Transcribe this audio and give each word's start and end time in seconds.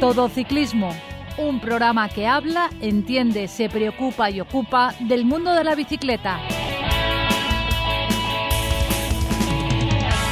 Todo 0.00 0.30
Ciclismo, 0.30 0.96
un 1.36 1.60
programa 1.60 2.08
que 2.08 2.26
habla, 2.26 2.70
entiende, 2.80 3.48
se 3.48 3.68
preocupa 3.68 4.30
y 4.30 4.40
ocupa 4.40 4.94
del 4.98 5.26
mundo 5.26 5.52
de 5.52 5.62
la 5.62 5.74
bicicleta. 5.74 6.40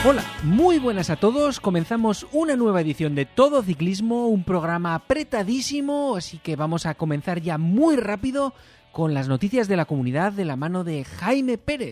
Hola, 0.06 0.24
muy 0.42 0.78
buenas 0.78 1.10
a 1.10 1.16
todos. 1.16 1.60
Comenzamos 1.60 2.26
una 2.32 2.56
nueva 2.56 2.80
edición 2.80 3.14
de 3.14 3.26
Todo 3.26 3.62
Ciclismo, 3.62 4.28
un 4.28 4.42
programa 4.42 4.94
apretadísimo, 4.94 6.16
así 6.16 6.38
que 6.38 6.56
vamos 6.56 6.86
a 6.86 6.94
comenzar 6.94 7.42
ya 7.42 7.58
muy 7.58 7.96
rápido 7.96 8.54
con 8.90 9.12
las 9.12 9.28
noticias 9.28 9.68
de 9.68 9.76
la 9.76 9.84
comunidad 9.84 10.32
de 10.32 10.46
la 10.46 10.56
mano 10.56 10.82
de 10.82 11.04
Jaime 11.04 11.58
Pérez. 11.58 11.90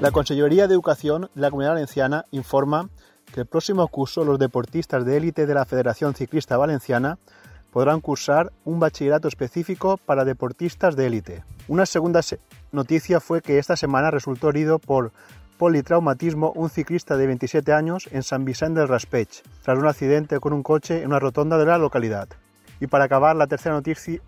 La 0.00 0.10
Consellería 0.10 0.66
de 0.66 0.72
Educación 0.72 1.28
de 1.34 1.40
la 1.42 1.50
Comunidad 1.50 1.72
Valenciana 1.72 2.24
informa 2.30 2.88
que 3.32 3.40
el 3.40 3.46
próximo 3.46 3.86
curso 3.88 4.24
los 4.24 4.38
deportistas 4.38 5.04
de 5.04 5.16
élite 5.16 5.46
de 5.46 5.54
la 5.54 5.64
Federación 5.64 6.14
Ciclista 6.14 6.56
Valenciana 6.56 7.18
podrán 7.72 8.00
cursar 8.00 8.52
un 8.64 8.80
bachillerato 8.80 9.28
específico 9.28 9.98
para 9.98 10.24
deportistas 10.24 10.96
de 10.96 11.06
élite. 11.06 11.44
Una 11.68 11.86
segunda 11.86 12.20
noticia 12.72 13.20
fue 13.20 13.42
que 13.42 13.58
esta 13.58 13.76
semana 13.76 14.10
resultó 14.10 14.48
herido 14.48 14.78
por 14.78 15.12
politraumatismo 15.58 16.52
un 16.52 16.70
ciclista 16.70 17.16
de 17.16 17.26
27 17.26 17.72
años 17.72 18.08
en 18.12 18.22
San 18.22 18.44
Vicente 18.44 18.80
del 18.80 18.88
Raspech, 18.88 19.42
tras 19.62 19.78
un 19.78 19.86
accidente 19.86 20.40
con 20.40 20.52
un 20.52 20.62
coche 20.62 21.02
en 21.02 21.08
una 21.08 21.18
rotonda 21.18 21.58
de 21.58 21.66
la 21.66 21.78
localidad. 21.78 22.28
Y 22.80 22.86
para 22.86 23.04
acabar, 23.04 23.34
la 23.36 23.48
tercera 23.48 23.80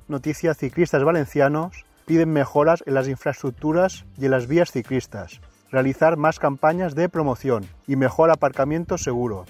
noticia 0.09 0.55
ciclistas 0.55 1.05
valencianos 1.05 1.85
piden 2.05 2.32
mejoras 2.32 2.82
en 2.85 2.95
las 2.95 3.09
infraestructuras 3.09 4.05
y 4.19 4.24
en 4.24 4.32
las 4.32 4.48
vías 4.48 4.73
ciclistas 4.73 5.41
realizar 5.70 6.16
más 6.16 6.38
campañas 6.38 6.95
de 6.95 7.09
promoción 7.09 7.66
y 7.87 7.97
mejor 7.97 8.30
aparcamiento 8.30 8.98
seguro. 8.98 9.47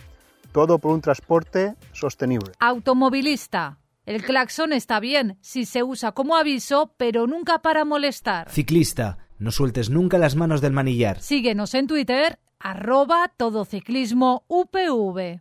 Todo 0.53 0.79
por 0.79 0.93
un 0.93 1.01
transporte 1.01 1.75
sostenible. 1.93 2.53
Automovilista. 2.59 3.79
El 4.07 4.23
claxon 4.23 4.73
está 4.73 4.99
bien 4.99 5.39
si 5.41 5.65
se 5.65 5.83
usa 5.83 6.13
como 6.13 6.37
aviso, 6.37 6.95
pero 6.97 7.27
nunca 7.27 7.61
para 7.61 7.85
molestar. 7.85 8.51
Ciclista. 8.51 9.19
No 9.39 9.53
sueltes 9.53 9.89
nunca 9.89 10.19
las 10.19 10.37
manos 10.37 10.61
del 10.61 10.73
manillar. 10.73 11.21
Síguenos 11.21 11.75
en 11.75 11.87
Twitter, 11.87 12.39
arroba 12.59 13.33
todociclismo 13.37 14.45
UPV. 14.49 15.41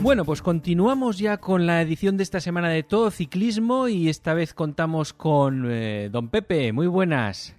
Bueno, 0.00 0.24
pues 0.24 0.42
continuamos 0.42 1.18
ya 1.18 1.36
con 1.36 1.66
la 1.66 1.80
edición 1.80 2.16
de 2.16 2.24
esta 2.24 2.40
semana 2.40 2.70
de 2.70 2.82
Todo 2.82 3.12
Ciclismo 3.12 3.86
y 3.86 4.08
esta 4.08 4.34
vez 4.34 4.52
contamos 4.52 5.12
con 5.12 5.70
eh, 5.70 6.08
don 6.10 6.28
Pepe. 6.28 6.72
Muy 6.72 6.88
buenas. 6.88 7.54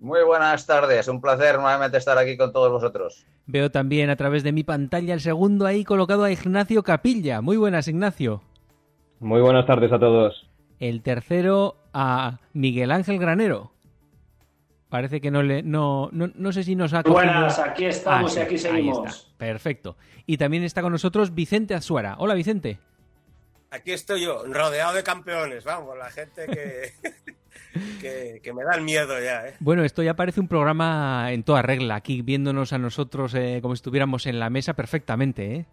Muy 0.00 0.24
buenas 0.24 0.66
tardes, 0.66 1.08
un 1.08 1.20
placer 1.20 1.58
nuevamente 1.58 1.98
estar 1.98 2.16
aquí 2.16 2.38
con 2.38 2.52
todos 2.52 2.72
vosotros. 2.72 3.26
Veo 3.44 3.70
también 3.70 4.08
a 4.08 4.16
través 4.16 4.42
de 4.42 4.50
mi 4.50 4.64
pantalla 4.64 5.12
el 5.12 5.20
segundo 5.20 5.66
ahí 5.66 5.84
colocado 5.84 6.24
a 6.24 6.32
Ignacio 6.32 6.82
Capilla. 6.82 7.42
Muy 7.42 7.58
buenas, 7.58 7.86
Ignacio. 7.86 8.42
Muy 9.18 9.42
buenas 9.42 9.66
tardes 9.66 9.92
a 9.92 9.98
todos. 9.98 10.48
El 10.78 11.02
tercero 11.02 11.76
a 11.92 12.38
Miguel 12.54 12.92
Ángel 12.92 13.18
Granero. 13.18 13.72
Parece 14.88 15.20
que 15.20 15.30
no 15.30 15.42
le 15.42 15.62
no, 15.62 16.08
no, 16.12 16.52
sé 16.52 16.64
si 16.64 16.74
nos 16.74 16.94
ha 16.94 17.02
cogido... 17.02 17.16
Buenas, 17.16 17.58
aquí 17.58 17.84
estamos 17.84 18.34
ah, 18.34 18.40
y 18.40 18.42
aquí 18.42 18.56
seguimos. 18.56 19.34
Perfecto. 19.36 19.96
Y 20.24 20.38
también 20.38 20.64
está 20.64 20.80
con 20.80 20.92
nosotros 20.92 21.34
Vicente 21.34 21.74
Azuara. 21.74 22.16
Hola, 22.18 22.32
Vicente. 22.32 22.78
Aquí 23.70 23.92
estoy 23.92 24.22
yo, 24.22 24.44
rodeado 24.44 24.94
de 24.94 25.02
campeones, 25.02 25.64
vamos, 25.64 25.96
la 25.96 26.10
gente 26.10 26.46
que 28.00 28.40
que, 28.42 28.52
me 28.52 28.64
da 28.64 28.74
el 28.74 28.82
miedo 28.82 29.20
ya. 29.20 29.46
¿eh? 29.46 29.54
Bueno, 29.60 29.84
esto 29.84 30.02
ya 30.02 30.14
parece 30.14 30.40
un 30.40 30.48
programa 30.48 31.32
en 31.32 31.44
toda 31.44 31.62
regla, 31.62 31.96
aquí 31.96 32.22
viéndonos 32.22 32.72
a 32.72 32.78
nosotros 32.78 33.34
eh, 33.34 33.60
como 33.62 33.74
si 33.74 33.78
estuviéramos 33.78 34.26
en 34.26 34.40
la 34.40 34.50
mesa 34.50 34.74
perfectamente. 34.74 35.54
¿eh? 35.54 35.66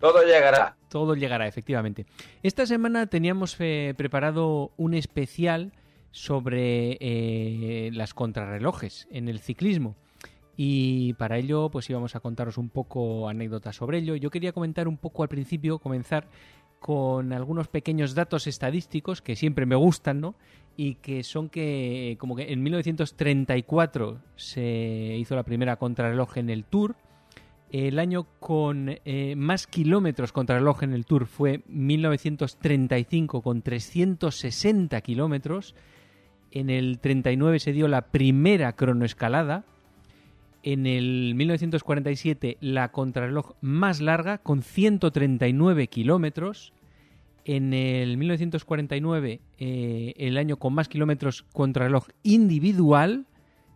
Todo 0.00 0.22
llegará. 0.24 0.76
Todo 0.88 1.14
llegará, 1.14 1.46
efectivamente. 1.46 2.06
Esta 2.42 2.66
semana 2.66 3.06
teníamos 3.06 3.56
eh, 3.58 3.94
preparado 3.96 4.72
un 4.76 4.94
especial 4.94 5.72
sobre 6.10 6.96
eh, 7.00 7.90
las 7.92 8.14
contrarrelojes 8.14 9.06
en 9.10 9.28
el 9.28 9.40
ciclismo. 9.40 9.96
Y 10.56 11.12
para 11.14 11.36
ello, 11.36 11.68
pues 11.68 11.90
íbamos 11.90 12.16
a 12.16 12.20
contaros 12.20 12.56
un 12.56 12.70
poco 12.70 13.28
anécdotas 13.28 13.76
sobre 13.76 13.98
ello. 13.98 14.16
Yo 14.16 14.30
quería 14.30 14.52
comentar 14.52 14.88
un 14.88 14.96
poco 14.96 15.22
al 15.22 15.28
principio, 15.28 15.78
comenzar 15.78 16.28
con 16.80 17.32
algunos 17.32 17.68
pequeños 17.68 18.14
datos 18.14 18.46
estadísticos 18.46 19.22
que 19.22 19.36
siempre 19.36 19.66
me 19.66 19.76
gustan, 19.76 20.20
¿no? 20.20 20.34
Y 20.76 20.96
que 20.96 21.22
son 21.22 21.48
que, 21.48 22.16
como 22.20 22.36
que 22.36 22.52
en 22.52 22.62
1934 22.62 24.18
se 24.36 25.16
hizo 25.18 25.34
la 25.34 25.42
primera 25.42 25.76
contrarreloj 25.76 26.38
en 26.38 26.50
el 26.50 26.64
Tour. 26.64 26.96
El 27.70 27.98
año 27.98 28.26
con 28.38 28.98
eh, 29.04 29.34
más 29.36 29.66
kilómetros 29.66 30.32
contrarreloj 30.32 30.84
en 30.84 30.92
el 30.92 31.04
Tour 31.04 31.26
fue 31.26 31.62
1935 31.66 33.42
con 33.42 33.62
360 33.62 35.00
kilómetros. 35.00 35.74
En 36.52 36.70
el 36.70 37.00
39 37.00 37.58
se 37.58 37.72
dio 37.72 37.88
la 37.88 38.02
primera 38.02 38.74
cronoescalada. 38.74 39.64
En 40.66 40.84
el 40.84 41.36
1947 41.36 42.58
la 42.60 42.90
contrarreloj 42.90 43.52
más 43.60 44.00
larga 44.00 44.38
con 44.38 44.62
139 44.62 45.86
kilómetros 45.86 46.72
en 47.44 47.72
el 47.72 48.16
1949 48.16 49.40
eh, 49.58 50.14
el 50.16 50.36
año 50.36 50.56
con 50.56 50.74
más 50.74 50.88
kilómetros 50.88 51.44
contrarreloj 51.52 52.08
individual, 52.24 53.26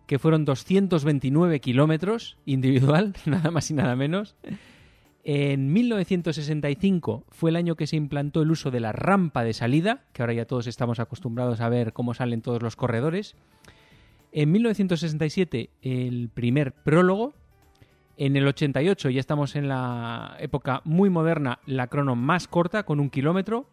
que 0.09 0.19
fueron 0.19 0.45
229 0.45 1.61
kilómetros 1.61 2.39
individual, 2.45 3.15
nada 3.25 3.53
más 3.53 3.71
y 3.71 3.75
nada 3.75 3.95
menos. 3.95 4.35
En 5.23 5.73
1965 5.73 7.25
fue 7.29 7.51
el 7.51 7.57
año 7.57 7.77
que 7.77 7.87
se 7.87 7.95
implantó 7.95 8.43
el 8.43 8.51
uso 8.51 8.73
de 8.73 8.81
la 8.81 8.91
rampa 8.91 9.45
de 9.45 9.53
salida, 9.53 10.03
que 10.13 10.23
ahora 10.23 10.35
ya 10.35 10.45
todos 10.45 10.67
estamos 10.67 10.99
acostumbrados 10.99 11.61
a 11.61 11.69
ver 11.69 11.93
cómo 11.93 12.15
salen 12.15 12.43
todos 12.43 12.65
los 12.65 12.75
corredores. 12.75 13.37
En 14.33 14.53
1967 14.53 15.71
el 15.83 16.31
primer 16.33 16.73
prólogo, 16.73 17.35
en 18.17 18.37
el 18.37 18.47
88 18.47 19.11
ya 19.11 19.19
estamos 19.19 19.57
en 19.57 19.67
la 19.69 20.37
época 20.39 20.83
muy 20.85 21.11
moderna, 21.11 21.59
la 21.67 21.89
crono 21.89 22.15
más 22.17 22.47
corta, 22.47 22.85
con 22.85 23.01
un 23.01 23.11
kilómetro. 23.11 23.67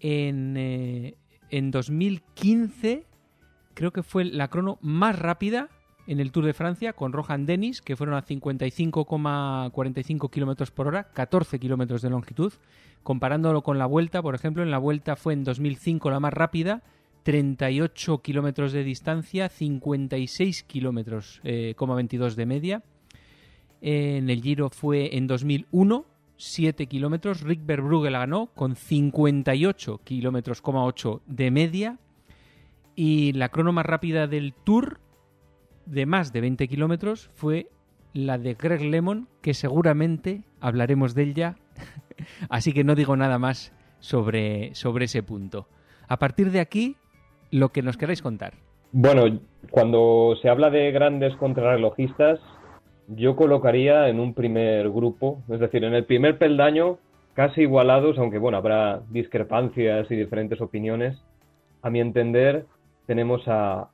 En, 0.00 0.56
eh, 0.56 1.16
en 1.50 1.70
2015 1.70 3.04
creo 3.74 3.92
que 3.92 4.02
fue 4.02 4.24
la 4.24 4.48
crono 4.48 4.78
más 4.80 5.18
rápida 5.18 5.68
en 6.06 6.20
el 6.20 6.30
Tour 6.32 6.46
de 6.46 6.54
Francia 6.54 6.92
con 6.92 7.12
Rohan 7.12 7.46
Dennis, 7.46 7.80
que 7.82 7.96
fueron 7.96 8.14
a 8.16 8.24
55,45 8.24 10.30
kilómetros 10.30 10.70
por 10.70 10.86
hora, 10.88 11.04
14 11.12 11.58
kilómetros 11.58 12.02
de 12.02 12.10
longitud. 12.10 12.52
Comparándolo 13.02 13.62
con 13.62 13.78
la 13.78 13.86
vuelta, 13.86 14.20
por 14.22 14.34
ejemplo, 14.34 14.62
en 14.62 14.70
la 14.70 14.76
vuelta 14.78 15.16
fue 15.16 15.32
en 15.32 15.44
2005 15.44 16.10
la 16.10 16.20
más 16.20 16.32
rápida, 16.32 16.82
38 17.22 18.22
kilómetros 18.22 18.72
de 18.72 18.84
distancia, 18.84 19.48
56 19.48 20.62
kilómetros, 20.64 21.40
eh, 21.44 21.74
22 21.78 22.36
de 22.36 22.46
media. 22.46 22.82
En 23.80 24.30
el 24.30 24.42
Giro 24.42 24.70
fue 24.70 25.16
en 25.16 25.26
2001, 25.26 26.06
7 26.36 26.86
kilómetros. 26.86 27.42
Rick 27.42 27.64
Verbrugge 27.64 28.10
la 28.10 28.20
ganó 28.20 28.46
con 28.54 28.76
58 28.76 30.00
kilómetros, 30.04 30.62
8 30.64 31.22
de 31.26 31.50
media. 31.50 31.98
Y 32.94 33.32
la 33.32 33.48
crono 33.48 33.72
más 33.72 33.86
rápida 33.86 34.26
del 34.26 34.52
Tour, 34.52 35.00
de 35.86 36.06
más 36.06 36.32
de 36.32 36.40
20 36.42 36.68
kilómetros, 36.68 37.30
fue 37.34 37.70
la 38.12 38.38
de 38.38 38.54
Greg 38.54 38.82
Lemon, 38.82 39.28
que 39.40 39.54
seguramente 39.54 40.44
hablaremos 40.60 41.14
de 41.14 41.22
ella. 41.22 41.56
Así 42.48 42.72
que 42.72 42.84
no 42.84 42.94
digo 42.94 43.16
nada 43.16 43.38
más 43.38 43.72
sobre, 44.00 44.74
sobre 44.74 45.06
ese 45.06 45.22
punto. 45.22 45.68
A 46.08 46.18
partir 46.18 46.50
de 46.50 46.60
aquí, 46.60 46.96
lo 47.52 47.68
que 47.68 47.82
nos 47.82 47.96
queráis 47.96 48.20
contar. 48.20 48.54
Bueno, 48.90 49.38
cuando 49.70 50.34
se 50.42 50.48
habla 50.48 50.70
de 50.70 50.90
grandes 50.90 51.36
contrarrelojistas, 51.36 52.40
yo 53.08 53.36
colocaría 53.36 54.08
en 54.08 54.18
un 54.18 54.34
primer 54.34 54.90
grupo, 54.90 55.42
es 55.48 55.60
decir, 55.60 55.84
en 55.84 55.94
el 55.94 56.04
primer 56.04 56.38
peldaño, 56.38 56.98
casi 57.34 57.62
igualados, 57.62 58.18
aunque 58.18 58.38
bueno, 58.38 58.58
habrá 58.58 59.02
discrepancias 59.10 60.10
y 60.10 60.16
diferentes 60.16 60.60
opiniones. 60.60 61.18
A 61.82 61.90
mi 61.90 62.00
entender, 62.00 62.66
tenemos 63.06 63.42
a 63.46 63.88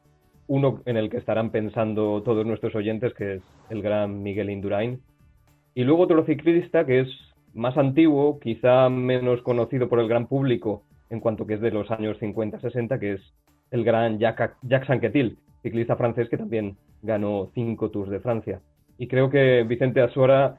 uno 0.46 0.81
en 0.87 0.96
el 0.96 1.11
que 1.11 1.19
estarán 1.19 1.50
pensando 1.50 2.22
todos 2.22 2.46
nuestros 2.46 2.75
oyentes, 2.75 3.12
que 3.14 3.34
es 3.34 3.43
el 3.70 3.82
gran 3.82 4.22
Miguel 4.22 4.50
Indurain. 4.50 5.00
Y 5.75 5.84
luego 5.84 6.04
otro 6.04 6.25
ciclista 6.25 6.87
que 6.87 7.00
es 7.00 7.08
más 7.54 7.76
antiguo, 7.76 8.38
quizá 8.40 8.88
menos 8.88 9.43
conocido 9.43 9.88
por 9.88 10.00
el 10.00 10.08
gran 10.08 10.26
público, 10.26 10.82
en 11.11 11.20
cuanto 11.20 11.46
que 11.46 11.54
es 11.54 11.61
de 11.61 11.70
los 11.70 11.90
años 11.90 12.19
50-60, 12.20 12.99
que 12.99 13.12
es 13.14 13.20
el 13.70 13.85
gran 13.85 14.19
Jacques, 14.19 14.53
Jacques 14.62 14.91
Anquetil, 14.91 15.38
ciclista 15.62 15.97
francés 15.97 16.29
que 16.29 16.38
también 16.38 16.76
ganó 17.03 17.50
cinco 17.55 17.91
Tours 17.91 18.11
de 18.11 18.20
Francia 18.20 18.61
y 18.99 19.06
creo 19.06 19.31
que 19.31 19.62
Vicente 19.62 20.03
Azuara 20.03 20.59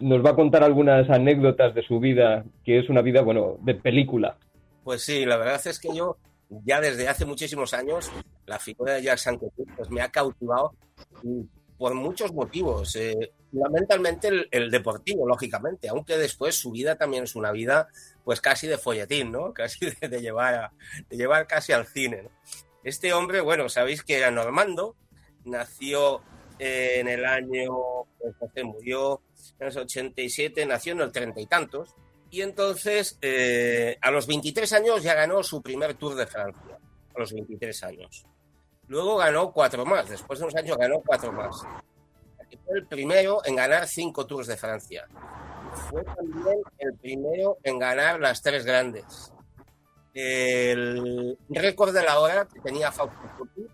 nos 0.00 0.24
va 0.24 0.30
a 0.30 0.36
contar 0.36 0.62
algunas 0.62 1.08
anécdotas 1.08 1.74
de 1.74 1.82
su 1.82 2.00
vida, 2.00 2.44
que 2.64 2.78
es 2.78 2.90
una 2.90 3.02
vida, 3.02 3.22
bueno, 3.22 3.56
de 3.62 3.74
película. 3.74 4.36
Pues 4.84 5.02
sí, 5.02 5.24
la 5.24 5.36
verdad 5.36 5.60
es 5.64 5.78
que 5.78 5.94
yo 5.94 6.16
ya 6.64 6.80
desde 6.80 7.08
hace 7.08 7.24
muchísimos 7.24 7.72
años 7.74 8.10
la 8.46 8.58
figura 8.58 8.94
de 8.94 9.02
Jacques 9.02 9.26
Anquetil 9.28 9.66
pues 9.76 9.90
me 9.90 10.00
ha 10.00 10.08
cautivado 10.08 10.72
por 11.76 11.94
muchos 11.94 12.32
motivos. 12.32 12.96
Eh, 12.96 13.32
fundamentalmente 13.50 14.48
el, 14.50 14.70
deportivo, 14.70 15.26
lógicamente, 15.26 15.88
aunque 15.88 16.16
después 16.16 16.56
su 16.56 16.72
vida 16.72 16.96
también 16.96 17.24
es 17.24 17.36
una 17.36 17.52
vida 17.52 17.88
pues 18.28 18.42
casi 18.42 18.66
de 18.66 18.76
folletín, 18.76 19.32
¿no? 19.32 19.54
Casi 19.54 19.86
de, 19.86 20.20
llevar, 20.20 20.70
de 21.08 21.16
llevar 21.16 21.46
casi 21.46 21.72
al 21.72 21.86
cine. 21.86 22.28
Este 22.84 23.14
hombre, 23.14 23.40
bueno, 23.40 23.70
sabéis 23.70 24.02
que 24.02 24.18
era 24.18 24.30
Normando, 24.30 24.96
nació 25.46 26.20
en 26.58 27.08
el 27.08 27.24
año, 27.24 27.72
pues, 28.18 28.64
murió 28.66 29.22
en 29.58 29.68
el 29.68 29.78
87, 29.78 30.66
nació 30.66 30.92
en 30.92 31.00
el 31.00 31.10
treinta 31.10 31.40
y 31.40 31.46
tantos, 31.46 31.94
y 32.28 32.42
entonces 32.42 33.16
eh, 33.22 33.96
a 34.02 34.10
los 34.10 34.26
23 34.26 34.74
años 34.74 35.02
ya 35.02 35.14
ganó 35.14 35.42
su 35.42 35.62
primer 35.62 35.94
Tour 35.94 36.14
de 36.14 36.26
Francia, 36.26 36.78
a 37.14 37.18
los 37.18 37.32
23 37.32 37.82
años. 37.84 38.26
Luego 38.88 39.16
ganó 39.16 39.54
cuatro 39.54 39.86
más, 39.86 40.06
después 40.06 40.38
de 40.38 40.44
unos 40.44 40.56
años 40.56 40.76
ganó 40.76 41.00
cuatro 41.00 41.32
más. 41.32 41.62
Fue 42.66 42.76
el 42.76 42.86
primero 42.86 43.40
en 43.46 43.56
ganar 43.56 43.88
cinco 43.88 44.26
Tours 44.26 44.48
de 44.48 44.58
Francia. 44.58 45.08
Fue 45.90 46.04
también 46.04 46.60
el 46.78 46.94
primero 46.96 47.58
en 47.62 47.78
ganar 47.78 48.20
las 48.20 48.42
tres 48.42 48.64
grandes. 48.64 49.32
El 50.14 51.38
récord 51.48 51.94
de 51.94 52.02
la 52.02 52.18
hora 52.18 52.46
que 52.52 52.60
tenía 52.60 52.90
Fausto 52.90 53.18
Coppi 53.36 53.66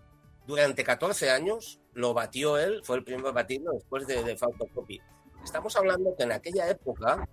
durante 0.45 0.83
14 0.83 1.31
años 1.31 1.79
lo 1.93 2.13
batió 2.13 2.57
él, 2.57 2.81
fue 2.83 2.97
el 2.97 3.03
primero 3.03 3.33
batido 3.33 3.73
después 3.73 4.05
de, 4.05 4.23
de 4.23 4.37
Fausto 4.37 4.67
Coppi. 4.73 5.01
Estamos 5.43 5.75
hablando 5.75 6.15
que 6.15 6.23
en 6.23 6.31
aquella 6.31 6.69
época, 6.69 7.27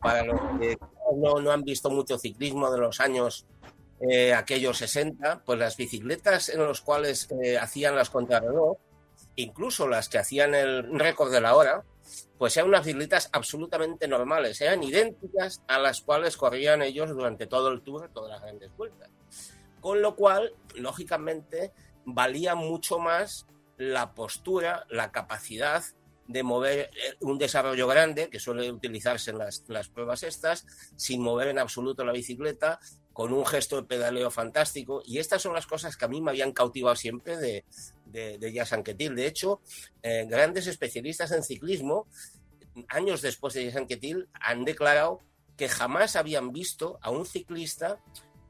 para 0.00 0.24
los 0.24 0.40
que 0.58 0.78
no, 1.16 1.40
no 1.40 1.50
han 1.50 1.62
visto 1.62 1.90
mucho 1.90 2.18
ciclismo 2.18 2.70
de 2.70 2.78
los 2.78 3.00
años 3.00 3.46
eh, 4.00 4.34
aquellos 4.34 4.78
60, 4.78 5.42
pues 5.44 5.58
las 5.58 5.76
bicicletas 5.76 6.50
en 6.50 6.64
los 6.64 6.82
cuales 6.82 7.28
eh, 7.42 7.56
hacían 7.56 7.96
las 7.96 8.10
contrarreloj, 8.10 8.76
incluso 9.36 9.88
las 9.88 10.08
que 10.08 10.18
hacían 10.18 10.54
el 10.54 10.98
récord 10.98 11.32
de 11.32 11.40
la 11.40 11.56
hora, 11.56 11.82
pues 12.38 12.56
eran 12.56 12.68
unas 12.68 12.84
bicicletas 12.84 13.28
absolutamente 13.32 14.08
normales, 14.08 14.60
eran 14.60 14.82
idénticas 14.82 15.62
a 15.66 15.78
las 15.78 16.00
cuales 16.00 16.36
corrían 16.36 16.82
ellos 16.82 17.10
durante 17.10 17.46
todo 17.46 17.68
el 17.68 17.82
tour, 17.82 18.10
todas 18.12 18.30
las 18.30 18.42
grandes 18.42 18.74
vueltas. 18.76 19.10
Con 19.80 20.02
lo 20.02 20.16
cual, 20.16 20.54
lógicamente, 20.74 21.72
valía 22.04 22.54
mucho 22.54 22.98
más 22.98 23.46
la 23.76 24.14
postura, 24.14 24.86
la 24.90 25.12
capacidad 25.12 25.84
de 26.28 26.42
mover 26.42 26.90
eh, 26.90 27.16
un 27.20 27.38
desarrollo 27.38 27.86
grande, 27.86 28.28
que 28.28 28.40
suele 28.40 28.70
utilizarse 28.70 29.30
en 29.30 29.38
las, 29.38 29.64
las, 29.68 29.88
pruebas 29.88 30.22
estas, 30.22 30.66
sin 30.96 31.22
mover 31.22 31.48
en 31.48 31.58
absoluto 31.58 32.04
la 32.04 32.12
bicicleta, 32.12 32.80
con 33.16 33.32
un 33.32 33.46
gesto 33.46 33.76
de 33.76 33.88
pedaleo 33.88 34.30
fantástico. 34.30 35.00
Y 35.02 35.20
estas 35.20 35.40
son 35.40 35.54
las 35.54 35.66
cosas 35.66 35.96
que 35.96 36.04
a 36.04 36.08
mí 36.08 36.20
me 36.20 36.32
habían 36.32 36.52
cautivado 36.52 36.94
siempre 36.96 37.38
de, 37.38 37.64
de, 38.04 38.36
de. 38.36 39.08
De 39.08 39.26
hecho, 39.26 39.62
eh, 40.02 40.26
grandes 40.28 40.66
especialistas 40.66 41.32
en 41.32 41.42
ciclismo, 41.42 42.06
años 42.88 43.22
después 43.22 43.54
de 43.54 43.64
Jazz 43.64 43.76
Anquetil, 43.76 44.28
han 44.34 44.66
declarado 44.66 45.22
que 45.56 45.66
jamás 45.66 46.14
habían 46.14 46.52
visto 46.52 46.98
a 47.00 47.08
un 47.08 47.24
ciclista 47.24 48.00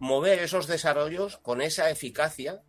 mover 0.01 0.41
esos 0.41 0.67
desarrollos 0.67 1.37
con 1.37 1.63
esa 1.63 1.89
eficacia 1.89 2.61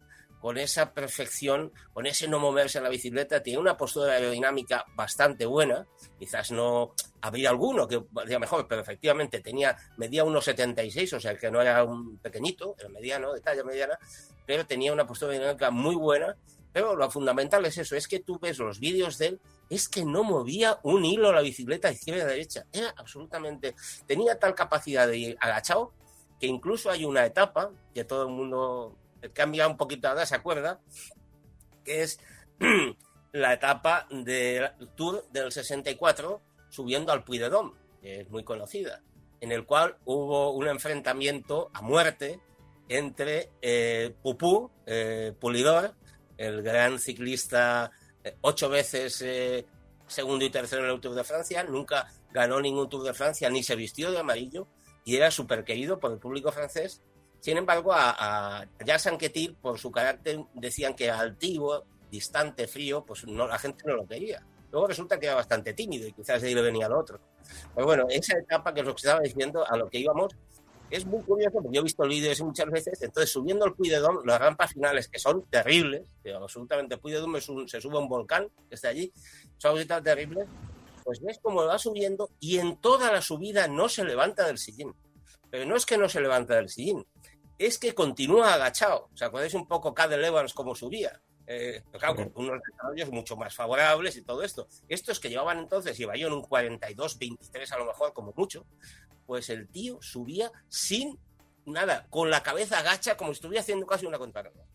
con 0.42 0.58
esa 0.58 0.94
perfección, 0.94 1.72
con 1.94 2.06
ese 2.06 2.28
no 2.28 2.40
moverse 2.40 2.78
en 2.78 2.84
la 2.84 2.90
bicicleta, 2.90 3.42
tiene 3.42 3.60
una 3.60 3.78
postura 3.78 4.14
aerodinámica 4.14 4.86
bastante 4.96 5.46
buena. 5.46 5.86
Quizás 6.20 6.52
no 6.52 6.94
habría 7.22 7.50
alguno 7.50 7.88
que 7.88 8.04
valía 8.12 8.40
mejor, 8.40 8.68
pero 8.68 8.82
efectivamente 8.82 9.40
tenía, 9.42 9.76
medía 9.98 10.24
1,76, 10.24 11.14
o 11.14 11.20
sea 11.20 11.36
que 11.36 11.52
no 11.52 11.62
era 11.62 11.84
un 11.84 12.18
pequeñito, 12.20 12.76
era 12.80 12.90
mediano, 12.90 13.34
de 13.34 13.42
talla 13.42 13.64
mediana, 13.64 13.98
pero 14.46 14.66
tenía 14.66 14.94
una 14.94 15.08
postura 15.08 15.32
aerodinámica 15.32 15.72
muy 15.72 15.96
buena. 15.96 16.36
Pero 16.74 16.96
lo 16.96 17.10
fundamental 17.10 17.66
es 17.66 17.80
eso, 17.80 17.96
es 17.96 18.08
que 18.08 18.20
tú 18.20 18.38
ves 18.38 18.60
los 18.60 18.80
vídeos 18.80 19.18
de 19.18 19.28
él, 19.28 19.40
es 19.68 19.90
que 19.90 20.06
no 20.06 20.24
movía 20.24 20.80
un 20.84 21.06
hilo 21.06 21.32
la 21.32 21.42
bicicleta 21.42 21.92
izquierda 21.92 22.26
a 22.26 22.28
derecha. 22.28 22.66
Era 22.72 22.94
absolutamente. 22.98 23.74
Tenía 24.06 24.38
tal 24.38 24.54
capacidad 24.54 25.08
de 25.08 25.18
ir 25.18 25.38
agachado 25.40 25.94
que 26.40 26.46
incluso 26.46 26.92
hay 26.92 27.04
una 27.06 27.26
etapa 27.26 27.72
que 27.94 28.04
todo 28.04 28.24
el 28.24 28.30
mundo 28.30 28.96
cambia 29.34 29.68
un 29.68 29.78
poquito 29.78 30.08
ahora, 30.08 30.26
se 30.26 30.36
acuerda, 30.36 30.82
que 31.84 32.04
es 32.04 32.20
la 33.32 33.54
etapa 33.54 34.08
del 34.10 34.72
Tour 34.96 35.28
del 35.32 35.52
64 35.52 36.42
subiendo 36.70 37.12
al 37.12 37.24
Puy 37.24 37.38
de 37.38 37.50
Dôme, 37.50 37.74
que 38.02 38.22
es 38.22 38.30
muy 38.30 38.44
conocida, 38.44 39.02
en 39.42 39.52
el 39.52 39.66
cual 39.66 39.98
hubo 40.06 40.52
un 40.52 40.68
enfrentamiento 40.68 41.70
a 41.74 41.82
muerte 41.82 42.40
entre 42.90 43.52
eh, 43.62 44.16
Pupú, 44.22 44.72
eh, 44.86 45.34
Pulidor, 45.40 45.96
el 46.38 46.62
gran 46.62 47.00
ciclista, 47.00 47.92
eh, 48.24 48.38
ocho 48.42 48.70
veces 48.70 49.22
eh, 49.22 49.66
segundo 50.08 50.46
y 50.46 50.50
tercero 50.50 50.86
en 50.86 50.92
el 50.92 51.02
Tour 51.02 51.16
de 51.16 51.24
Francia, 51.24 51.64
nunca 51.64 52.08
ganó 52.32 52.62
ningún 52.62 52.90
Tour 52.90 53.04
de 53.04 53.14
Francia, 53.14 53.50
ni 53.50 53.64
se 53.64 53.76
vistió 53.76 54.12
de 54.12 54.20
amarillo, 54.20 54.68
y 55.04 55.16
era 55.16 55.32
súper 55.32 55.64
querido 55.64 56.00
por 56.00 56.12
el 56.12 56.20
público 56.20 56.52
francés, 56.52 57.02
sin 57.40 57.58
embargo, 57.58 57.94
a, 57.94 58.60
a 58.60 58.68
Jacques 58.80 59.08
Anquetil, 59.08 59.56
por 59.56 59.80
su 59.80 59.92
carácter, 59.92 60.40
decían 60.54 60.96
que 60.96 61.10
altivo, 61.10 61.86
distante, 62.10 62.68
frío, 62.68 63.06
pues 63.06 63.26
no, 63.26 63.48
la 63.48 63.60
gente 63.60 63.84
no 63.86 63.96
lo 63.96 64.08
quería. 64.08 64.44
Luego 64.72 64.88
resulta 64.88 65.20
que 65.20 65.28
era 65.28 65.36
bastante 65.36 65.74
tímido 65.74 66.08
y 66.08 66.14
quizás 66.14 66.42
de 66.42 66.50
ahí 66.50 66.56
le 66.56 66.62
venía 66.62 66.88
al 66.88 66.94
otro. 66.94 67.20
Pero 67.74 67.88
bueno, 67.88 68.06
esa 68.10 68.38
etapa 68.38 68.74
que 68.74 68.82
os 68.82 68.88
lo 68.88 68.96
estaba 68.96 69.22
diciendo, 69.22 69.66
a 69.66 69.78
lo 69.78 69.90
que 69.90 70.00
íbamos, 70.00 70.36
es 70.90 71.06
muy 71.06 71.22
curioso, 71.24 71.60
porque 71.62 71.76
yo 71.76 71.82
he 71.82 71.84
visto 71.84 72.04
el 72.04 72.10
vídeo 72.10 72.32
ese 72.32 72.44
muchas 72.44 72.70
veces, 72.70 73.02
entonces 73.02 73.32
subiendo 73.32 73.66
el 73.66 73.74
Puy 73.74 73.90
de 73.90 74.00
las 74.00 74.40
rampas 74.40 74.72
finales, 74.72 75.08
que 75.10 75.20
son 75.20 75.44
terribles, 75.50 76.08
que 76.24 76.34
absolutamente 76.34 76.98
Puy 76.98 77.12
de 77.12 77.38
es 77.38 77.50
un, 77.50 77.68
se 77.68 77.82
sube 77.82 77.98
un 77.98 78.08
volcán 78.08 78.48
que 78.70 78.76
está 78.76 78.90
allí, 78.90 79.12
son 79.58 79.86
tan 79.86 80.04
terribles, 80.04 80.48
pues 81.04 81.22
ves 81.22 81.40
cómo 81.42 81.66
va 81.66 81.78
subiendo 81.78 82.30
y 82.40 82.60
en 82.60 82.78
toda 82.78 83.12
la 83.12 83.22
subida 83.22 83.68
no 83.68 83.90
se 83.90 84.04
levanta 84.04 84.46
del 84.46 84.58
sillín. 84.58 84.94
Pero 85.50 85.66
no 85.66 85.78
es 85.78 85.86
que 85.86 85.98
no 85.98 86.10
se 86.10 86.20
levanta 86.20 86.56
del 86.56 86.70
sillín, 86.70 87.06
es 87.58 87.78
que 87.78 87.94
continúa 87.94 88.54
agachado. 88.54 89.10
¿Os 89.14 89.22
acordáis 89.22 89.54
un 89.54 89.68
poco 89.68 89.94
Cadel 89.94 90.24
Evans 90.24 90.54
como 90.54 90.76
subía? 90.76 91.22
Eh, 91.50 91.82
claro, 91.92 92.16
con 92.16 92.46
unos 92.46 92.62
desarrollos 92.62 93.10
mucho 93.10 93.38
más 93.38 93.56
favorables 93.56 94.18
y 94.18 94.22
todo 94.22 94.44
esto. 94.44 94.68
Estos 94.90 95.20
que 95.20 95.30
llevaban 95.30 95.60
entonces, 95.60 95.98
yo 95.98 96.12
en 96.12 96.34
un 96.34 96.42
42, 96.42 97.18
23 97.18 97.72
a 97.72 97.78
lo 97.78 97.86
mejor, 97.86 98.14
como 98.14 98.34
mucho, 98.36 98.66
pues 99.26 99.50
el 99.50 99.70
tío 99.70 99.98
subía 100.02 100.52
sin 100.68 101.18
nada, 101.66 102.08
con 102.10 102.30
la 102.30 102.44
cabeza 102.44 102.80
agacha, 102.80 103.16
como 103.16 103.32
si 103.32 103.38
estuviera 103.38 103.62
haciendo 103.62 103.86
casi 103.86 104.06
una 104.06 104.18
contrarreloj. 104.18 104.66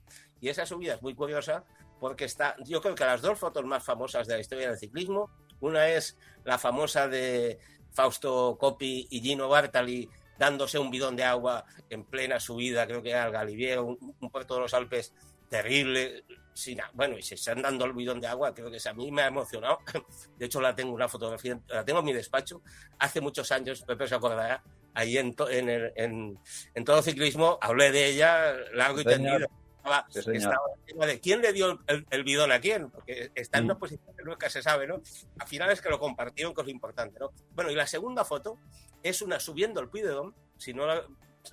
Y 0.41 0.49
esa 0.49 0.67
subida 0.67 0.95
es 0.95 1.03
muy 1.03 1.15
curiosa 1.15 1.65
porque 2.01 2.25
está, 2.25 2.57
yo 2.65 2.81
creo 2.81 2.95
que 2.95 3.05
las 3.05 3.23
dos 3.23 3.39
fotos 3.39 3.65
más 3.65 3.85
famosas 3.85 4.27
de 4.27 4.35
la 4.35 4.41
historia 4.41 4.69
del 4.69 4.79
ciclismo, 4.79 5.31
una 5.61 5.89
es 5.89 6.19
la 6.45 6.59
famosa 6.59 7.07
de 7.07 7.61
Fausto 7.93 8.57
Coppi 8.59 9.07
y 9.11 9.21
Gino 9.21 9.49
Bartali 9.49 10.09
dándose 10.43 10.77
un 10.77 10.91
bidón 10.91 11.15
de 11.15 11.23
agua 11.23 11.65
en 11.89 12.03
plena 12.03 12.41
subida, 12.41 12.85
creo 12.85 13.01
que 13.01 13.15
al 13.15 13.31
Galiviero, 13.31 13.85
un, 13.85 14.17
un 14.19 14.31
puerto 14.31 14.55
de 14.55 14.63
los 14.63 14.75
Alpes 14.75 15.15
terrible. 15.49 16.25
Sin, 16.53 16.81
bueno, 16.95 17.17
y 17.17 17.23
se 17.23 17.37
están 17.37 17.63
dando 17.63 17.85
el 17.85 17.93
bidón 17.93 18.21
de 18.21 18.27
agua, 18.27 18.53
creo 18.53 18.71
que 18.71 18.79
a 18.87 18.93
mí 18.93 19.13
me 19.13 19.23
ha 19.23 19.29
emocionado. 19.29 19.79
De 20.37 20.47
hecho, 20.47 20.61
la 20.61 20.75
tengo 20.75 20.93
una 20.93 21.09
fotografía, 21.09 21.61
la 21.69 21.85
tengo 21.85 22.01
en 22.01 22.07
mi 22.07 22.13
despacho. 22.13 22.61
Hace 22.99 23.21
muchos 23.21 23.53
años, 23.53 23.83
Pepe 23.83 24.09
se 24.09 24.17
acordará, 24.17 24.65
ahí 24.95 25.17
en, 25.17 25.33
to, 25.35 25.49
en, 25.49 25.69
el, 25.69 25.93
en, 25.95 26.39
en, 26.75 26.85
todo 26.85 27.03
ciclismo, 27.03 27.57
hablé 27.61 27.93
de 27.93 28.09
ella 28.09 28.53
largo 28.75 29.01
y 29.01 29.05
tendido. 29.05 29.47
Estaba, 29.83 30.07
sí, 30.11 30.21
estaba 30.33 31.07
de 31.07 31.19
quién 31.19 31.43
le 31.43 31.53
dio 31.53 31.81
el, 31.89 32.07
el, 32.09 32.23
bidón 32.23 32.53
a 32.53 32.61
quién, 32.61 32.89
porque 32.89 33.33
está 33.35 33.59
en 33.59 33.65
una 33.65 33.79
posición 33.79 34.15
que 34.17 34.23
nunca 34.23 34.49
se 34.49 34.63
sabe, 34.63 34.87
¿no? 34.87 35.03
Al 35.41 35.49
final 35.49 35.71
es 35.73 35.81
que 35.81 35.89
lo 35.89 35.99
compartieron, 35.99 36.55
que 36.55 36.61
es 36.61 36.67
lo 36.67 36.71
importante, 36.71 37.19
¿no? 37.19 37.33
Bueno, 37.55 37.69
y 37.71 37.75
la 37.75 37.89
segunda 37.89 38.25
foto 38.25 38.59
es 39.03 39.23
una 39.23 39.41
subiendo 39.41 39.81
el 39.81 39.89
Puy 39.89 40.03
de 40.03 40.11
Dom, 40.11 40.33
si 40.57 40.73
no 40.73 40.87
la, 40.87 41.05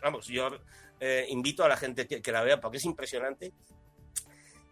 vamos, 0.03 0.27
yo 0.27 0.47
eh, 0.99 1.25
invito 1.29 1.63
a 1.63 1.67
la 1.67 1.77
gente 1.77 2.05
que, 2.05 2.21
que, 2.21 2.31
la 2.31 2.43
vea 2.43 2.61
porque 2.61 2.77
es 2.77 2.85
impresionante. 2.85 3.51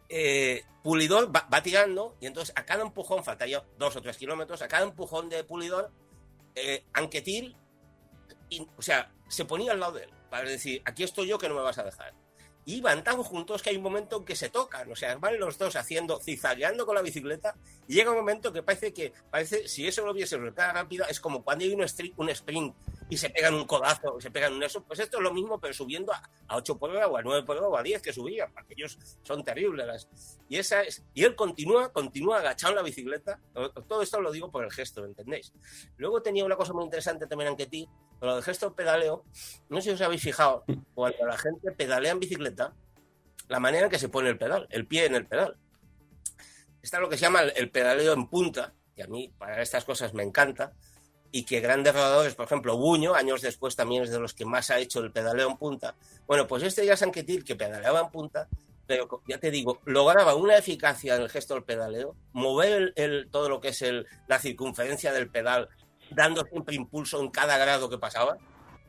Eh, 0.09 0.63
Pulidor 0.83 1.35
va, 1.35 1.47
va, 1.51 1.63
tirando 1.63 2.15
y 2.21 2.27
entonces 2.27 2.53
a 2.55 2.63
cada 2.63 2.83
empujón, 2.83 3.23
faltaría 3.23 3.63
dos 3.79 3.95
o 3.95 4.01
tres 4.01 4.17
kilómetros, 4.17 4.61
a 4.61 4.67
cada 4.67 4.83
empujón 4.83 5.29
de 5.29 5.43
Pulidor, 5.43 5.91
eh, 6.53 6.85
Anquetil, 6.93 7.55
y, 8.49 8.67
o 8.77 8.81
sea, 8.81 9.11
se 9.27 9.45
ponía 9.45 9.71
al 9.71 9.79
lado 9.79 9.93
de 9.93 10.03
él 10.03 10.09
para 10.29 10.47
decir, 10.47 10.81
aquí 10.85 11.03
estoy 11.03 11.27
yo 11.27 11.37
que 11.37 11.49
no 11.49 11.55
me 11.55 11.61
vas 11.61 11.77
a 11.79 11.83
dejar 11.83 12.13
y 12.67 12.81
van 12.81 13.01
tan 13.01 13.23
juntos 13.23 13.63
que 13.63 13.69
hay 13.69 13.77
un 13.77 13.83
momento 13.83 14.17
en 14.17 14.25
que 14.25 14.35
se 14.35 14.49
tocan, 14.49 14.91
o 14.91 14.95
sea, 14.97 15.15
van 15.15 15.39
los 15.39 15.57
dos 15.57 15.77
haciendo, 15.77 16.19
cizagueando 16.19 16.85
con 16.85 16.95
la 16.95 17.01
bicicleta, 17.01 17.55
y 17.87 17.93
llega 17.93 18.11
un 18.11 18.17
momento 18.17 18.51
que 18.51 18.61
parece 18.61 18.91
que, 18.91 19.13
parece, 19.31 19.69
si 19.69 19.87
eso 19.87 20.05
lo 20.05 20.13
viese 20.13 20.35
en 20.35 20.53
rápida, 20.53 21.05
es 21.05 21.21
como 21.21 21.45
cuando 21.45 21.63
hay 21.63 21.73
un 21.73 21.85
un 22.17 22.29
sprint 22.29 22.75
y 23.09 23.17
se 23.17 23.29
pegan 23.29 23.53
un 23.53 23.65
codazo, 23.65 24.19
se 24.19 24.31
pegan 24.31 24.53
un 24.53 24.63
eso, 24.63 24.83
pues 24.83 24.99
esto 24.99 25.17
es 25.17 25.23
lo 25.23 25.33
mismo, 25.33 25.59
pero 25.59 25.73
subiendo 25.73 26.11
a, 26.13 26.21
a 26.47 26.57
8 26.57 26.77
por 26.77 26.95
o 26.95 27.17
a 27.17 27.21
9 27.21 27.45
por 27.45 27.57
o 27.57 27.77
a 27.77 27.83
10 27.83 28.01
que 28.01 28.11
subían, 28.11 28.51
porque 28.53 28.73
ellos 28.73 28.97
son 29.23 29.43
terribles. 29.43 29.85
Las, 29.85 30.09
y, 30.49 30.57
esa 30.57 30.81
es, 30.81 31.03
y 31.13 31.23
él 31.23 31.35
continúa, 31.35 31.91
continúa 31.93 32.39
agachado 32.39 32.73
en 32.73 32.77
la 32.77 32.83
bicicleta, 32.83 33.39
todo 33.87 34.01
esto 34.01 34.19
lo 34.19 34.31
digo 34.31 34.51
por 34.51 34.63
el 34.63 34.71
gesto, 34.71 35.05
¿entendéis? 35.05 35.53
Luego 35.97 36.21
tenía 36.21 36.43
una 36.43 36.57
cosa 36.57 36.73
muy 36.73 36.83
interesante 36.83 37.27
también 37.27 37.51
en 37.51 37.57
Ketí, 37.57 37.87
lo 38.21 38.35
del 38.35 38.43
gesto 38.43 38.73
pedaleo, 38.73 39.23
no 39.69 39.77
sé 39.77 39.83
si 39.83 39.89
os 39.91 40.01
habéis 40.01 40.21
fijado, 40.21 40.65
cuando 40.93 41.25
la 41.25 41.37
gente 41.37 41.71
pedalea 41.71 42.11
en 42.11 42.19
bicicleta, 42.19 42.73
la 43.47 43.59
manera 43.59 43.85
en 43.85 43.89
que 43.89 43.99
se 43.99 44.09
pone 44.09 44.29
el 44.29 44.37
pedal, 44.37 44.67
el 44.69 44.85
pie 44.85 45.05
en 45.05 45.15
el 45.15 45.25
pedal. 45.25 45.57
está 46.81 46.99
lo 46.99 47.07
que 47.07 47.17
se 47.17 47.21
llama 47.21 47.41
el 47.43 47.69
pedaleo 47.71 48.13
en 48.13 48.27
punta, 48.27 48.73
que 48.95 49.03
a 49.03 49.07
mí 49.07 49.31
para 49.37 49.61
estas 49.61 49.85
cosas 49.85 50.13
me 50.13 50.23
encanta, 50.23 50.73
y 51.31 51.43
que 51.43 51.59
grandes 51.59 51.93
rodadores, 51.93 52.35
por 52.35 52.45
ejemplo, 52.45 52.77
Buño, 52.77 53.13
años 53.13 53.41
después 53.41 53.75
también 53.75 54.03
es 54.03 54.11
de 54.11 54.19
los 54.19 54.33
que 54.33 54.45
más 54.45 54.69
ha 54.69 54.79
hecho 54.79 54.99
el 54.99 55.11
pedaleo 55.11 55.49
en 55.49 55.57
punta. 55.57 55.95
Bueno, 56.25 56.47
pues 56.47 56.63
este 56.63 56.85
ya 56.85 56.95
Sanquetil, 56.95 57.43
que 57.43 57.55
pedaleaba 57.55 58.01
en 58.01 58.09
punta, 58.09 58.47
pero 58.87 59.21
ya 59.27 59.37
te 59.37 59.51
digo, 59.51 59.79
lograba 59.85 60.35
una 60.35 60.57
eficacia 60.57 61.15
en 61.15 61.23
el 61.23 61.29
gesto 61.29 61.53
del 61.53 61.63
pedaleo, 61.63 62.15
mover 62.31 62.93
el, 62.95 63.29
todo 63.29 63.49
lo 63.49 63.59
que 63.59 63.69
es 63.69 63.81
el, 63.81 64.07
la 64.27 64.39
circunferencia 64.39 65.11
del 65.11 65.29
pedal, 65.29 65.69
dando 66.11 66.45
siempre 66.45 66.75
impulso 66.75 67.19
en 67.21 67.29
cada 67.29 67.57
grado 67.57 67.89
que 67.89 67.97
pasaba. 67.97 68.37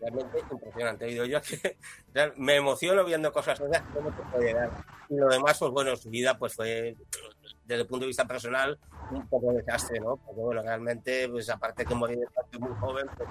Realmente 0.00 0.38
impresionante. 0.52 1.12
Yo 1.12 1.24
me 2.36 2.54
emociono 2.54 3.04
viendo 3.04 3.32
cosas 3.32 3.60
así, 3.60 3.82
cómo 3.92 4.10
te 4.12 4.22
puede 4.30 4.46
llegar. 4.46 4.70
Y 5.08 5.16
lo 5.16 5.26
demás, 5.26 5.58
pues 5.58 5.72
bueno, 5.72 5.96
su 5.96 6.08
vida 6.08 6.38
pues 6.38 6.54
fue, 6.54 6.96
desde 7.68 7.82
el 7.82 7.86
punto 7.86 8.04
de 8.04 8.08
vista 8.08 8.26
personal, 8.26 8.78
un 9.10 9.28
poco 9.28 9.52
desastre, 9.52 10.00
¿no? 10.00 10.16
Porque 10.16 10.40
bueno, 10.40 10.62
realmente, 10.62 11.28
pues 11.28 11.50
aparte 11.50 11.84
que 11.84 11.94
morir 11.94 12.18
de 12.18 12.58
muy 12.58 12.74
joven, 12.80 13.06
pues, 13.14 13.28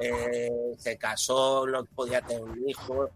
eh, 0.00 0.74
se 0.76 0.98
casó, 0.98 1.66
no 1.66 1.84
podía 1.86 2.20
tener 2.20 2.42
un 2.42 2.68
hijo, 2.68 3.08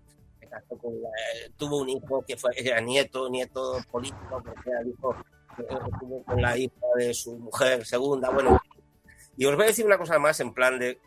tuvo 1.59 1.83
un 1.83 1.90
hijo 1.90 2.25
que 2.26 2.38
fue, 2.38 2.52
era 2.56 2.80
nieto, 2.80 3.28
nieto 3.28 3.76
político, 3.90 4.42
porque 4.42 4.71
era 4.71 4.83
hijo 4.83 5.14
estuvo 5.59 6.25
con 6.25 6.40
la 6.40 6.56
hija 6.56 6.75
de 6.97 7.12
su 7.12 7.37
mujer 7.37 7.85
segunda, 7.85 8.30
bueno. 8.30 8.59
Y 9.37 9.44
os 9.44 9.54
voy 9.54 9.64
a 9.64 9.68
decir 9.68 9.85
una 9.85 9.99
cosa 9.99 10.18
más 10.18 10.40
en 10.40 10.52
plan 10.54 10.78
de 10.78 10.99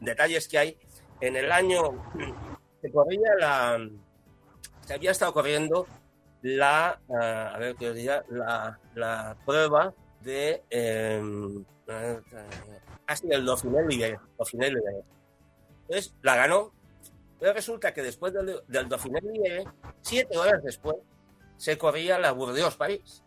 detalles 0.00 0.46
que 0.46 0.58
hay. 0.58 0.78
En 1.20 1.36
el 1.36 1.50
año 1.50 1.82
se 2.82 2.92
corría 2.92 3.34
la. 3.38 3.78
Se 4.86 4.94
había 4.94 5.10
estado 5.10 5.32
corriendo 5.32 5.86
la. 6.42 7.00
a 7.08 7.58
ver 7.58 7.76
qué 7.76 7.92
diga, 7.92 8.24
la, 8.28 8.78
la 8.94 9.36
prueba 9.44 9.94
de. 10.20 10.62
Eh, 10.70 11.20
el 13.28 13.44
Dauphiné 13.44 13.80
Entonces 15.88 16.14
la 16.22 16.36
ganó 16.36 16.72
pero 17.40 17.54
resulta 17.54 17.92
que 17.94 18.02
después 18.02 18.34
del, 18.34 18.60
del 18.68 18.88
Dauphiné 18.88 19.64
siete 20.02 20.36
horas 20.36 20.62
después, 20.62 20.96
se 21.56 21.78
corría 21.78 22.18
la 22.18 22.32
Burdeos-París. 22.32 23.24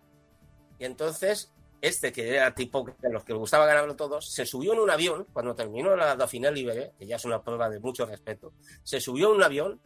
Y 0.77 0.85
entonces, 0.85 1.51
este, 1.81 2.11
que 2.11 2.35
era 2.35 2.53
tipo 2.53 2.85
de 2.99 3.11
los 3.11 3.23
que 3.23 3.33
le 3.33 3.39
gustaba 3.39 3.65
ganarlo 3.65 3.95
todos, 3.95 4.31
se 4.31 4.45
subió 4.45 4.73
en 4.73 4.79
un 4.79 4.91
avión, 4.91 5.25
cuando 5.33 5.55
terminó 5.55 5.95
la 5.95 6.15
Dauphiné 6.15 6.51
Libéré, 6.51 6.93
que 6.97 7.07
ya 7.07 7.15
es 7.15 7.25
una 7.25 7.41
prueba 7.41 7.69
de 7.69 7.79
mucho 7.79 8.05
respeto, 8.05 8.53
se 8.83 9.01
subió 9.01 9.31
en 9.31 9.37
un 9.37 9.43
avión 9.43 9.81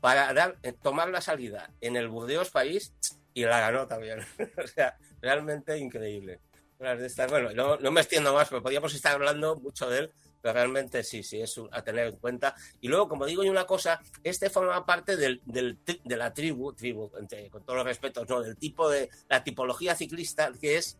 para 0.00 0.32
dar, 0.32 0.56
eh, 0.62 0.72
tomar 0.72 1.08
la 1.08 1.20
salida 1.20 1.70
en 1.80 1.96
el 1.96 2.08
Burdeos 2.08 2.50
París 2.50 2.92
y 3.34 3.44
la 3.44 3.60
ganó 3.60 3.86
también. 3.86 4.20
o 4.64 4.66
sea, 4.66 4.96
realmente 5.20 5.78
increíble. 5.78 6.40
Bueno, 6.78 7.52
no, 7.54 7.76
no, 7.76 7.90
me 7.90 8.00
extiendo 8.00 8.32
más, 8.32 8.48
pero 8.48 8.62
podríamos 8.62 8.94
estar 8.94 9.14
hablando 9.14 9.56
mucho 9.56 9.90
de 9.90 9.98
él, 9.98 10.12
pero 10.40 10.54
realmente 10.54 11.02
sí, 11.02 11.24
sí, 11.24 11.40
es 11.40 11.60
a 11.72 11.82
tener 11.82 12.06
en 12.06 12.16
cuenta. 12.16 12.54
Y 12.80 12.86
luego, 12.86 13.08
como 13.08 13.26
digo 13.26 13.42
yo 13.42 13.50
una 13.50 13.66
cosa, 13.66 14.00
este 14.22 14.48
forma 14.48 14.86
parte 14.86 15.16
del, 15.16 15.40
del, 15.44 15.78
de 15.84 16.16
la 16.16 16.32
tribu, 16.32 16.72
tribu 16.72 17.10
con 17.10 17.64
todos 17.64 17.78
los 17.78 17.84
respetos, 17.84 18.28
¿no? 18.28 18.42
del 18.42 18.56
tipo 18.56 18.88
de 18.88 19.10
la 19.28 19.42
tipología 19.42 19.96
ciclista, 19.96 20.52
que 20.60 20.76
es 20.76 20.98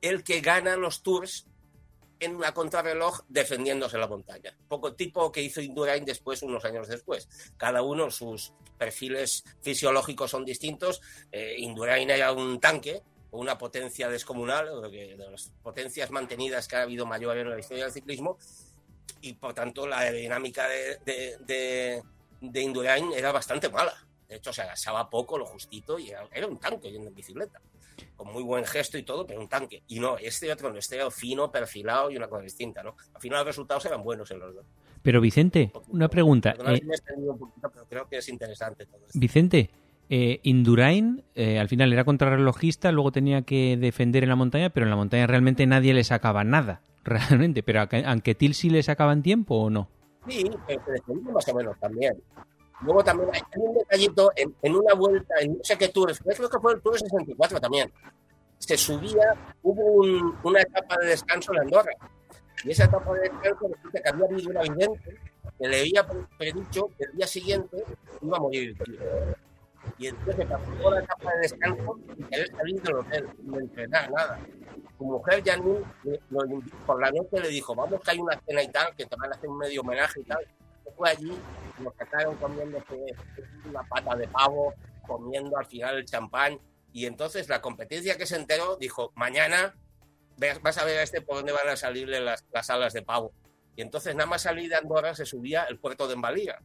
el 0.00 0.22
que 0.22 0.40
gana 0.40 0.76
los 0.76 1.02
tours 1.02 1.46
en 2.20 2.36
una 2.36 2.52
contrarreloj 2.52 3.22
defendiéndose 3.28 3.98
la 3.98 4.06
montaña. 4.06 4.54
Poco 4.68 4.94
tipo 4.94 5.32
que 5.32 5.42
hizo 5.42 5.60
Indurain 5.60 6.04
después, 6.04 6.42
unos 6.42 6.64
años 6.64 6.86
después. 6.86 7.28
Cada 7.56 7.82
uno, 7.82 8.10
sus 8.10 8.52
perfiles 8.78 9.44
fisiológicos 9.62 10.30
son 10.30 10.44
distintos. 10.44 11.00
Eh, 11.32 11.56
Indurain 11.58 12.08
era 12.10 12.32
un 12.32 12.60
tanque, 12.60 13.02
una 13.32 13.56
potencia 13.56 14.08
descomunal, 14.08 14.82
de 14.90 15.16
las 15.30 15.52
potencias 15.62 16.10
mantenidas 16.10 16.68
que 16.68 16.76
ha 16.76 16.82
habido 16.82 17.06
mayor 17.06 17.38
en 17.38 17.50
la 17.50 17.58
historia 17.58 17.84
del 17.84 17.92
ciclismo, 17.92 18.38
y 19.20 19.34
por 19.34 19.54
tanto 19.54 19.86
la 19.86 20.00
aerodinámica 20.00 20.68
de, 20.68 20.98
de, 21.04 22.02
de, 22.40 22.60
Indurain 22.60 23.12
era 23.12 23.32
bastante 23.32 23.68
mala. 23.68 23.94
De 24.30 24.36
hecho, 24.36 24.52
se 24.52 24.62
agachaba 24.62 25.10
poco, 25.10 25.36
lo 25.36 25.44
justito, 25.44 25.98
y 25.98 26.10
era, 26.10 26.46
un 26.46 26.56
tanque 26.60 26.92
yendo 26.92 27.08
en 27.08 27.14
bicicleta. 27.16 27.60
Con 28.14 28.32
muy 28.32 28.44
buen 28.44 28.64
gesto 28.64 28.96
y 28.96 29.02
todo, 29.02 29.26
pero 29.26 29.40
un 29.40 29.48
tanque. 29.48 29.82
Y 29.88 29.98
no, 29.98 30.16
este 30.18 30.52
otro 30.52 30.72
no, 30.72 30.78
este 30.78 30.94
era 30.94 31.10
fino, 31.10 31.50
perfilado 31.50 32.12
y 32.12 32.16
una 32.16 32.28
cosa 32.28 32.44
distinta, 32.44 32.80
¿no? 32.84 32.94
Al 33.12 33.20
final 33.20 33.40
los 33.40 33.48
resultados 33.48 33.84
eran 33.86 34.04
buenos 34.04 34.30
en 34.30 34.38
los 34.38 34.54
dos. 34.54 34.64
Pero 35.02 35.20
Vicente, 35.20 35.72
una 35.88 36.08
pregunta. 36.08 36.50
Eh, 36.50 36.80
pero 37.60 37.86
creo 37.88 38.08
que 38.08 38.18
es 38.18 38.28
interesante 38.28 38.86
todo 38.86 39.00
esto. 39.04 39.18
Vicente, 39.18 39.68
eh, 40.08 40.38
Indurain 40.44 41.24
eh, 41.34 41.58
al 41.58 41.68
final 41.68 41.92
era 41.92 42.04
contrarrelojista, 42.04 42.92
luego 42.92 43.10
tenía 43.10 43.42
que 43.42 43.76
defender 43.76 44.22
en 44.22 44.28
la 44.28 44.36
montaña, 44.36 44.70
pero 44.70 44.86
en 44.86 44.90
la 44.90 44.96
montaña 44.96 45.26
realmente 45.26 45.66
nadie 45.66 45.92
le 45.92 46.04
sacaba 46.04 46.44
nada, 46.44 46.82
realmente. 47.04 47.64
Pero 47.64 47.80
a 47.80 47.88
Anquetil 47.90 48.54
sí 48.54 48.70
le 48.70 48.84
sacaban 48.84 49.24
tiempo 49.24 49.56
o 49.56 49.70
no? 49.70 49.88
Sí, 50.28 50.48
pero 50.68 50.84
se 50.84 50.92
defendió 50.92 51.32
más 51.32 51.48
o 51.48 51.54
menos 51.56 51.80
también. 51.80 52.14
Luego 52.82 53.04
también 53.04 53.30
hay 53.32 53.42
un 53.56 53.74
detallito 53.74 54.32
en, 54.36 54.76
una 54.76 54.94
vuelta, 54.94 55.34
en 55.40 55.58
no 55.58 55.64
sé 55.64 55.76
qué 55.76 55.88
tour, 55.88 56.16
creo 56.16 56.48
que 56.48 56.58
fue 56.58 56.72
el 56.74 56.80
Tour 56.80 56.98
64 56.98 57.60
también. 57.60 57.92
Se 58.58 58.76
subía, 58.76 59.34
hubo 59.62 60.28
una 60.42 60.60
etapa 60.60 60.96
de 61.00 61.08
descanso 61.08 61.52
en 61.52 61.60
Andorra. 61.60 61.92
Y 62.64 62.70
esa 62.70 62.84
etapa 62.84 63.12
de 63.14 63.20
descanso 63.20 63.68
resulta 63.68 64.00
que 64.02 64.08
había 64.08 64.26
habido 64.26 64.50
una 64.50 64.62
vidente 64.62 65.18
que 65.58 65.68
le 65.68 65.80
había 65.80 66.06
predicho 66.38 66.88
que 66.96 67.04
el 67.04 67.12
día 67.16 67.26
siguiente 67.26 67.84
iba 68.22 68.36
a 68.36 68.40
morir 68.40 68.76
y 69.98 70.06
entonces 70.06 70.36
se 70.36 70.46
pasó 70.46 70.90
la 70.90 71.00
etapa 71.00 71.30
de 71.34 71.40
descanso 71.40 71.98
y 72.16 72.22
quería 72.24 72.56
salir 72.56 72.82
del 72.82 72.94
hotel, 72.94 73.28
no 73.42 73.58
entrenar, 73.58 74.10
nada. 74.10 74.38
Su 74.96 75.04
mujer, 75.04 75.42
Janine, 75.44 75.80
por 76.86 77.00
la 77.00 77.10
noche 77.10 77.40
le 77.40 77.48
dijo, 77.48 77.74
vamos 77.74 78.00
que 78.00 78.10
hay 78.10 78.18
una 78.18 78.40
cena 78.46 78.62
y 78.62 78.68
tal, 78.68 78.94
que 78.96 79.06
te 79.06 79.16
van 79.16 79.32
a 79.32 79.36
hacer 79.36 79.48
un 79.48 79.58
medio 79.58 79.80
homenaje 79.82 80.20
y 80.20 80.24
tal. 80.24 80.38
Fue 80.96 81.10
allí, 81.10 81.32
nos 81.78 81.94
sacaron 81.96 82.36
comiendo 82.36 82.82
una 83.68 83.82
pata 83.84 84.16
de 84.16 84.28
pavo, 84.28 84.74
comiendo 85.06 85.56
al 85.56 85.66
final 85.66 85.98
el 85.98 86.04
champán, 86.04 86.60
y 86.92 87.06
entonces 87.06 87.48
la 87.48 87.60
competencia 87.60 88.16
que 88.16 88.26
se 88.26 88.36
enteró 88.36 88.76
dijo, 88.76 89.12
mañana 89.14 89.76
vas 90.62 90.78
a 90.78 90.84
ver 90.84 90.98
a 90.98 91.02
este 91.02 91.20
por 91.20 91.36
dónde 91.36 91.52
van 91.52 91.68
a 91.68 91.76
salirle 91.76 92.20
las, 92.20 92.46
las 92.52 92.70
alas 92.70 92.92
de 92.92 93.02
pavo. 93.02 93.32
Y 93.76 93.82
entonces 93.82 94.14
nada 94.14 94.28
más 94.28 94.42
salir 94.42 94.68
de 94.68 94.76
Andorra 94.76 95.14
se 95.14 95.26
subía 95.26 95.64
el 95.64 95.78
puerto 95.78 96.08
de 96.08 96.14
Embalía 96.14 96.58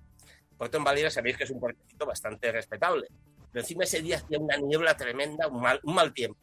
Puerto 0.58 0.78
en 0.78 0.84
Valera 0.84 1.10
sabéis 1.10 1.38
que 1.38 1.44
es 1.44 1.50
un 1.50 1.60
puerto 1.60 2.06
bastante 2.06 2.52
respetable. 2.52 3.08
Pero 3.52 3.64
encima 3.64 3.84
ese 3.84 4.02
día 4.02 4.18
hacía 4.18 4.40
una 4.40 4.58
niebla 4.58 4.96
tremenda, 4.96 5.48
un 5.48 5.62
mal, 5.62 5.80
un 5.84 5.96
mal 5.96 6.14
tiempo. 6.14 6.40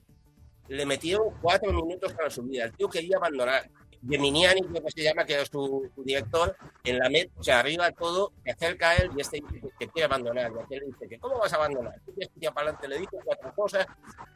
Le 0.69 0.87
metieron 0.87 1.29
cuatro 1.41 1.73
minutos 1.73 2.13
para 2.13 2.25
la 2.25 2.31
subida. 2.31 2.65
El 2.65 2.77
tío 2.77 2.89
quería 2.89 3.17
abandonar. 3.17 3.71
Geminiani, 4.09 4.63
creo 4.63 4.83
que 4.83 4.91
se 4.91 5.03
llama, 5.03 5.25
que 5.25 5.35
era 5.35 5.45
su, 5.45 5.91
director, 5.97 6.57
en 6.83 6.99
la 6.99 7.09
meta, 7.09 7.33
o 7.37 7.43
sea, 7.43 7.61
arriba 7.61 7.91
todo, 7.93 8.33
se 8.45 8.51
acerca 8.51 8.91
a 8.91 8.97
él 8.97 9.11
y 9.17 9.21
este 9.21 9.41
dice 9.41 9.69
que, 9.79 9.89
quiere 9.89 10.07
abandonar. 10.07 10.53
Y 10.53 10.59
aquel 10.61 10.87
dice 10.87 11.09
que, 11.09 11.19
¿cómo 11.19 11.39
vas 11.39 11.53
a 11.53 11.57
abandonar? 11.57 11.95
Tú 12.05 12.13
tienes 12.13 12.31
para 12.53 12.71
adelante, 12.71 12.89
le 12.89 12.99
dice 12.99 13.17
cuatro 13.25 13.55
cosas. 13.55 13.87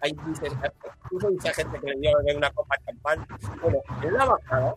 Hay 0.01 0.13
dice, 0.27 0.49
incluso 1.05 1.31
dice 1.31 1.55
gente 1.55 1.81
que 1.81 1.87
le 1.87 2.01
dio 2.01 2.37
una 2.37 2.51
copa 2.53 2.77
champán. 2.85 3.27
Bueno, 3.61 3.79
en 4.03 4.15
la 4.15 4.25
bajada, 4.25 4.75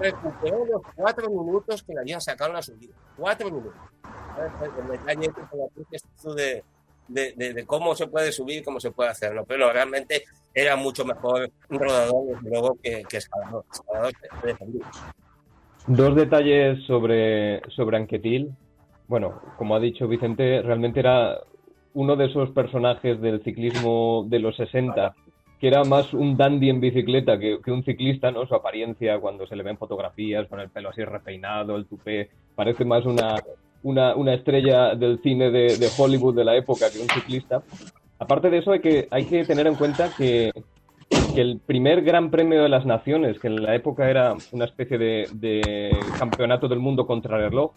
recuperó 0.00 0.64
los 0.64 0.82
cuatro 0.94 1.28
minutos 1.28 1.82
que 1.82 1.92
le 1.92 2.00
habían 2.00 2.20
sacado 2.20 2.50
en 2.50 2.56
la 2.56 2.62
subida. 2.62 2.94
Cuatro 3.16 3.50
minutos. 3.50 3.74
El 4.62 4.88
detalle 4.88 5.32
de, 6.34 6.64
de, 7.08 7.32
de, 7.36 7.52
de, 7.54 7.66
cómo 7.66 7.94
se 7.94 8.06
puede 8.06 8.32
subir, 8.32 8.64
cómo 8.64 8.80
se 8.80 8.90
puede 8.90 9.10
hacerlo. 9.10 9.44
Pero 9.46 9.72
realmente 9.72 10.24
era 10.54 10.76
mucho 10.76 11.04
mejor 11.04 11.50
un 11.68 11.78
rodador, 11.78 12.42
luego, 12.42 12.78
que, 12.82 13.02
que 13.08 13.16
escalador. 13.18 13.64
Dos 15.86 16.16
detalles 16.16 16.84
sobre, 16.86 17.62
sobre 17.70 17.96
Anquetil. 17.96 18.52
Bueno, 19.06 19.40
como 19.56 19.74
ha 19.74 19.80
dicho 19.80 20.08
Vicente, 20.08 20.62
realmente 20.62 21.00
era 21.00 21.38
uno 21.94 22.16
de 22.16 22.26
esos 22.26 22.50
personajes 22.50 23.20
del 23.20 23.42
ciclismo 23.42 24.26
de 24.28 24.38
los 24.38 24.56
60 24.56 25.14
que 25.60 25.66
era 25.66 25.82
más 25.84 26.14
un 26.14 26.36
dandy 26.36 26.70
en 26.70 26.80
bicicleta 26.80 27.38
que, 27.38 27.58
un 27.66 27.82
ciclista, 27.84 28.30
¿no? 28.30 28.46
Su 28.46 28.54
apariencia 28.54 29.18
cuando 29.18 29.46
se 29.46 29.56
le 29.56 29.62
ven 29.62 29.76
fotografías 29.76 30.46
con 30.46 30.60
el 30.60 30.70
pelo 30.70 30.90
así 30.90 31.04
repeinado, 31.04 31.76
el 31.76 31.86
tupé, 31.86 32.30
parece 32.54 32.84
más 32.84 33.04
una, 33.04 33.34
una, 33.82 34.34
estrella 34.34 34.94
del 34.94 35.20
cine 35.20 35.50
de, 35.50 35.88
Hollywood 35.96 36.36
de 36.36 36.44
la 36.44 36.56
época 36.56 36.90
que 36.90 37.00
un 37.00 37.08
ciclista. 37.08 37.62
Aparte 38.18 38.50
de 38.50 38.58
eso, 38.58 38.72
hay 38.72 38.80
que, 38.80 39.44
tener 39.46 39.66
en 39.66 39.74
cuenta 39.74 40.10
que, 40.16 40.52
el 41.34 41.60
primer 41.64 42.02
Gran 42.02 42.30
Premio 42.30 42.62
de 42.62 42.68
las 42.68 42.84
Naciones, 42.84 43.38
que 43.38 43.46
en 43.46 43.62
la 43.62 43.74
época 43.74 44.10
era 44.10 44.34
una 44.50 44.64
especie 44.64 44.98
de, 44.98 45.28
de 45.34 45.90
campeonato 46.18 46.66
del 46.66 46.80
mundo 46.80 47.06
contra 47.06 47.38
reloj, 47.38 47.72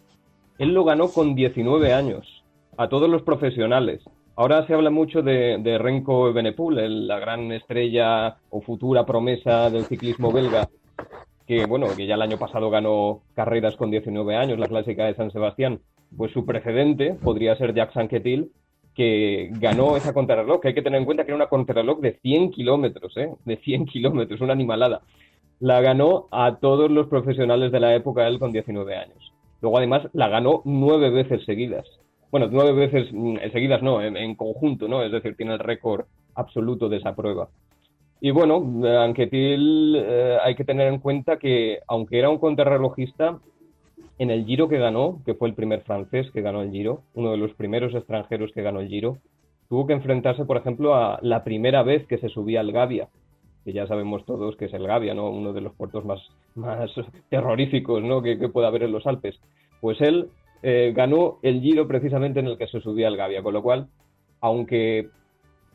él 0.58 0.74
lo 0.74 0.84
ganó 0.84 1.10
con 1.10 1.36
19 1.36 1.94
años, 1.94 2.44
a 2.78 2.90
todos 2.90 3.10
los 3.10 3.22
profesionales. 3.22 4.02
Ahora 4.36 4.66
se 4.66 4.74
habla 4.74 4.90
mucho 4.90 5.22
de, 5.22 5.78
Renko 5.78 6.32
Benepul, 6.34 7.08
la 7.08 7.20
gran 7.20 7.52
estrella 7.52 8.38
o 8.50 8.62
futura 8.62 9.06
promesa 9.06 9.70
del 9.70 9.86
ciclismo 9.86 10.32
belga, 10.32 10.70
que 11.46 11.66
bueno, 11.66 11.88
que 11.96 12.08
ya 12.08 12.16
el 12.16 12.22
año 12.22 12.38
pasado 12.38 12.70
ganó 12.70 13.22
carreras 13.36 13.76
con 13.76 13.92
19 13.92 14.36
años, 14.36 14.58
la 14.58 14.68
clásica 14.68 15.06
de 15.06 15.16
San 15.16 15.32
Sebastián. 15.32 15.82
Pues 16.18 16.32
su 16.32 16.46
precedente 16.46 17.14
podría 17.14 17.56
ser 17.56 17.74
Jacques 17.74 17.98
Anquetil, 17.98 18.52
que 18.96 19.50
ganó 19.54 19.96
esa 19.96 20.14
contrarreloj, 20.14 20.62
que 20.62 20.70
hay 20.70 20.74
que 20.74 20.82
tener 20.82 21.00
en 21.00 21.06
cuenta 21.06 21.24
que 21.24 21.32
era 21.32 21.38
una 21.38 21.48
contrarreloj 21.48 22.00
de 22.00 22.20
100 22.22 22.52
kilómetros, 22.52 23.16
¿eh? 23.18 23.32
de 23.46 23.58
100 23.58 23.86
kilómetros, 23.86 24.42
una 24.42 24.54
animalada. 24.54 25.02
La 25.60 25.80
ganó 25.82 26.28
a 26.32 26.58
todos 26.58 26.90
los 26.90 27.08
profesionales 27.08 27.72
de 27.72 27.80
la 27.80 27.96
época, 27.96 28.28
él 28.28 28.40
con 28.40 28.52
19 28.52 28.96
años. 28.96 29.34
Luego, 29.62 29.78
además, 29.78 30.08
la 30.14 30.28
ganó 30.28 30.62
nueve 30.66 31.10
veces 31.12 31.46
seguidas. 31.46 31.86
Bueno, 32.32 32.48
nueve 32.52 32.74
veces 32.74 33.10
mm, 33.14 33.38
seguidas 33.52 33.82
no, 33.84 34.02
en, 34.02 34.36
conjunto, 34.36 34.88
¿no? 34.88 35.04
Es 35.04 35.12
decir, 35.12 35.36
tiene 35.38 35.54
el 35.54 35.60
récord 35.60 36.06
absoluto 36.36 36.90
de 36.90 36.98
esa 36.98 37.16
prueba. 37.16 37.50
Y 38.20 38.32
bueno, 38.32 38.64
Anquetil 39.02 39.96
eh, 39.98 40.38
hay 40.44 40.56
que 40.56 40.64
tener 40.64 40.88
en 40.88 41.00
cuenta 41.00 41.38
que, 41.38 41.80
aunque 41.88 42.20
era 42.20 42.30
un 42.30 42.38
contrarrelojista, 42.38 43.40
en 44.18 44.30
el 44.30 44.46
Giro 44.46 44.70
que 44.70 44.78
ganó, 44.78 45.22
que 45.26 45.34
fue 45.34 45.48
el 45.48 45.56
primer 45.56 45.82
francés 45.82 46.30
que 46.32 46.42
ganó 46.42 46.62
el 46.62 46.72
Giro, 46.72 47.02
uno 47.16 47.32
de 47.32 47.38
los 47.38 47.54
primeros 47.54 47.94
extranjeros 47.96 48.52
que 48.54 48.62
ganó 48.62 48.80
el 48.80 48.88
Giro, 48.88 49.18
tuvo 49.70 49.88
que 49.88 49.94
enfrentarse, 49.94 50.46
por 50.46 50.58
ejemplo, 50.58 50.96
a 50.96 51.20
la 51.22 51.44
primera 51.44 51.82
vez 51.82 52.06
que 52.08 52.18
se 52.18 52.30
subía 52.30 52.60
al 52.60 52.72
Gavia, 52.72 53.10
que 53.64 53.74
ya 53.74 53.88
sabemos 53.88 54.26
todos 54.26 54.56
que 54.58 54.66
es 54.66 54.74
el 54.74 54.86
Gavia, 54.86 55.14
¿no? 55.14 55.30
Uno 55.30 55.54
de 55.54 55.62
los 55.62 55.74
puertos 55.74 56.06
más, 56.06 56.20
más 56.56 56.92
terroríficos, 57.30 58.04
¿no? 58.04 58.22
Que, 58.22 58.36
pueda 58.50 58.68
haber 58.68 58.84
en 58.84 58.92
los 58.92 59.08
Alpes. 59.08 59.40
Pues 59.80 60.00
él 60.02 60.30
eh, 60.62 60.94
ganó 60.96 61.40
el 61.42 61.62
Giro 61.62 61.88
precisamente 61.88 62.42
en 62.42 62.48
el 62.48 62.58
que 62.58 62.68
se 62.68 62.82
subía 62.82 63.08
al 63.08 63.18
Gavia, 63.18 63.42
con 63.42 63.54
lo 63.54 63.64
cual, 63.64 63.88
aunque 64.40 65.10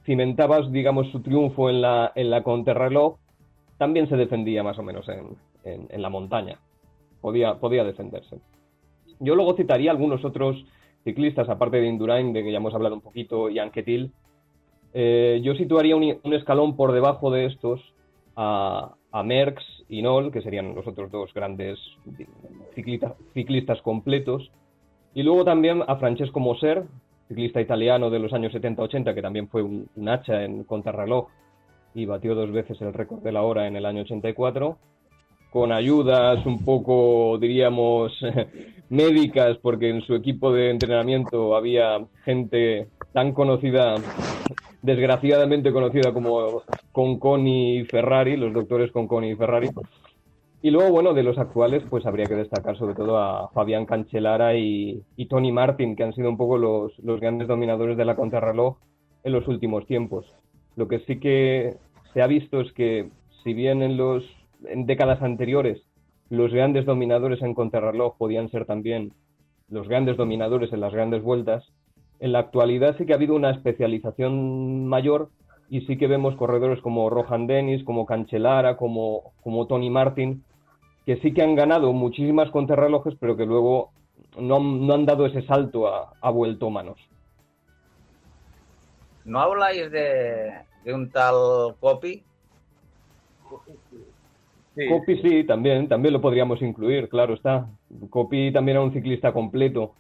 cimentabas, 0.05 0.71
digamos, 0.71 1.11
su 1.11 1.21
triunfo 1.21 1.71
en 1.71 1.81
la, 1.81 2.13
en 2.15 2.31
la 2.31 2.43
contrarreloj, 2.43 3.17
también 3.79 4.09
se 4.09 4.17
defendía 4.17 4.63
más 4.63 4.79
o 4.79 4.83
menos 4.83 5.07
en 5.65 6.03
la 6.03 6.09
montaña 6.09 6.61
podía, 7.27 7.55
podía 7.55 7.83
defenderse. 7.83 8.39
Yo 9.19 9.35
luego 9.35 9.57
citaría 9.57 9.91
algunos 9.91 10.25
otros 10.25 10.65
ciclistas, 11.03 11.49
aparte 11.49 11.81
de 11.81 11.89
Indurain, 11.89 12.33
de 12.33 12.45
que 12.45 12.53
ya 12.53 12.59
hemos 12.59 12.73
hablado 12.73 12.95
un 12.95 13.01
poquito, 13.01 13.51
y 13.51 13.59
Anquetil. 13.59 14.13
Eh, 14.95 15.41
yo 15.43 15.57
situaría 15.57 15.97
un, 15.97 16.33
escalón 16.33 16.77
por 16.77 16.93
debajo 16.93 17.33
de 17.33 17.47
estos 17.47 17.81
a, 18.37 18.95
a 19.11 19.23
Merckx 19.25 19.65
y 19.89 20.03
Noll, 20.03 20.31
que 20.31 20.41
serían 20.41 20.73
los 20.73 20.87
otros 20.87 21.11
dos 21.11 21.35
grandes 21.35 21.81
ciclistas 22.77 23.83
completos. 23.83 24.53
Y 25.13 25.25
luego 25.25 25.45
también 25.45 25.83
a 25.85 25.97
Francesco 25.97 26.39
Moser, 26.39 26.85
ciclista 27.27 27.61
italiano 27.61 28.09
de 28.09 28.21
los 28.21 28.33
años 28.33 28.55
70-80, 28.55 29.13
que 29.13 29.23
también 29.23 29.49
fue 29.49 29.63
un, 29.65 29.89
un, 29.97 30.09
hacha 30.09 30.45
en 30.45 30.63
contrarreloj 30.63 31.27
y 31.93 32.07
batió 32.07 32.37
dos 32.37 32.53
veces 32.53 32.81
el 32.83 32.95
récord 32.95 33.25
de 33.25 33.33
la 33.33 33.43
hora 33.43 33.67
en 33.67 33.75
el 33.75 33.85
año 33.85 34.03
84 34.03 34.79
con 35.51 35.73
ayudas 35.73 36.45
un 36.47 36.65
poco, 36.65 37.39
diríamos, 37.39 38.13
médicas, 38.89 39.59
porque 39.59 39.91
en 39.91 40.03
su 40.03 40.15
equipo 40.15 40.53
de 40.53 40.71
entrenamiento 40.71 41.57
había 41.57 42.05
gente 42.25 42.89
tan 43.13 43.33
conocida, 43.33 43.97
desgraciadamente 44.83 45.73
conocida 45.73 46.13
como 46.13 46.63
Conconi 46.93 47.79
y 47.79 47.85
Ferrari, 47.85 48.37
los 48.37 48.53
doctores 48.53 48.93
Conconi 48.93 49.31
y 49.31 49.37
Ferrari. 49.37 49.71
Y 50.63 50.71
luego, 50.71 50.91
bueno, 50.91 51.15
de 51.15 51.23
los 51.23 51.39
actuales, 51.39 51.83
pues 51.89 52.07
habría 52.07 52.27
que 52.27 52.35
destacar 52.35 52.77
sobre 52.77 52.95
todo 52.95 53.19
a 53.19 53.51
Fabián 53.51 53.87
Cancellara 53.87 54.57
y, 54.57 55.05
Tony 55.29 55.53
Martin, 55.53 55.97
que 55.97 56.03
han 56.03 56.15
sido 56.15 56.29
un 56.29 56.37
poco 56.37 56.59
los, 56.59 56.99
los 56.99 57.21
grandes 57.21 57.49
dominadores 57.49 57.97
de 57.97 58.05
la 58.05 58.17
contrarreloj 58.17 58.77
en 59.23 59.33
los 59.33 59.47
últimos 59.49 59.87
tiempos. 59.87 60.27
Lo 60.75 60.89
que 60.89 61.01
sí 61.01 61.21
que 61.21 61.77
se 62.13 62.23
ha 62.23 62.27
visto 62.27 62.61
es 62.61 62.73
que, 62.73 63.11
si 63.45 63.55
bien 63.55 63.83
en 63.83 63.97
los 63.97 64.25
en 64.69 64.87
décadas 64.87 65.23
anteriores 65.23 65.83
los 66.29 66.53
grandes 66.53 66.85
dominadores 66.85 67.41
en 67.43 67.55
contrarreloj 67.55 68.17
podían 68.17 68.51
ser 68.51 68.65
también 68.65 69.13
los 69.69 69.89
grandes 69.89 70.17
dominadores 70.17 70.73
en 70.73 70.81
las 70.81 70.93
grandes 70.93 71.23
vueltas, 71.23 71.65
en 72.19 72.33
la 72.33 72.41
actualidad 72.41 72.97
sí 72.97 73.07
que 73.07 73.13
ha 73.13 73.17
habido 73.17 73.35
una 73.35 73.51
especialización 73.51 74.87
mayor 74.87 75.31
y 75.69 75.83
sí 75.83 75.99
que 75.99 76.07
vemos 76.07 76.37
corredores 76.37 76.81
como 76.81 77.11
Rohan 77.11 77.47
Dennis, 77.47 77.85
como 77.85 78.07
Cancelara, 78.07 78.77
como, 78.77 79.33
como 79.43 79.67
Tony 79.67 79.91
Martin, 79.91 80.45
que 81.05 81.17
sí 81.19 81.33
que 81.33 81.43
han 81.43 81.55
ganado 81.55 81.93
muchísimas 81.93 82.51
contrarrelojes, 82.51 83.15
pero 83.21 83.37
que 83.37 83.47
luego 83.47 83.91
no, 84.39 84.57
han 84.93 85.07
dado 85.07 85.27
ese 85.27 85.43
salto 85.43 85.89
a, 85.89 86.13
a 86.21 86.31
vueltómanos. 86.31 86.99
¿No 89.25 89.41
habláis 89.41 89.91
de, 89.91 90.53
de 90.85 90.95
un 90.95 91.11
tal 91.11 91.75
Copy? 91.81 92.23
Copy 94.89 95.23
sí, 95.23 95.45
también, 95.45 95.89
también 95.89 96.13
lo 96.13 96.21
podríamos 96.21 96.61
incluir, 96.61 97.09
claro 97.09 97.35
está. 97.35 97.69
Copy 98.11 98.53
también 98.53 98.77
era 98.77 98.85
un 98.85 98.93
ciclista 98.93 99.33
completo, 99.33 99.95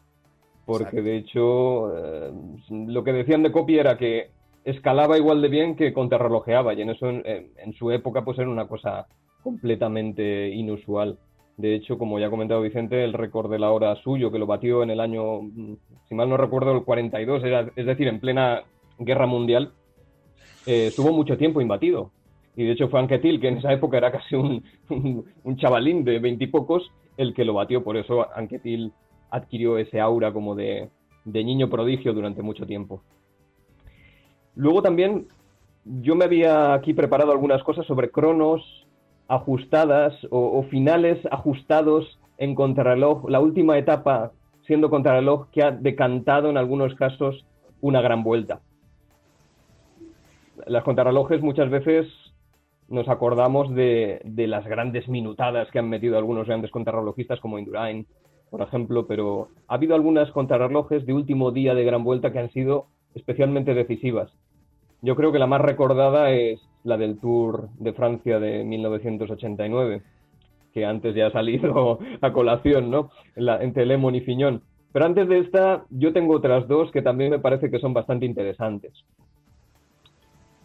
porque 0.67 1.01
de 1.01 1.17
hecho 1.17 1.97
eh, 1.97 2.31
lo 2.69 3.03
que 3.03 3.13
decían 3.13 3.43
de 3.43 3.53
Copy 3.53 3.79
era 3.79 3.97
que 3.97 4.31
escalaba 4.65 5.17
igual 5.17 5.41
de 5.41 5.49
bien 5.49 5.77
que 5.77 5.95
contrarrelojeaba, 5.95 6.75
y 6.75 6.83
en 6.83 6.91
eso 6.91 7.09
en, 7.09 7.73
su 7.79 7.91
época 7.91 8.23
pues 8.25 8.39
era 8.39 8.51
una 8.51 8.69
cosa 8.69 9.07
completamente 9.43 10.49
inusual. 10.51 11.19
De 11.57 11.75
hecho, 11.75 11.97
como 11.97 12.19
ya 12.19 12.27
ha 12.27 12.31
comentado 12.31 12.61
Vicente, 12.61 13.03
el 13.03 13.15
récord 13.15 13.51
de 13.51 13.59
la 13.59 13.71
hora 13.71 13.97
suyo, 13.97 14.31
que 14.31 14.39
lo 14.39 14.47
batió 14.47 14.83
en 14.83 14.91
el 14.91 15.01
año, 15.01 15.41
si 16.07 16.15
mal 16.15 16.29
no 16.29 16.37
recuerdo, 16.37 16.73
el 16.73 16.85
42, 16.85 17.45
era, 17.45 17.71
es 17.75 17.87
decir, 17.87 18.09
en 18.09 18.21
plena 18.21 18.65
guerra 18.99 19.27
mundial, 19.27 19.73
eh, 20.67 20.89
estuvo 20.89 21.13
mucho 21.13 21.39
tiempo 21.39 21.63
imbatido 21.63 22.11
y 22.57 22.65
de 22.65 22.73
hecho 22.73 22.89
fue 22.89 23.01
Anquetil, 23.01 23.41
que 23.41 23.49
en 23.49 23.59
esa 23.59 23.73
época 23.73 23.99
era 23.99 24.11
casi 24.11 24.35
un, 24.37 24.65
un, 24.89 25.57
chavalín 25.57 26.05
de 26.05 26.19
veintipocos, 26.19 26.91
el 27.17 27.35
que 27.35 27.45
lo 27.45 27.55
batió. 27.55 27.85
Por 27.85 27.97
eso 27.97 28.27
Anquetil 28.35 28.93
adquirió 29.31 29.79
ese 29.79 30.01
aura 30.01 30.33
como 30.33 30.55
de, 30.55 30.91
niño 31.25 31.69
prodigio 31.69 32.15
durante 32.15 32.43
mucho 32.43 32.67
tiempo. 32.67 33.03
Luego 34.55 34.81
también 34.81 35.27
yo 35.85 36.15
me 36.15 36.25
había 36.25 36.73
aquí 36.73 36.95
preparado 36.95 37.33
algunas 37.33 37.63
cosas 37.63 37.87
sobre 37.87 38.11
cronos 38.11 38.63
ajustadas 39.29 40.15
o, 40.31 40.63
finales 40.65 41.19
ajustados 41.31 42.19
en 42.39 42.55
contrarreloj, 42.55 43.29
la 43.29 43.41
última 43.41 43.77
etapa 43.77 44.33
siendo 44.67 44.89
contrarreloj 44.89 45.49
que 45.51 45.63
ha 45.63 45.71
decantado 45.73 46.49
en 46.49 46.57
algunos 46.57 46.95
casos 46.95 47.45
una 47.81 48.01
gran 48.01 48.23
vuelta. 48.23 48.61
Las 50.67 50.85
contrarrelojes 50.85 51.43
muchas 51.43 51.71
veces 51.71 52.07
nos 52.89 53.09
acordamos 53.09 53.75
de, 53.75 54.21
las 54.25 54.67
grandes 54.67 55.09
minutadas 55.09 55.71
que 55.71 55.79
han 55.79 55.89
metido 55.89 56.17
algunos 56.19 56.47
grandes 56.47 56.71
contrarrelojistas 56.71 57.41
como 57.41 57.59
Indurain, 57.59 58.07
por 58.51 58.63
ejemplo, 58.63 59.07
pero 59.07 59.49
ha 59.67 59.75
habido 59.75 59.95
algunas 59.95 60.31
contrarrelojes 60.31 61.05
de 61.05 61.13
último 61.13 61.51
día 61.51 61.75
de 61.75 61.85
gran 61.85 62.05
vuelta 62.05 62.33
que 62.33 62.39
han 62.39 62.53
sido 62.53 62.87
especialmente 63.15 63.75
decisivas. 63.75 64.31
Yo 65.03 65.17
creo 65.17 65.33
que 65.33 65.39
la 65.39 65.47
más 65.47 65.61
recordada 65.61 66.31
es 66.31 66.61
la 66.85 66.97
del 66.97 67.19
Tour 67.19 67.69
de 67.79 67.93
Francia 67.93 68.39
de 68.39 68.65
1989, 68.65 70.03
que 70.73 70.85
antes 70.85 71.15
ya 71.15 71.27
ha 71.27 71.33
salido 71.33 71.99
a 72.21 72.33
colación, 72.33 72.91
¿no? 72.91 73.11
entre 73.35 73.87
Lemon 73.87 74.15
y 74.15 74.21
Fiñón. 74.21 74.63
Pero 74.93 75.05
antes 75.05 75.29
de 75.29 75.41
esta, 75.41 75.85
yo 75.91 76.13
tengo 76.13 76.37
otras 76.37 76.69
dos 76.69 76.91
que 76.91 77.03
también 77.03 77.31
me 77.31 77.39
parece 77.39 77.71
que 77.71 77.81
son 77.81 77.93
bastante 77.93 78.25
interesantes. 78.25 78.93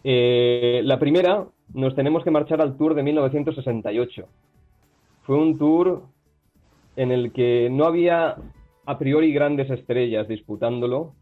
Eh, 0.04 0.80
la 0.84 0.98
primera 0.98 1.46
nos 1.74 1.94
tenemos 1.94 2.24
que 2.24 2.30
marchar 2.30 2.60
al 2.60 2.76
Tour 2.76 2.94
de 2.94 3.02
1968. 3.02 4.26
Fue 5.22 5.36
un 5.36 5.58
tour 5.58 6.02
en 6.96 7.12
el 7.12 7.32
que 7.32 7.68
no 7.70 7.84
había 7.84 8.36
a 8.84 8.98
priori 8.98 9.32
grandes 9.32 9.70
estrellas 9.70 10.28
disputándolo 10.28 11.12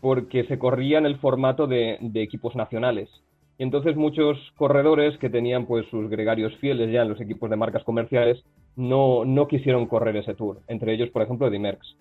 porque 0.00 0.44
se 0.44 0.58
corría 0.58 0.98
en 0.98 1.06
el 1.06 1.16
formato 1.18 1.66
de, 1.66 1.98
equipos 2.14 2.54
nacionales. 2.54 3.08
Y 3.56 3.62
entonces 3.62 3.96
muchos 3.96 4.36
corredores 4.56 5.16
que 5.18 5.30
tenían 5.30 5.66
pues 5.66 5.86
sus 5.88 6.10
gregarios 6.10 6.54
fieles 6.56 6.92
ya 6.92 7.02
en 7.02 7.08
los 7.08 7.20
equipos 7.20 7.48
de 7.48 7.56
marcas 7.56 7.84
comerciales 7.84 8.44
no, 8.76 9.24
no 9.24 9.48
quisieron 9.48 9.86
correr 9.86 10.16
ese 10.16 10.34
tour, 10.34 10.60
entre 10.68 10.92
ellos 10.92 11.08
por 11.10 11.22
ejemplo 11.22 11.46
Eddie 11.46 11.60
Merckx. 11.60 11.96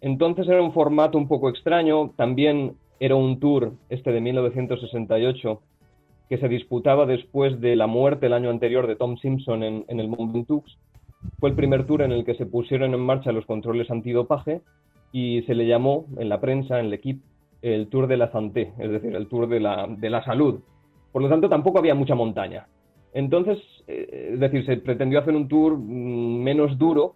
Entonces 0.00 0.48
era 0.48 0.62
un 0.62 0.72
formato 0.72 1.18
un 1.18 1.28
poco 1.28 1.50
extraño, 1.50 2.10
también 2.16 2.76
era 3.00 3.16
un 3.16 3.40
tour, 3.40 3.72
este 3.90 4.12
de 4.12 4.20
1968, 4.20 5.60
que 6.28 6.38
se 6.38 6.48
disputaba 6.48 7.06
después 7.06 7.60
de 7.60 7.76
la 7.76 7.86
muerte 7.86 8.26
el 8.26 8.32
año 8.32 8.50
anterior 8.50 8.86
de 8.86 8.96
Tom 8.96 9.16
Simpson 9.16 9.62
en, 9.62 9.84
el 9.88 10.08
Mont 10.08 10.32
Ventoux. 10.32 10.64
Fue 11.38 11.50
el 11.50 11.56
primer 11.56 11.86
tour 11.86 12.02
en 12.02 12.12
el 12.12 12.24
que 12.24 12.34
se 12.34 12.46
pusieron 12.46 12.94
en 12.94 13.00
marcha 13.00 13.32
los 13.32 13.46
controles 13.46 13.90
antidopaje 13.90 14.60
y 15.12 15.42
se 15.42 15.54
le 15.54 15.66
llamó 15.66 16.06
en 16.18 16.28
la 16.28 16.40
prensa, 16.40 16.78
en 16.78 16.86
el 16.86 16.92
equipo, 16.92 17.24
el 17.62 17.88
Tour 17.88 18.06
de 18.06 18.16
la 18.16 18.30
Santé, 18.30 18.72
es 18.78 18.90
decir, 18.90 19.16
el 19.16 19.26
Tour 19.26 19.48
de 19.48 19.58
la, 19.58 19.86
de 19.88 20.10
la 20.10 20.22
Salud. 20.24 20.60
Por 21.12 21.22
lo 21.22 21.28
tanto, 21.28 21.48
tampoco 21.48 21.78
había 21.78 21.94
mucha 21.94 22.14
montaña. 22.14 22.66
Entonces, 23.14 23.58
eh, 23.86 24.30
es 24.34 24.40
decir, 24.40 24.64
se 24.66 24.76
pretendió 24.76 25.18
hacer 25.18 25.34
un 25.34 25.48
tour 25.48 25.76
mm, 25.76 26.42
menos 26.42 26.78
duro, 26.78 27.14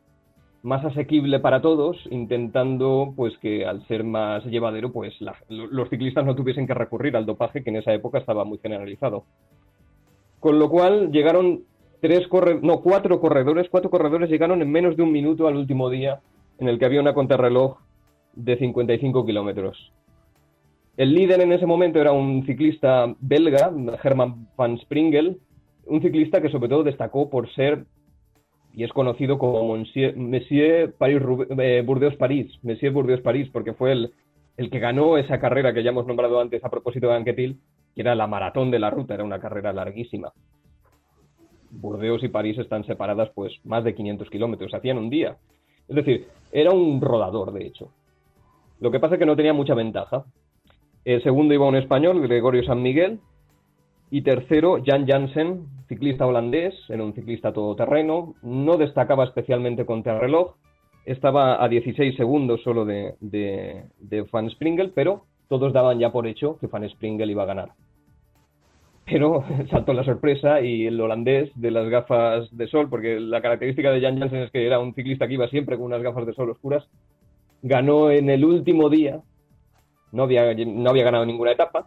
más 0.62 0.84
asequible 0.84 1.40
para 1.40 1.60
todos, 1.60 1.96
intentando 2.10 3.12
pues 3.16 3.36
que 3.38 3.66
al 3.66 3.86
ser 3.88 4.04
más 4.04 4.44
llevadero, 4.44 4.92
pues 4.92 5.14
los 5.48 5.90
ciclistas 5.90 6.24
no 6.24 6.36
tuviesen 6.36 6.66
que 6.66 6.74
recurrir 6.74 7.16
al 7.16 7.26
dopaje 7.26 7.64
que 7.64 7.70
en 7.70 7.76
esa 7.76 7.92
época 7.92 8.18
estaba 8.18 8.44
muy 8.44 8.58
generalizado. 8.58 9.24
Con 10.38 10.58
lo 10.58 10.70
cual 10.70 11.10
llegaron 11.10 11.62
tres 12.00 12.28
no, 12.62 12.80
cuatro 12.80 13.20
corredores, 13.20 13.68
cuatro 13.70 13.90
corredores 13.90 14.30
llegaron 14.30 14.62
en 14.62 14.70
menos 14.70 14.96
de 14.96 15.02
un 15.02 15.12
minuto 15.12 15.46
al 15.46 15.56
último 15.56 15.90
día 15.90 16.20
en 16.58 16.68
el 16.68 16.78
que 16.78 16.84
había 16.84 17.00
una 17.00 17.14
contrarreloj 17.14 17.78
de 18.34 18.56
55 18.56 19.26
kilómetros. 19.26 19.92
El 20.96 21.14
líder 21.14 21.40
en 21.40 21.52
ese 21.52 21.66
momento 21.66 22.00
era 22.00 22.12
un 22.12 22.44
ciclista 22.44 23.12
belga, 23.20 23.72
Herman 24.02 24.48
van 24.56 24.78
Springel, 24.78 25.38
un 25.86 26.02
ciclista 26.02 26.40
que 26.40 26.50
sobre 26.50 26.68
todo 26.68 26.84
destacó 26.84 27.30
por 27.30 27.52
ser 27.54 27.86
y 28.74 28.84
es 28.84 28.92
conocido 28.92 29.38
como 29.38 29.76
Monsieur, 29.76 30.16
Monsieur 30.16 30.94
Paris, 30.94 31.20
eh, 31.58 31.82
Burdeos 31.84 32.16
París, 32.16 32.50
Monsieur 32.62 32.92
Burdeos 32.92 33.20
París, 33.20 33.48
porque 33.52 33.74
fue 33.74 33.92
el, 33.92 34.12
el, 34.56 34.70
que 34.70 34.78
ganó 34.78 35.18
esa 35.18 35.38
carrera 35.38 35.74
que 35.74 35.82
ya 35.82 35.90
hemos 35.90 36.06
nombrado 36.06 36.40
antes 36.40 36.64
a 36.64 36.70
propósito 36.70 37.08
de 37.08 37.16
Anquetil, 37.16 37.60
que 37.94 38.00
era 38.00 38.14
la 38.14 38.26
maratón 38.26 38.70
de 38.70 38.78
la 38.78 38.90
ruta, 38.90 39.14
era 39.14 39.24
una 39.24 39.40
carrera 39.40 39.72
larguísima. 39.72 40.32
Burdeos 41.70 42.22
y 42.22 42.28
París 42.28 42.58
están 42.58 42.84
separadas 42.84 43.30
pues 43.34 43.52
más 43.64 43.84
de 43.84 43.94
500 43.94 44.30
kilómetros, 44.30 44.74
hacían 44.74 44.98
un 44.98 45.10
día. 45.10 45.36
Es 45.88 45.96
decir, 45.96 46.28
era 46.52 46.70
un 46.70 47.00
rodador, 47.00 47.52
de 47.52 47.66
hecho. 47.66 47.90
Lo 48.80 48.90
que 48.90 49.00
pasa 49.00 49.14
es 49.14 49.18
que 49.18 49.26
no 49.26 49.36
tenía 49.36 49.52
mucha 49.52 49.74
ventaja. 49.74 50.24
El 51.04 51.22
segundo 51.22 51.54
iba 51.54 51.66
un 51.66 51.76
español, 51.76 52.20
Gregorio 52.22 52.62
San 52.64 52.82
Miguel, 52.82 53.20
y 54.10 54.22
tercero, 54.22 54.82
Jan 54.84 55.06
Jansen, 55.06 55.66
ciclista 55.92 56.26
holandés, 56.26 56.74
era 56.88 57.04
un 57.04 57.12
ciclista 57.12 57.52
todoterreno, 57.52 58.34
no 58.40 58.78
destacaba 58.78 59.24
especialmente 59.24 59.84
con 59.84 60.02
reloj, 60.02 60.54
estaba 61.04 61.62
a 61.62 61.68
16 61.68 62.16
segundos 62.16 62.62
solo 62.62 62.86
de, 62.86 63.14
de, 63.20 64.24
Van 64.32 64.48
Springel, 64.48 64.92
pero 64.94 65.26
todos 65.48 65.74
daban 65.74 65.98
ya 65.98 66.10
por 66.10 66.26
hecho 66.26 66.58
que 66.58 66.66
Van 66.66 66.84
Springel 66.84 67.30
iba 67.30 67.42
a 67.42 67.46
ganar. 67.46 67.72
Pero 69.04 69.44
saltó 69.70 69.92
la 69.92 70.04
sorpresa 70.04 70.62
y 70.62 70.86
el 70.86 70.98
holandés 70.98 71.50
de 71.56 71.70
las 71.70 71.86
gafas 71.90 72.48
de 72.56 72.68
sol, 72.68 72.88
porque 72.88 73.20
la 73.20 73.42
característica 73.42 73.90
de 73.90 74.00
Jan 74.00 74.18
Jansen 74.18 74.44
es 74.44 74.50
que 74.50 74.66
era 74.66 74.78
un 74.78 74.94
ciclista 74.94 75.28
que 75.28 75.34
iba 75.34 75.48
siempre 75.48 75.76
con 75.76 75.84
unas 75.86 76.02
gafas 76.02 76.24
de 76.24 76.32
sol 76.32 76.48
oscuras, 76.48 76.88
ganó 77.60 78.10
en 78.10 78.30
el 78.30 78.46
último 78.46 78.88
día, 78.88 79.20
no 80.10 80.22
había, 80.22 80.54
no 80.54 80.88
había 80.88 81.04
ganado 81.04 81.26
ninguna 81.26 81.52
etapa, 81.52 81.84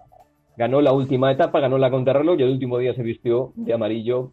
ganó 0.58 0.82
la 0.82 0.94
última 0.94 1.32
etapa, 1.32 1.60
ganó 1.60 1.78
la 1.78 1.92
contrarreloj 1.92 2.40
y 2.40 2.44
el 2.44 2.52
último 2.52 2.78
día 2.78 2.94
se 2.94 3.04
vistió 3.04 3.52
de 3.56 3.74
amarillo 3.74 4.32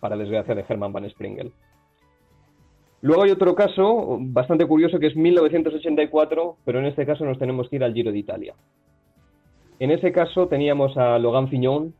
para 0.00 0.16
desgracia 0.16 0.54
de 0.54 0.64
Hermann 0.68 0.92
Van 0.92 1.04
Springel. 1.04 1.52
Luego 3.02 3.24
hay 3.24 3.30
otro 3.30 3.54
caso 3.54 4.18
bastante 4.20 4.64
curioso 4.66 4.98
que 4.98 5.08
es 5.08 5.16
1984, 5.16 6.56
pero 6.64 6.78
en 6.78 6.86
este 6.86 7.04
caso 7.04 7.24
nos 7.24 7.38
tenemos 7.38 7.68
que 7.68 7.76
ir 7.76 7.84
al 7.84 7.94
Giro 7.94 8.12
de 8.12 8.18
Italia. 8.18 8.54
En 9.80 9.90
ese 9.90 10.12
caso 10.12 10.46
teníamos 10.46 10.96
a 10.96 11.18
Logan 11.18 11.48
Fignon. 11.48 11.92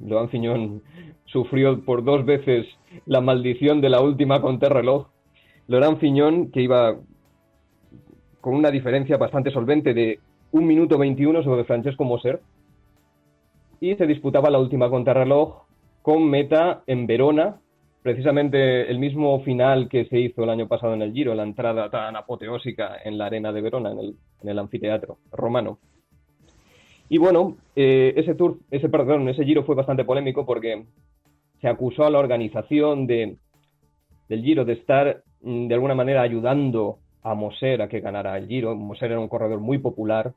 Logan 0.00 0.28
Fignon 0.28 0.82
sufrió 1.26 1.84
por 1.84 2.02
dos 2.02 2.24
veces 2.24 2.66
la 3.06 3.20
maldición 3.20 3.80
de 3.80 3.90
la 3.90 4.00
última 4.00 4.40
contrarreloj. 4.40 5.06
Logan 5.68 5.98
Fignon, 5.98 6.50
que 6.50 6.62
iba 6.62 6.96
con 8.40 8.54
una 8.54 8.72
diferencia 8.72 9.16
bastante 9.16 9.52
solvente 9.52 9.94
de 9.94 10.18
un 10.56 10.66
minuto 10.66 10.96
21 10.96 11.42
sobre 11.42 11.64
Francesco 11.64 12.04
Moser 12.04 12.40
y 13.78 13.94
se 13.94 14.06
disputaba 14.06 14.48
la 14.48 14.58
última 14.58 14.88
contrarreloj 14.88 15.64
con 16.00 16.30
meta 16.30 16.82
en 16.86 17.06
Verona, 17.06 17.56
precisamente 18.02 18.90
el 18.90 18.98
mismo 18.98 19.38
final 19.40 19.90
que 19.90 20.06
se 20.06 20.18
hizo 20.18 20.44
el 20.44 20.48
año 20.48 20.66
pasado 20.66 20.94
en 20.94 21.02
el 21.02 21.12
Giro, 21.12 21.34
la 21.34 21.42
entrada 21.42 21.90
tan 21.90 22.16
apoteósica 22.16 22.96
en 23.04 23.18
la 23.18 23.26
arena 23.26 23.52
de 23.52 23.60
Verona, 23.60 23.90
en 23.92 24.48
el, 24.48 24.58
anfiteatro 24.58 25.18
romano. 25.30 25.78
Y 27.10 27.18
bueno, 27.18 27.58
eh, 27.74 28.14
ese 28.16 28.34
tour, 28.34 28.56
ese 28.70 28.88
perdón, 28.88 29.28
ese 29.28 29.44
Giro 29.44 29.62
fue 29.64 29.74
bastante 29.74 30.04
polémico 30.04 30.46
porque 30.46 30.86
se 31.60 31.68
acusó 31.68 32.06
a 32.06 32.10
la 32.10 32.18
organización 32.18 33.06
de, 33.06 33.36
del 34.30 34.42
Giro 34.42 34.64
de 34.64 34.72
estar 34.72 35.22
mm, 35.42 35.66
de 35.66 35.74
alguna 35.74 35.94
manera 35.94 36.22
ayudando 36.22 37.00
a 37.26 37.34
Moser 37.34 37.82
a 37.82 37.88
que 37.88 38.00
ganara 38.00 38.38
el 38.38 38.46
Giro. 38.46 38.74
Moser 38.74 39.10
era 39.10 39.20
un 39.20 39.28
corredor 39.28 39.60
muy 39.60 39.78
popular. 39.78 40.32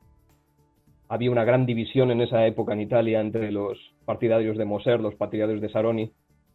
Había 1.10 1.32
una 1.32 1.42
gran 1.42 1.66
división 1.66 2.12
en 2.12 2.20
esa 2.20 2.46
época 2.46 2.72
en 2.72 2.82
Italia 2.82 3.20
entre 3.20 3.50
los 3.50 3.76
partidarios 4.04 4.56
de 4.56 4.64
Moser, 4.64 5.00
los 5.00 5.16
partidarios 5.16 5.60
de 5.60 5.68
Saroni. 5.68 6.12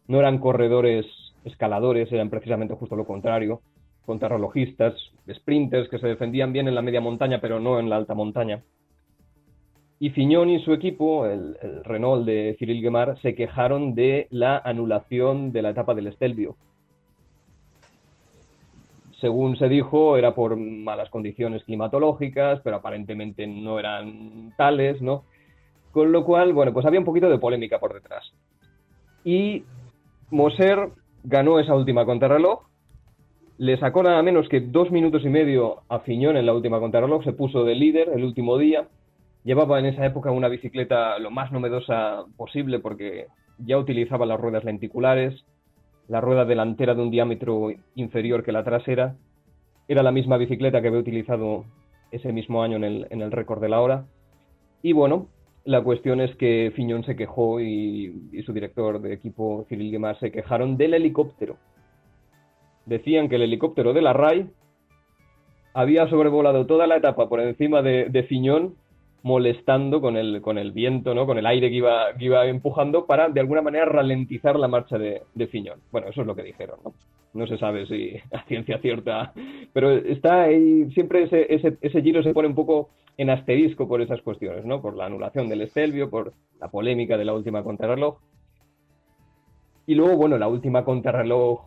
No 0.08 0.18
eran 0.18 0.38
corredores 0.38 1.04
escaladores, 1.44 2.10
eran 2.10 2.30
precisamente 2.30 2.72
justo 2.72 2.96
lo 2.96 3.04
contrario. 3.04 3.60
Contrarrelojistas, 4.06 4.94
sprinters 5.30 5.90
que 5.90 5.98
se 5.98 6.06
defendían 6.06 6.54
bien 6.54 6.68
en 6.68 6.74
la 6.74 6.80
media 6.80 7.02
montaña, 7.02 7.38
pero 7.38 7.60
no 7.60 7.78
en 7.78 7.90
la 7.90 7.96
alta 7.96 8.14
montaña. 8.14 8.62
Y 10.00 10.08
Fiñón 10.08 10.48
y 10.48 10.64
su 10.64 10.72
equipo, 10.72 11.26
el, 11.26 11.58
Renault 11.84 12.24
de 12.24 12.56
Cyril 12.58 12.80
Guemar, 12.80 13.20
se 13.20 13.34
quejaron 13.34 13.94
de 13.94 14.26
la 14.30 14.56
anulación 14.56 15.52
de 15.52 15.60
la 15.60 15.70
etapa 15.70 15.94
del 15.94 16.06
Estelvio, 16.06 16.56
según 19.20 19.56
se 19.56 19.68
dijo, 19.68 20.16
era 20.16 20.34
por 20.34 20.56
malas 20.56 21.10
condiciones 21.10 21.64
climatológicas, 21.64 22.60
pero 22.62 22.76
aparentemente 22.76 23.46
no 23.46 23.78
eran 23.78 24.52
tales, 24.56 25.00
¿no? 25.00 25.24
Con 25.92 26.12
lo 26.12 26.24
cual, 26.24 26.52
bueno, 26.52 26.72
pues 26.72 26.84
había 26.84 27.00
un 27.00 27.06
poquito 27.06 27.30
de 27.30 27.38
polémica 27.38 27.78
por 27.78 27.94
detrás. 27.94 28.24
Y 29.24 29.64
Moser 30.30 30.90
ganó 31.24 31.58
esa 31.58 31.74
última 31.74 32.04
contrarreloj, 32.04 32.60
le 33.58 33.78
sacó 33.78 34.02
nada 34.02 34.22
menos 34.22 34.48
que 34.48 34.60
dos 34.60 34.90
minutos 34.90 35.24
y 35.24 35.28
medio 35.28 35.82
a 35.88 36.00
Fiñón 36.00 36.36
en 36.36 36.44
la 36.44 36.52
última 36.52 36.78
contrarreloj, 36.78 37.24
se 37.24 37.32
puso 37.32 37.64
de 37.64 37.74
líder 37.74 38.10
el 38.14 38.22
último 38.22 38.58
día, 38.58 38.86
llevaba 39.44 39.78
en 39.78 39.86
esa 39.86 40.04
época 40.04 40.30
una 40.30 40.48
bicicleta 40.48 41.18
lo 41.18 41.30
más 41.30 41.50
novedosa 41.52 42.24
posible 42.36 42.80
porque 42.80 43.28
ya 43.58 43.78
utilizaba 43.78 44.26
las 44.26 44.38
ruedas 44.38 44.64
lenticulares, 44.64 45.44
la 46.08 46.20
rueda 46.20 46.44
delantera 46.44 46.94
de 46.94 47.02
un 47.02 47.10
diámetro 47.10 47.70
inferior 47.94 48.44
que 48.44 48.52
la 48.52 48.64
trasera. 48.64 49.16
Era 49.88 50.02
la 50.02 50.12
misma 50.12 50.36
bicicleta 50.36 50.80
que 50.80 50.88
había 50.88 51.00
utilizado 51.00 51.64
ese 52.10 52.32
mismo 52.32 52.62
año 52.62 52.76
en 52.76 53.22
el, 53.22 53.32
récord 53.32 53.60
de 53.60 53.68
la 53.68 53.80
hora. 53.80 54.06
Y 54.82 54.92
bueno, 54.92 55.28
la 55.64 55.82
cuestión 55.82 56.20
es 56.20 56.34
que 56.36 56.72
Fiñón 56.74 57.04
se 57.04 57.16
quejó 57.16 57.60
y, 57.60 58.42
su 58.44 58.52
director 58.52 59.00
de 59.00 59.14
equipo, 59.14 59.64
Cyril 59.68 59.90
Guimard, 59.90 60.18
se 60.18 60.30
quejaron 60.30 60.76
del 60.76 60.94
helicóptero. 60.94 61.56
Decían 62.84 63.28
que 63.28 63.36
el 63.36 63.42
helicóptero 63.42 63.92
de 63.92 64.02
la 64.02 64.12
RAI 64.12 64.48
había 65.74 66.08
sobrevolado 66.08 66.66
toda 66.66 66.86
la 66.86 66.96
etapa 66.96 67.28
por 67.28 67.40
encima 67.40 67.82
de, 67.82 68.08
de 68.08 68.22
Fiñón 68.22 68.74
molestando 69.26 70.00
con 70.00 70.16
el, 70.16 70.40
con 70.40 70.56
el 70.56 70.70
viento, 70.70 71.12
¿no? 71.12 71.26
con 71.26 71.36
el 71.36 71.46
aire 71.46 71.68
que 71.68 71.74
iba, 71.74 72.14
que 72.16 72.26
iba 72.26 72.46
empujando 72.46 73.06
para 73.06 73.28
de 73.28 73.40
alguna 73.40 73.60
manera 73.60 73.84
ralentizar 73.84 74.56
la 74.56 74.68
marcha 74.68 74.98
de, 74.98 75.22
de 75.34 75.48
Fiñón. 75.48 75.80
Bueno, 75.90 76.06
eso 76.06 76.20
es 76.20 76.28
lo 76.28 76.36
que 76.36 76.44
dijeron. 76.44 76.78
¿no? 76.84 76.92
no 77.34 77.44
se 77.48 77.58
sabe 77.58 77.86
si 77.86 78.14
a 78.32 78.44
ciencia 78.44 78.78
cierta, 78.78 79.32
pero 79.72 79.90
está 79.90 80.44
ahí, 80.44 80.88
siempre 80.92 81.24
ese, 81.24 81.52
ese, 81.52 81.76
ese, 81.80 82.02
giro 82.02 82.22
se 82.22 82.32
pone 82.32 82.46
un 82.46 82.54
poco 82.54 82.90
en 83.16 83.30
asterisco 83.30 83.88
por 83.88 84.00
esas 84.00 84.22
cuestiones, 84.22 84.64
¿no? 84.64 84.80
por 84.80 84.94
la 84.94 85.06
anulación 85.06 85.48
del 85.48 85.62
Estelvio, 85.62 86.08
por 86.08 86.32
la 86.60 86.68
polémica 86.68 87.18
de 87.18 87.24
la 87.24 87.34
última 87.34 87.64
contrarreloj. 87.64 88.18
Y 89.88 89.96
luego, 89.96 90.16
bueno, 90.16 90.38
la 90.38 90.46
última 90.46 90.84
contrarreloj 90.84 91.62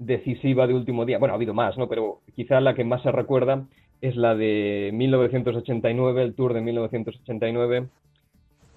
decisiva 0.00 0.66
de 0.66 0.74
último 0.74 1.04
día, 1.04 1.18
bueno, 1.18 1.34
ha 1.34 1.36
habido 1.36 1.54
más, 1.54 1.78
¿no? 1.78 1.88
Pero 1.88 2.22
quizá 2.34 2.60
la 2.60 2.74
que 2.74 2.82
más 2.82 3.02
se 3.02 3.12
recuerda 3.12 3.68
es 4.00 4.16
la 4.16 4.34
de 4.34 4.90
1989, 4.94 6.22
el 6.22 6.34
Tour 6.34 6.54
de 6.54 6.60
1989. 6.60 7.88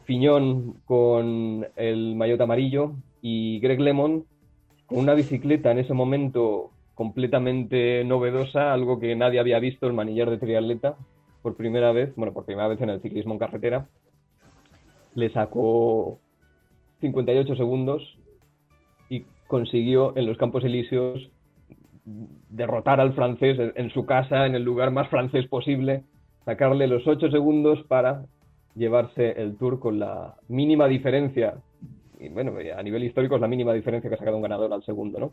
Fiñón 0.06 0.76
con 0.86 1.68
el 1.76 2.16
maillot 2.16 2.42
amarillo 2.42 2.94
y 3.22 3.60
Greg 3.60 3.80
Lemon 3.80 4.26
con 4.88 5.00
una 5.00 5.14
bicicleta 5.14 5.72
en 5.72 5.80
ese 5.80 5.94
momento 5.94 6.72
completamente 6.96 8.04
novedosa, 8.04 8.74
algo 8.74 9.00
que 9.00 9.16
nadie 9.16 9.40
había 9.40 9.60
visto, 9.60 9.88
el 9.88 9.94
manillar 9.94 10.30
de 10.30 10.38
triatleta, 10.38 10.98
por 11.42 11.56
primera 11.56 11.92
vez, 11.92 12.14
bueno, 12.16 12.34
por 12.34 12.46
primera 12.46 12.68
vez 12.68 12.82
en 12.82 12.90
el 12.90 13.02
ciclismo 13.02 13.34
en 13.34 13.40
carretera. 13.40 13.88
Le 15.16 15.32
sacó 15.32 16.20
58 17.00 17.56
segundos 17.56 18.18
y 19.10 19.26
consiguió 19.48 20.16
en 20.16 20.26
los 20.28 20.38
Campos 20.38 20.64
Elíseos 20.64 21.30
derrotar 22.06 23.00
al 23.00 23.14
francés 23.14 23.58
en 23.76 23.90
su 23.92 24.06
casa, 24.06 24.46
en 24.46 24.56
el 24.56 24.64
lugar 24.64 24.92
más 24.92 25.08
francés 25.10 25.48
posible, 25.48 26.04
sacarle 26.46 26.88
los 26.88 27.06
ocho 27.08 27.30
segundos 27.30 27.84
para 27.88 28.26
llevarse 28.76 29.42
el 29.42 29.58
tour 29.58 29.80
con 29.80 30.00
la 30.00 30.36
mínima 30.48 30.88
diferencia, 30.88 31.56
y 32.20 32.30
bueno, 32.30 32.54
a 32.76 32.84
nivel 32.84 33.04
histórico 33.04 33.36
es 33.36 33.42
la 33.42 33.48
mínima 33.48 33.74
diferencia 33.74 34.10
que 34.10 34.16
ha 34.16 34.20
sacado 34.20 34.38
un 34.38 34.44
ganador 34.44 34.72
al 34.74 34.84
segundo, 34.84 35.20
¿no? 35.20 35.32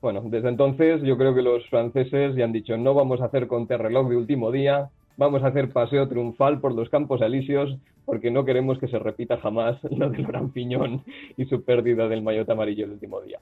Bueno, 0.00 0.22
desde 0.26 0.50
entonces 0.50 1.02
yo 1.02 1.16
creo 1.16 1.34
que 1.34 1.42
los 1.42 1.66
franceses 1.70 2.36
ya 2.36 2.44
han 2.44 2.52
dicho 2.52 2.76
no 2.76 2.92
vamos 2.92 3.22
a 3.22 3.26
hacer 3.26 3.46
contrarreloj 3.46 4.10
de 4.10 4.16
último 4.16 4.52
día, 4.52 4.90
vamos 5.16 5.42
a 5.42 5.46
hacer 5.46 5.72
paseo 5.72 6.08
triunfal 6.08 6.60
por 6.60 6.74
los 6.74 6.90
campos 6.90 7.22
elíseos 7.22 7.78
porque 8.04 8.30
no 8.30 8.44
queremos 8.44 8.78
que 8.78 8.88
se 8.88 8.98
repita 8.98 9.38
jamás 9.38 9.82
lo 9.90 10.10
de 10.10 10.18
Laurent 10.18 10.52
Piñón 10.52 11.02
y 11.38 11.46
su 11.46 11.64
pérdida 11.64 12.06
del 12.06 12.22
maillot 12.22 12.50
amarillo 12.50 12.84
el 12.84 12.92
último 12.92 13.20
día. 13.22 13.38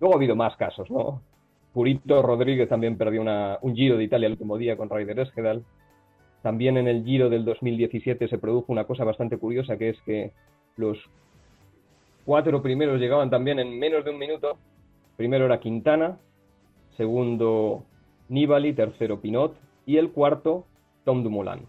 Luego 0.00 0.14
ha 0.14 0.18
habido 0.18 0.36
más 0.36 0.56
casos, 0.56 0.88
¿no? 0.88 1.20
Purito 1.72 2.22
Rodríguez 2.22 2.68
también 2.68 2.96
perdió 2.96 3.22
un 3.22 3.74
Giro 3.74 3.96
de 3.96 4.04
Italia 4.04 4.26
el 4.26 4.32
último 4.32 4.56
día 4.56 4.76
con 4.76 4.90
Ryder 4.90 5.20
Esgedal. 5.20 5.64
También 6.42 6.76
en 6.76 6.88
el 6.88 7.04
Giro 7.04 7.28
del 7.28 7.44
2017 7.44 8.28
se 8.28 8.38
produjo 8.38 8.72
una 8.72 8.84
cosa 8.84 9.04
bastante 9.04 9.38
curiosa, 9.38 9.76
que 9.76 9.90
es 9.90 10.00
que 10.02 10.32
los 10.76 10.98
cuatro 12.24 12.62
primeros 12.62 13.00
llegaban 13.00 13.30
también 13.30 13.58
en 13.58 13.78
menos 13.78 14.04
de 14.04 14.10
un 14.10 14.18
minuto. 14.18 14.58
Primero 15.16 15.46
era 15.46 15.60
Quintana, 15.60 16.18
segundo 16.96 17.84
Nibali, 18.28 18.72
tercero 18.72 19.20
Pinot 19.20 19.56
y 19.86 19.96
el 19.96 20.10
cuarto 20.10 20.64
Tom 21.04 21.22
Dumoulin. 21.22 21.66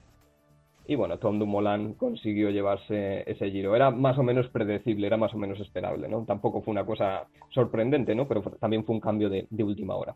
Y 0.89 0.95
bueno, 0.95 1.19
Tom 1.19 1.37
Dumoulin 1.37 1.93
consiguió 1.93 2.49
llevarse 2.49 3.23
ese 3.29 3.51
giro. 3.51 3.75
Era 3.75 3.91
más 3.91 4.17
o 4.17 4.23
menos 4.23 4.47
predecible, 4.47 5.05
era 5.05 5.17
más 5.17 5.31
o 5.35 5.37
menos 5.37 5.59
esperable, 5.59 6.07
¿no? 6.07 6.25
Tampoco 6.25 6.63
fue 6.63 6.71
una 6.71 6.83
cosa 6.83 7.27
sorprendente, 7.51 8.15
¿no? 8.15 8.27
Pero 8.27 8.41
también 8.59 8.83
fue 8.83 8.95
un 8.95 8.99
cambio 8.99 9.29
de, 9.29 9.45
última 9.63 9.95
hora. 9.95 10.15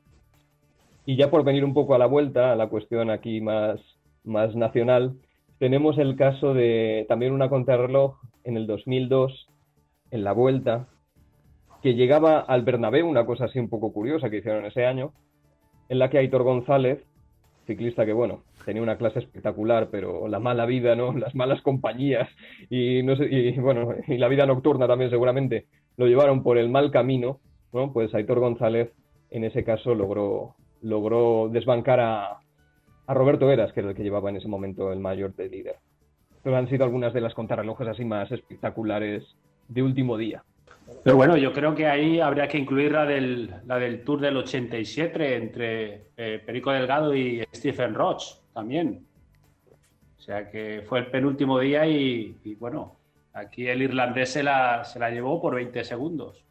Y 1.06 1.16
ya 1.16 1.30
por 1.30 1.44
venir 1.44 1.64
un 1.64 1.76
poco 1.76 1.94
a 1.94 2.00
la 2.00 2.08
vuelta, 2.08 2.52
a 2.52 2.56
la 2.56 2.70
cuestión 2.70 3.12
aquí 3.12 3.40
más, 3.40 3.80
más 4.24 4.56
nacional, 4.56 5.14
tenemos 5.60 6.00
el 6.00 6.16
caso 6.16 6.56
de 6.56 7.06
también 7.08 7.34
una 7.34 7.50
contrarreloj 7.50 8.16
en 8.44 8.58
el 8.58 8.66
2002, 8.66 9.48
en 10.10 10.24
la 10.24 10.32
vuelta, 10.32 10.88
que 11.84 11.94
llegaba 11.94 12.40
al 12.40 12.64
Bernabéu, 12.64 13.08
una 13.08 13.28
cosa 13.28 13.46
así 13.46 13.60
un 13.60 13.70
poco 13.70 13.94
curiosa 13.94 14.32
que 14.32 14.38
hicieron 14.38 14.66
ese 14.66 14.88
año, 14.88 15.14
en 15.88 16.00
la 16.00 16.10
que 16.10 16.18
Aitor 16.18 16.42
González 16.42 17.06
ciclista 17.66 18.06
que, 18.06 18.14
bueno, 18.14 18.44
tenía 18.66 18.82
una 18.82 18.98
clase 18.98 19.20
espectacular, 19.20 19.90
pero 19.90 20.28
la 20.28 20.40
mala 20.40 20.66
vida, 20.66 20.96
¿no? 20.96 21.14
Las 21.18 21.36
malas 21.36 21.62
compañías 21.62 22.30
y, 22.70 23.04
no 23.04 23.16
sé, 23.16 23.26
y 23.30 23.58
bueno, 23.60 23.94
y 24.08 24.18
la 24.18 24.28
vida 24.28 24.46
nocturna 24.46 24.88
también 24.88 25.10
seguramente 25.10 25.68
lo 25.98 26.08
llevaron 26.08 26.44
por 26.44 26.58
el 26.58 26.70
mal 26.70 26.92
camino, 26.92 27.40
¿no? 27.72 27.92
Pues 27.94 28.14
Aitor 28.14 28.40
González 28.40 28.92
en 29.30 29.44
ese 29.44 29.64
caso 29.64 29.96
logró, 29.96 30.56
logró 30.82 31.50
desbancar 31.52 32.00
a, 32.00 32.40
a 33.08 33.14
Roberto 33.14 33.52
Eras, 33.52 33.74
que 33.74 33.80
era 33.80 33.90
el 33.90 33.96
que 33.96 34.04
llevaba 34.04 34.30
en 34.30 34.38
ese 34.38 34.48
momento 34.48 34.92
el 34.92 35.00
mayor 35.00 35.36
de 35.36 35.50
líder. 35.50 35.76
Pero 36.44 36.58
han 36.58 36.70
sido 36.70 36.84
algunas 36.84 37.14
de 37.14 37.22
las 37.22 37.34
contrarrelojes 37.34 37.88
así 37.88 38.06
más 38.06 38.32
espectaculares 38.32 39.24
de 39.70 39.82
último 39.82 40.18
día. 40.18 40.44
Pero 41.04 41.18
bueno, 41.18 41.36
yo 41.36 41.52
creo 41.52 41.76
que 41.76 41.88
ahí 41.88 42.20
habría 42.20 42.48
que 42.48 42.58
incluir 42.58 42.94
la 42.94 43.06
del, 43.06 43.54
la 43.66 43.78
del 43.78 44.04
Tour 44.04 44.22
del 44.22 44.38
87 44.38 45.36
entre 45.36 46.08
eh, 46.16 46.42
Perico 46.46 46.72
Delgado 46.72 47.14
y 47.16 47.44
Stephen 47.54 47.94
Roach 47.94 48.24
también. 48.54 49.06
O 50.18 50.22
sea 50.22 50.50
que 50.50 50.84
fue 50.88 51.00
el 51.00 51.08
penúltimo 51.08 51.60
día 51.60 51.86
y, 51.86 52.56
bueno, 52.58 52.96
aquí 53.34 53.68
el 53.68 53.82
irlandés 53.82 54.30
se 54.30 54.44
la, 54.44 54.86
se 54.86 54.98
la 54.98 55.10
llevó 55.10 55.42
por 55.42 55.56
20 55.56 55.84
segundos. 55.84 56.46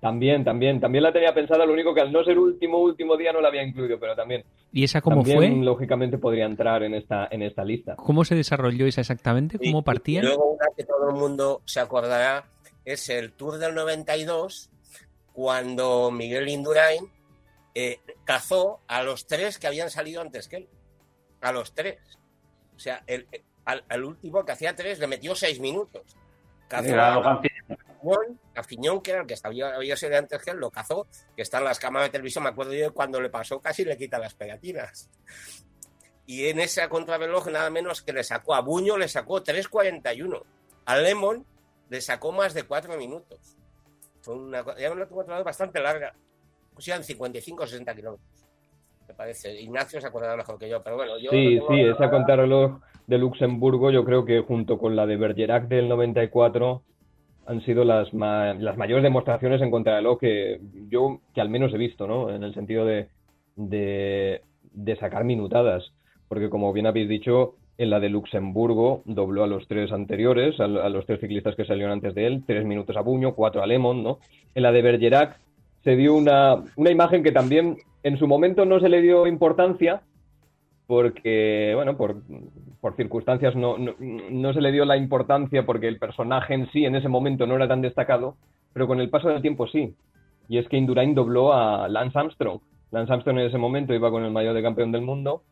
También, 0.00 0.42
también, 0.42 0.80
también 0.80 1.04
la 1.04 1.12
tenía 1.12 1.32
pensada, 1.32 1.64
lo 1.64 1.72
único 1.72 1.94
que 1.94 2.00
al 2.00 2.10
no 2.10 2.24
ser 2.24 2.36
último, 2.36 2.80
último 2.80 3.16
día 3.16 3.32
no 3.32 3.40
la 3.40 3.46
había 3.46 3.62
incluido, 3.62 4.00
pero 4.00 4.16
también. 4.16 4.42
¿Y 4.72 4.82
esa 4.82 5.00
cómo 5.00 5.24
fue? 5.24 5.48
lógicamente 5.48 6.18
podría 6.18 6.44
entrar 6.46 6.82
en 6.82 6.94
esta, 6.94 7.28
en 7.30 7.42
esta 7.42 7.64
lista. 7.64 7.94
¿Cómo 7.94 8.24
se 8.24 8.34
desarrolló 8.34 8.84
esa 8.86 9.02
exactamente? 9.02 9.58
¿Cómo 9.58 9.82
partía? 9.82 10.22
luego 10.22 10.54
una 10.54 10.66
que 10.76 10.82
todo 10.82 11.10
el 11.10 11.14
mundo 11.14 11.62
se 11.66 11.78
acordará 11.78 12.44
es 12.84 13.08
el 13.08 13.32
Tour 13.32 13.58
del 13.58 13.74
92, 13.74 14.70
cuando 15.32 16.10
Miguel 16.10 16.48
Indurain 16.48 17.10
eh, 17.74 18.00
cazó 18.24 18.80
a 18.86 19.02
los 19.02 19.26
tres 19.26 19.58
que 19.58 19.66
habían 19.66 19.90
salido 19.90 20.20
antes 20.20 20.48
que 20.48 20.56
él. 20.56 20.68
A 21.40 21.52
los 21.52 21.74
tres. 21.74 21.98
O 22.76 22.78
sea, 22.78 23.02
el, 23.06 23.26
al, 23.64 24.04
último 24.04 24.44
que 24.44 24.52
hacía 24.52 24.76
tres 24.76 24.98
le 24.98 25.06
metió 25.06 25.34
seis 25.34 25.60
minutos. 25.60 26.16
Cazó 26.68 26.96
a, 28.54 28.62
Fiñón, 28.64 29.00
que 29.00 29.12
era 29.12 29.20
el 29.20 29.26
que 29.26 29.36
había, 29.42 29.74
había 29.74 29.96
sido 29.96 30.16
antes 30.16 30.42
que 30.42 30.50
él, 30.50 30.56
lo 30.56 30.70
cazó, 30.70 31.06
que 31.36 31.42
está 31.42 31.58
en 31.58 31.64
las 31.64 31.78
cámaras 31.78 32.08
de 32.08 32.12
televisión, 32.12 32.44
me 32.44 32.50
acuerdo 32.50 32.74
yo 32.74 32.92
cuando 32.92 33.20
le 33.20 33.30
pasó 33.30 33.60
casi 33.60 33.84
le 33.84 33.96
quita 33.96 34.18
las 34.18 34.34
pegatinas. 34.34 35.08
Y 36.26 36.48
en 36.48 36.60
esa 36.60 36.88
contrarreloj 36.88 37.48
nada 37.48 37.70
menos 37.70 38.02
que 38.02 38.12
le 38.12 38.24
sacó 38.24 38.54
a 38.54 38.60
Buño, 38.60 38.96
le 38.96 39.08
sacó 39.08 39.42
3.41. 39.42 40.42
A 40.86 40.96
Lemon 40.96 41.46
le 41.92 42.00
sacó 42.00 42.32
más 42.32 42.54
de 42.54 42.62
cuatro 42.62 42.96
minutos. 42.96 43.54
Fue 44.22 44.34
una, 44.34 44.64
ya 44.78 44.90
una 44.90 45.42
bastante 45.42 45.78
larga. 45.78 46.14
Pues 46.72 46.88
eran 46.88 47.04
55 47.04 47.62
o 47.62 47.66
60 47.66 47.94
kilómetros. 47.94 48.46
Me 49.06 49.12
parece. 49.12 49.60
Ignacio 49.60 50.00
se 50.00 50.06
acuerda 50.06 50.34
mejor 50.34 50.58
que 50.58 50.70
yo, 50.70 50.82
pero 50.82 50.96
bueno. 50.96 51.18
Yo 51.18 51.30
sí, 51.30 51.60
sí, 51.68 51.80
esa 51.82 52.08
contrarreloj 52.10 52.80
de 53.06 53.18
Luxemburgo, 53.18 53.90
yo 53.90 54.06
creo 54.06 54.24
que 54.24 54.40
junto 54.40 54.78
con 54.78 54.96
la 54.96 55.04
de 55.04 55.18
Bergerac 55.18 55.68
del 55.68 55.86
94 55.90 56.82
han 57.44 57.60
sido 57.62 57.84
las, 57.84 58.10
las 58.14 58.78
mayores 58.78 59.02
demostraciones 59.02 59.60
en 59.60 59.70
contrarreloj 59.70 60.18
que 60.18 60.60
yo, 60.88 61.20
que 61.34 61.42
al 61.42 61.50
menos 61.50 61.74
he 61.74 61.78
visto, 61.78 62.06
¿no? 62.06 62.30
En 62.30 62.42
el 62.42 62.54
sentido 62.54 62.86
de, 62.86 63.08
de, 63.56 64.40
de 64.72 64.96
sacar 64.96 65.24
minutadas. 65.24 65.92
Porque 66.26 66.48
como 66.48 66.72
bien 66.72 66.86
habéis 66.86 67.10
dicho, 67.10 67.56
en 67.78 67.90
la 67.90 68.00
de 68.00 68.08
Luxemburgo 68.08 69.02
dobló 69.06 69.44
a 69.44 69.46
los 69.46 69.66
tres 69.66 69.92
anteriores, 69.92 70.58
a, 70.60 70.66
los 70.66 71.06
tres 71.06 71.20
ciclistas 71.20 71.56
que 71.56 71.64
salieron 71.64 71.92
antes 71.92 72.14
de 72.14 72.26
él, 72.26 72.44
tres 72.46 72.64
minutos 72.64 72.96
a 72.96 73.00
Buño, 73.00 73.34
cuatro 73.34 73.62
a 73.62 73.66
Lemon, 73.66 74.02
¿no? 74.02 74.18
En 74.54 74.62
la 74.62 74.72
de 74.72 74.82
Bergerac 74.82 75.38
se 75.82 75.96
dio 75.96 76.14
una, 76.14 76.62
una 76.76 76.90
imagen 76.90 77.22
que 77.22 77.32
también 77.32 77.78
en 78.02 78.18
su 78.18 78.26
momento 78.26 78.64
no 78.64 78.78
se 78.80 78.88
le 78.88 79.00
dio 79.00 79.26
importancia, 79.26 80.02
porque, 80.86 81.72
bueno, 81.74 81.96
por, 81.96 82.22
por 82.80 82.94
circunstancias 82.96 83.56
no, 83.56 83.76
no, 83.78 84.52
se 84.52 84.60
le 84.60 84.72
dio 84.72 84.84
la 84.84 84.96
importancia 84.96 85.64
porque 85.64 85.88
el 85.88 85.98
personaje 85.98 86.54
en 86.54 86.70
sí 86.70 86.84
en 86.84 86.94
ese 86.94 87.08
momento 87.08 87.46
no 87.46 87.56
era 87.56 87.68
tan 87.68 87.80
destacado, 87.80 88.36
pero 88.72 88.86
con 88.86 89.00
el 89.00 89.08
paso 89.08 89.28
del 89.28 89.42
tiempo 89.42 89.66
sí. 89.66 89.94
Y 90.48 90.58
es 90.58 90.68
que 90.68 90.76
Indurain 90.76 91.14
dobló 91.14 91.54
a 91.54 91.88
Lance 91.88 92.18
Armstrong. 92.18 92.60
Lance 92.90 93.12
Armstrong 93.12 93.38
en 93.38 93.46
ese 93.46 93.58
momento 93.58 93.94
iba 93.94 94.10
con 94.10 94.24
el 94.24 94.32
mayor 94.32 94.54
de 94.54 94.62
campeón 94.62 94.92
del 94.92 95.02
mundo 95.02 95.42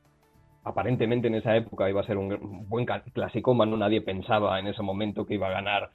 aparentemente 0.65 1.29
en 1.29 1.37
esa 1.37 1.57
época 1.57 1.89
iba 1.89 2.01
a 2.01 2.07
ser 2.07 2.19
un 2.19 2.69
buen 2.69 2.87
clasicómano, 2.87 3.77
nadie 3.77 4.03
pensaba 4.03 4.59
en 4.59 4.67
ese 4.67 4.83
momento 4.83 5.27
que 5.27 5.35
iba 5.35 5.49
a 5.49 5.53
ganar, 5.53 5.91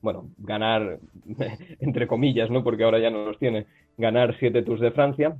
bueno, 0.00 0.28
ganar 0.38 0.98
entre 1.80 2.06
comillas, 2.06 2.50
¿no? 2.50 2.62
Porque 2.62 2.84
ahora 2.84 2.98
ya 2.98 3.10
no 3.10 3.24
los 3.24 3.38
tiene, 3.38 3.66
ganar 3.96 4.36
siete 4.38 4.62
Tours 4.62 4.80
de 4.80 4.92
Francia 4.92 5.36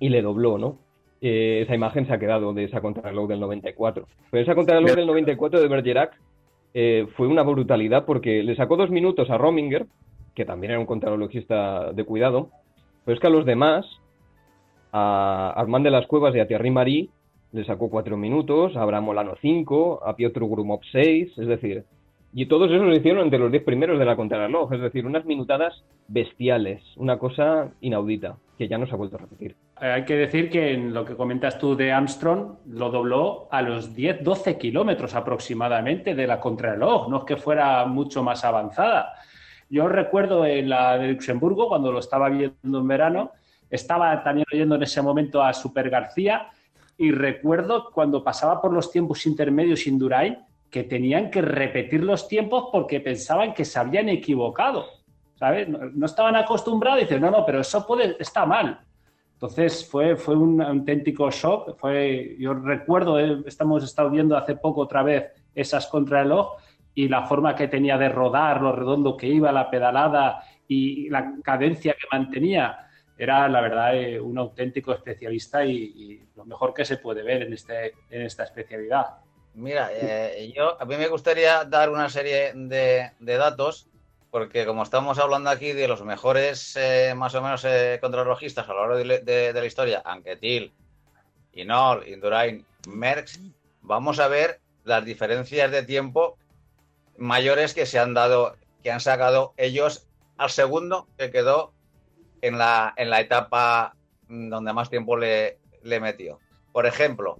y 0.00 0.08
le 0.10 0.22
dobló, 0.22 0.58
¿no? 0.58 0.78
Eh, 1.20 1.62
esa 1.64 1.74
imagen 1.74 2.06
se 2.06 2.12
ha 2.12 2.18
quedado 2.18 2.52
de 2.52 2.64
esa 2.64 2.80
contrarreloj 2.80 3.28
del 3.28 3.40
94. 3.40 4.06
Pero 4.30 4.42
esa 4.42 4.54
contrarreloj 4.54 4.94
del 4.94 5.06
94 5.06 5.60
de 5.60 5.68
Bergerac 5.68 6.16
eh, 6.74 7.06
fue 7.16 7.26
una 7.26 7.42
brutalidad 7.42 8.04
porque 8.04 8.42
le 8.42 8.54
sacó 8.54 8.76
dos 8.76 8.90
minutos 8.90 9.30
a 9.30 9.38
Rominger, 9.38 9.86
que 10.34 10.44
también 10.44 10.72
era 10.72 10.80
un 10.80 10.86
contrarrelojista 10.86 11.92
de 11.92 12.04
cuidado, 12.04 12.50
pero 13.04 13.14
es 13.14 13.20
que 13.20 13.26
a 13.26 13.30
los 13.30 13.46
demás, 13.46 13.84
a 14.92 15.52
Armand 15.56 15.84
de 15.84 15.90
las 15.90 16.06
Cuevas 16.06 16.34
y 16.36 16.40
a 16.40 16.46
Thierry 16.46 16.70
Marie, 16.70 17.08
le 17.52 17.64
sacó 17.64 17.88
cuatro 17.88 18.16
minutos, 18.16 18.76
a 18.76 18.82
Abraham 18.82 19.04
Molano 19.04 19.34
cinco, 19.40 20.00
a 20.04 20.14
Piotr 20.16 20.44
Grumov 20.44 20.80
seis, 20.92 21.32
es 21.38 21.46
decir, 21.46 21.84
y 22.32 22.46
todos 22.46 22.70
esos 22.70 22.86
lo 22.86 22.94
hicieron 22.94 23.24
entre 23.24 23.38
los 23.38 23.50
diez 23.50 23.64
primeros 23.64 23.98
de 23.98 24.04
la 24.04 24.16
contrarreloj, 24.16 24.72
es 24.74 24.80
decir, 24.80 25.06
unas 25.06 25.24
minutadas 25.24 25.82
bestiales, 26.08 26.82
una 26.96 27.18
cosa 27.18 27.70
inaudita, 27.80 28.36
que 28.58 28.68
ya 28.68 28.76
no 28.76 28.86
se 28.86 28.92
ha 28.92 28.96
vuelto 28.96 29.16
a 29.16 29.20
repetir. 29.20 29.56
Eh, 29.80 29.86
hay 29.86 30.04
que 30.04 30.14
decir 30.14 30.50
que 30.50 30.74
en 30.74 30.92
lo 30.92 31.04
que 31.04 31.16
comentas 31.16 31.58
tú 31.58 31.74
de 31.74 31.90
Armstrong, 31.90 32.56
lo 32.66 32.90
dobló 32.90 33.48
a 33.50 33.62
los 33.62 33.96
10-12 33.96 34.58
kilómetros 34.58 35.14
aproximadamente 35.14 36.14
de 36.14 36.26
la 36.26 36.38
contrarreloj, 36.38 37.08
no 37.08 37.18
es 37.18 37.24
que 37.24 37.36
fuera 37.36 37.86
mucho 37.86 38.22
más 38.22 38.44
avanzada. 38.44 39.14
Yo 39.70 39.88
recuerdo 39.88 40.44
en 40.44 40.68
la 40.68 40.98
de 40.98 41.08
Luxemburgo, 41.12 41.68
cuando 41.68 41.92
lo 41.92 41.98
estaba 41.98 42.28
viendo 42.28 42.78
en 42.78 42.88
verano, 42.88 43.32
estaba 43.70 44.22
también 44.22 44.46
oyendo 44.52 44.74
en 44.74 44.82
ese 44.82 45.02
momento 45.02 45.42
a 45.42 45.52
Super 45.52 45.90
García 45.90 46.48
y 46.98 47.12
recuerdo 47.12 47.90
cuando 47.92 48.24
pasaba 48.24 48.60
por 48.60 48.72
los 48.72 48.90
tiempos 48.90 49.24
intermedios 49.24 49.86
Indurain 49.86 50.36
que 50.68 50.82
tenían 50.82 51.30
que 51.30 51.40
repetir 51.40 52.02
los 52.02 52.26
tiempos 52.26 52.68
porque 52.72 53.00
pensaban 53.00 53.54
que 53.54 53.64
se 53.64 53.78
habían 53.78 54.08
equivocado. 54.08 54.84
¿Sabes? 55.36 55.68
No, 55.68 56.04
estaban 56.04 56.34
acostumbrados 56.34 57.00
y 57.00 57.04
dicen, 57.04 57.20
no, 57.20 57.30
no, 57.30 57.46
pero 57.46 57.60
eso 57.60 57.86
puede, 57.86 58.16
está 58.18 58.44
mal. 58.44 58.80
Entonces 59.34 59.88
fue, 59.88 60.16
fue 60.16 60.36
un 60.36 60.60
auténtico 60.60 61.30
shock. 61.30 61.78
Fue, 61.78 62.36
yo 62.40 62.54
recuerdo, 62.54 63.20
eh, 63.20 63.44
estamos 63.46 63.84
estado 63.84 64.10
viendo 64.10 64.36
hace 64.36 64.56
poco 64.56 64.80
otra 64.80 65.04
vez 65.04 65.26
esas 65.54 65.86
contrarreloj 65.86 66.56
y 66.92 67.06
la 67.06 67.22
forma 67.22 67.54
que 67.54 67.68
tenía 67.68 67.96
de 67.96 68.08
rodar, 68.08 68.60
lo 68.60 68.72
redondo 68.72 69.16
que 69.16 69.28
iba, 69.28 69.52
la 69.52 69.70
pedalada 69.70 70.42
y 70.66 71.08
la 71.08 71.34
cadencia 71.44 71.92
que 71.94 72.08
mantenía 72.10 72.87
era 73.18 73.48
la 73.48 73.60
verdad 73.60 73.96
eh, 73.96 74.20
un 74.20 74.38
auténtico 74.38 74.92
especialista 74.92 75.64
y, 75.64 76.24
lo 76.36 76.44
mejor 76.44 76.72
que 76.72 76.84
se 76.84 76.98
puede 76.98 77.24
ver 77.24 77.42
en, 77.42 77.52
este, 77.52 77.92
en 78.10 78.22
esta 78.22 78.44
especialidad. 78.44 79.06
Mira, 79.54 79.90
eh, 79.92 80.52
yo 80.54 80.80
a 80.80 80.84
mí 80.84 80.96
me 80.96 81.08
gustaría 81.08 81.64
dar 81.64 81.90
una 81.90 82.08
serie 82.08 82.52
de, 82.54 83.10
datos, 83.18 83.88
porque 84.30 84.64
como 84.64 84.84
estamos 84.84 85.18
hablando 85.18 85.50
aquí 85.50 85.72
de 85.72 85.88
los 85.88 86.04
mejores 86.04 86.76
eh, 86.76 87.12
más 87.16 87.34
o 87.34 87.42
menos 87.42 87.66
contrarrelojistas 88.00 88.68
a 88.68 88.72
lo 88.72 88.86
largo 88.86 89.18
de, 89.24 89.52
la 89.52 89.64
historia, 89.64 90.00
Anquetil, 90.04 90.72
Inol, 91.54 92.06
Indurain, 92.06 92.64
Merckx, 92.86 93.40
vamos 93.82 94.20
a 94.20 94.28
ver 94.28 94.60
las 94.84 95.04
diferencias 95.04 95.72
de 95.72 95.82
tiempo 95.82 96.38
mayores 97.16 97.74
que 97.74 97.84
se 97.84 97.98
han 97.98 98.14
dado, 98.14 98.54
que 98.84 98.92
han 98.92 99.00
sacado 99.00 99.54
ellos 99.56 100.06
al 100.36 100.50
segundo 100.50 101.08
que 101.18 101.32
quedó 101.32 101.72
en 102.42 102.58
la, 102.58 102.94
en 102.96 103.10
la 103.10 103.20
etapa 103.20 103.94
donde 104.28 104.72
más 104.72 104.90
tiempo 104.90 105.16
le, 105.16 105.58
le 105.82 106.00
metió. 106.00 106.38
Por 106.72 106.86
ejemplo, 106.86 107.38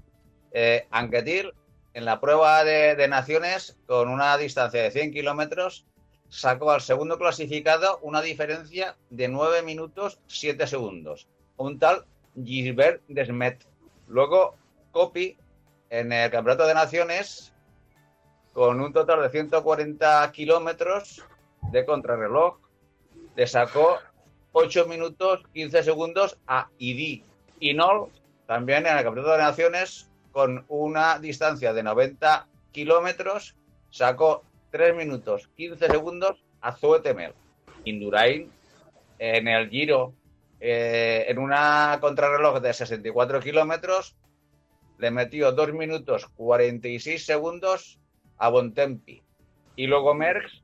eh, 0.53 0.87
Anquetil, 0.91 1.53
en 1.95 2.05
la 2.05 2.21
prueba 2.21 2.65
de, 2.65 3.09
naciones, 3.09 3.77
con 3.87 4.09
una 4.09 4.37
distancia 4.37 4.83
de 4.83 4.91
100 4.91 5.13
kilómetros, 5.13 5.87
sacó 6.29 6.71
al 6.71 6.81
segundo 6.81 7.19
clasificado 7.19 7.99
una 8.03 8.21
diferencia 8.21 8.97
de 9.11 9.29
9 9.29 9.63
minutos 9.63 10.21
7 10.27 10.67
segundos. 10.67 11.27
Un 11.57 11.79
tal 11.79 12.05
Gisbert 12.43 13.03
Desmet. 13.09 13.65
Luego, 14.07 14.55
Copy, 14.93 15.37
en 15.91 16.13
el 16.13 16.31
Campeonato 16.31 16.67
de 16.67 16.75
Naciones, 16.75 17.53
con 18.53 18.81
un 18.81 18.93
total 18.93 19.23
de 19.23 19.31
140 19.31 20.31
kilómetros 20.33 21.25
de 21.73 21.85
contrarreloj, 21.85 22.59
le 23.37 23.47
sacó 23.47 23.99
8 24.53 24.87
minutos 24.87 25.43
15 25.53 25.83
segundos 25.83 26.39
a 26.47 26.69
Idi. 26.79 27.25
Inol, 27.61 28.11
también 28.47 28.87
en 28.87 28.97
el 28.97 29.05
Campeonato 29.05 29.33
de 29.33 29.43
Naciones, 29.43 30.11
con 30.33 30.65
una 30.69 31.19
distancia 31.19 31.73
de 31.73 31.83
90 31.83 32.47
kilómetros, 32.73 33.57
sacó 33.91 34.45
3 34.71 34.97
minutos 34.97 35.49
15 35.57 35.87
segundos 35.87 36.43
a 36.61 36.73
Zoe 36.73 37.01
Temel. 37.01 37.35
Indurain, 37.85 38.51
en 39.19 39.49
el 39.49 39.69
Giro, 39.71 40.15
eh, 40.61 41.27
en 41.29 41.39
una 41.39 41.99
contrarreloj 42.01 42.61
de 42.61 42.73
64 42.73 43.41
kilómetros, 43.41 44.17
le 44.99 45.11
metió 45.11 45.53
2 45.53 45.73
minutos 45.73 46.27
46 46.37 47.25
segundos 47.25 47.99
a 48.37 48.49
Bontempi. 48.49 49.23
Y 49.77 49.87
luego 49.87 50.15
Merckx 50.15 50.63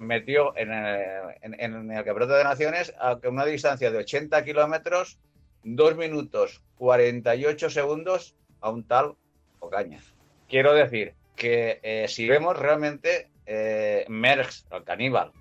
metió 0.00 0.56
en 0.56 0.72
el, 0.72 1.34
en, 1.42 1.88
Campeonato 1.88 2.32
de 2.34 2.44
Naciones 2.44 2.92
a 2.98 3.18
una 3.28 3.44
distancia 3.44 3.90
de 3.90 3.98
80 3.98 4.44
kilómetros, 4.44 5.18
2 5.62 5.96
minutos 5.96 6.62
48 6.76 7.70
segundos 7.70 8.34
a 8.60 8.70
un 8.70 8.84
tal 8.84 9.14
Ocañas. 9.60 10.14
Quiero 10.48 10.72
decir 10.72 11.14
que 11.36 11.80
eh, 11.82 12.06
si 12.08 12.26
vemos 12.26 12.58
realmente 12.58 13.30
eh, 13.44 14.06
Merckx, 14.08 14.66
el 14.70 14.84
caníbal, 14.84 15.32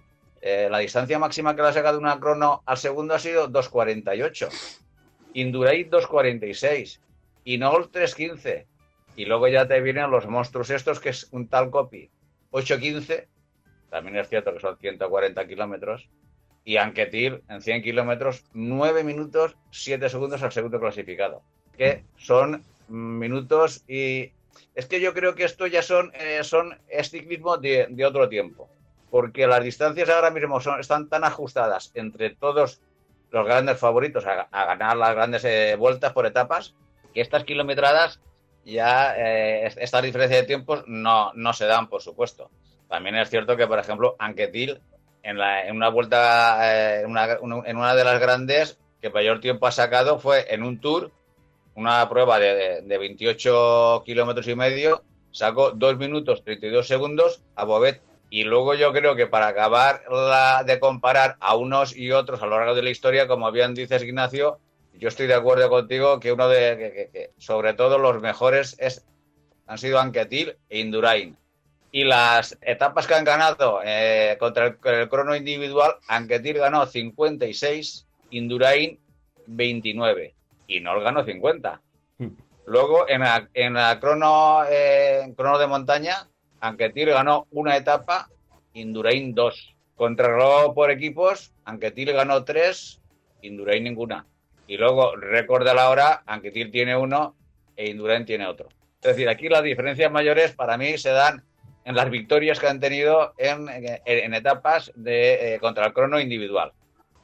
eh, 0.41 0.67
la 0.69 0.79
distancia 0.79 1.17
máxima 1.19 1.55
que 1.55 1.61
le 1.61 1.69
ha 1.69 1.73
sacado 1.73 1.97
una 1.97 2.19
crono 2.19 2.61
al 2.65 2.77
segundo 2.77 3.13
ha 3.13 3.19
sido 3.19 3.49
2.48. 3.49 4.49
Indurain 5.33 5.89
2.46. 5.89 6.99
Inol 7.45 7.91
3.15. 7.91 8.65
Y 9.15 9.25
luego 9.25 9.47
ya 9.47 9.67
te 9.67 9.79
vienen 9.81 10.11
los 10.11 10.27
monstruos 10.27 10.69
estos, 10.69 10.99
que 10.99 11.09
es 11.09 11.27
un 11.31 11.47
tal 11.47 11.69
copy 11.69 12.09
8.15. 12.51 13.27
También 13.89 14.17
es 14.17 14.29
cierto 14.29 14.53
que 14.53 14.59
son 14.59 14.77
140 14.77 15.47
kilómetros. 15.47 16.09
Y 16.65 16.77
Anquetil 16.77 17.41
en 17.49 17.61
100 17.61 17.81
kilómetros, 17.81 18.43
9 18.53 19.03
minutos 19.03 19.55
7 19.71 20.09
segundos 20.09 20.43
al 20.43 20.51
segundo 20.51 20.79
clasificado. 20.79 21.41
Que 21.77 22.03
son 22.17 22.63
minutos 22.87 23.83
y. 23.87 24.31
Es 24.75 24.85
que 24.85 24.99
yo 24.99 25.13
creo 25.13 25.35
que 25.35 25.45
esto 25.45 25.67
ya 25.67 25.81
son, 25.81 26.11
eh, 26.15 26.43
son 26.43 26.77
es 26.89 27.09
ciclismo 27.09 27.57
de, 27.57 27.87
de 27.89 28.05
otro 28.05 28.27
tiempo 28.29 28.69
porque 29.09 29.47
las 29.47 29.63
distancias 29.63 30.09
ahora 30.09 30.31
mismo 30.31 30.59
son, 30.61 30.79
están 30.79 31.09
tan 31.09 31.23
ajustadas 31.23 31.91
entre 31.95 32.29
todos 32.29 32.81
los 33.31 33.45
grandes 33.45 33.79
favoritos 33.79 34.25
a, 34.25 34.47
a 34.51 34.65
ganar 34.65 34.97
las 34.97 35.15
grandes 35.15 35.45
eh, 35.45 35.75
vueltas 35.77 36.13
por 36.13 36.25
etapas, 36.25 36.75
que 37.13 37.21
estas 37.21 37.43
kilometradas 37.43 38.19
ya, 38.65 39.15
eh, 39.17 39.71
esta 39.77 40.01
diferencia 40.01 40.37
de 40.37 40.43
tiempos 40.47 40.83
no, 40.87 41.31
no 41.33 41.53
se 41.53 41.65
dan, 41.65 41.89
por 41.89 42.01
supuesto. 42.01 42.51
También 42.89 43.15
es 43.15 43.29
cierto 43.29 43.55
que, 43.55 43.67
por 43.67 43.79
ejemplo, 43.79 44.15
Anquetil, 44.19 44.81
en, 45.23 45.37
la, 45.37 45.65
en 45.67 45.75
una 45.75 45.89
vuelta, 45.89 47.01
eh, 47.01 47.05
una, 47.05 47.37
en 47.65 47.77
una 47.77 47.95
de 47.95 48.03
las 48.03 48.19
grandes 48.19 48.79
que 49.01 49.09
mayor 49.09 49.39
tiempo 49.39 49.67
ha 49.67 49.71
sacado 49.71 50.19
fue 50.19 50.53
en 50.53 50.63
un 50.63 50.81
tour, 50.81 51.11
una 51.75 52.09
prueba 52.09 52.39
de, 52.39 52.55
de, 52.55 52.81
de 52.81 52.97
28 52.97 54.03
kilómetros 54.05 54.47
y 54.47 54.55
medio, 54.55 55.03
sacó 55.31 55.71
2 55.71 55.97
minutos 55.97 56.43
32 56.43 56.87
segundos 56.87 57.43
a 57.55 57.63
Bobet 57.63 58.01
y 58.29 58.43
luego 58.43 58.75
yo 58.75 58.91
creo 58.93 59.15
que 59.15 59.27
para 59.27 59.47
acabar 59.47 60.03
la, 60.09 60.63
de 60.63 60.79
comparar 60.79 61.37
a 61.39 61.55
unos 61.55 61.95
y 61.95 62.11
otros 62.11 62.41
a 62.41 62.45
lo 62.45 62.57
largo 62.57 62.75
de 62.75 62.83
la 62.83 62.89
historia, 62.91 63.27
como 63.27 63.51
bien 63.51 63.73
dices 63.73 64.03
Ignacio, 64.03 64.59
yo 64.93 65.07
estoy 65.07 65.27
de 65.27 65.33
acuerdo 65.33 65.69
contigo 65.69 66.19
que 66.19 66.31
uno 66.31 66.47
de, 66.47 67.09
que 67.11 67.31
sobre 67.37 67.73
todo 67.73 67.97
los 67.97 68.21
mejores 68.21 68.75
es, 68.79 69.05
han 69.65 69.77
sido 69.77 69.99
Anquetil 69.99 70.57
e 70.69 70.79
Indurain. 70.79 71.37
Y 71.91 72.03
las 72.03 72.57
etapas 72.61 73.07
que 73.07 73.15
han 73.15 73.23
ganado 73.23 73.81
eh, 73.83 74.37
contra 74.39 74.67
el, 74.67 74.77
el, 74.83 75.09
crono 75.09 75.35
individual, 75.35 75.95
Anquetil 76.07 76.59
ganó 76.59 76.85
56, 76.85 78.05
Indurain 78.29 78.99
29 79.47 80.35
y 80.67 80.79
Nol 80.79 81.03
ganó 81.03 81.25
50. 81.25 81.81
Hmm. 82.19 82.27
Luego 82.67 83.09
en 83.09 83.21
la, 83.21 83.49
en 83.53 83.73
la 83.73 83.99
crono, 83.99 84.61
eh, 84.69 85.33
crono 85.35 85.57
de 85.57 85.67
montaña, 85.67 86.27
Anquetil 86.61 87.09
ganó 87.09 87.47
una 87.51 87.75
etapa, 87.75 88.29
Indurain 88.73 89.33
dos. 89.33 89.75
Contrarreloj 89.95 90.73
por 90.75 90.91
equipos, 90.91 91.51
Anquetil 91.65 92.13
ganó 92.13 92.43
tres, 92.45 93.01
Indurain 93.41 93.83
ninguna. 93.83 94.25
Y 94.67 94.77
luego, 94.77 95.15
récord 95.15 95.65
de 95.65 95.73
la 95.73 95.89
hora, 95.89 96.21
Anquetil 96.27 96.71
tiene 96.71 96.95
uno 96.95 97.35
e 97.75 97.89
Indurain 97.89 98.25
tiene 98.25 98.45
otro. 98.45 98.69
Es 99.01 99.15
decir, 99.15 99.27
aquí 99.27 99.49
las 99.49 99.63
diferencias 99.63 100.11
mayores 100.11 100.53
para 100.53 100.77
mí 100.77 100.97
se 100.97 101.09
dan 101.09 101.43
en 101.85 101.95
las 101.95 102.09
victorias 102.09 102.59
que 102.59 102.67
han 102.67 102.79
tenido 102.79 103.33
en, 103.37 103.69
en, 103.69 103.99
en 104.05 104.33
etapas 104.33 104.91
de, 104.95 105.55
eh, 105.55 105.59
contra 105.59 105.87
el 105.87 105.93
crono 105.93 106.19
individual. 106.19 106.73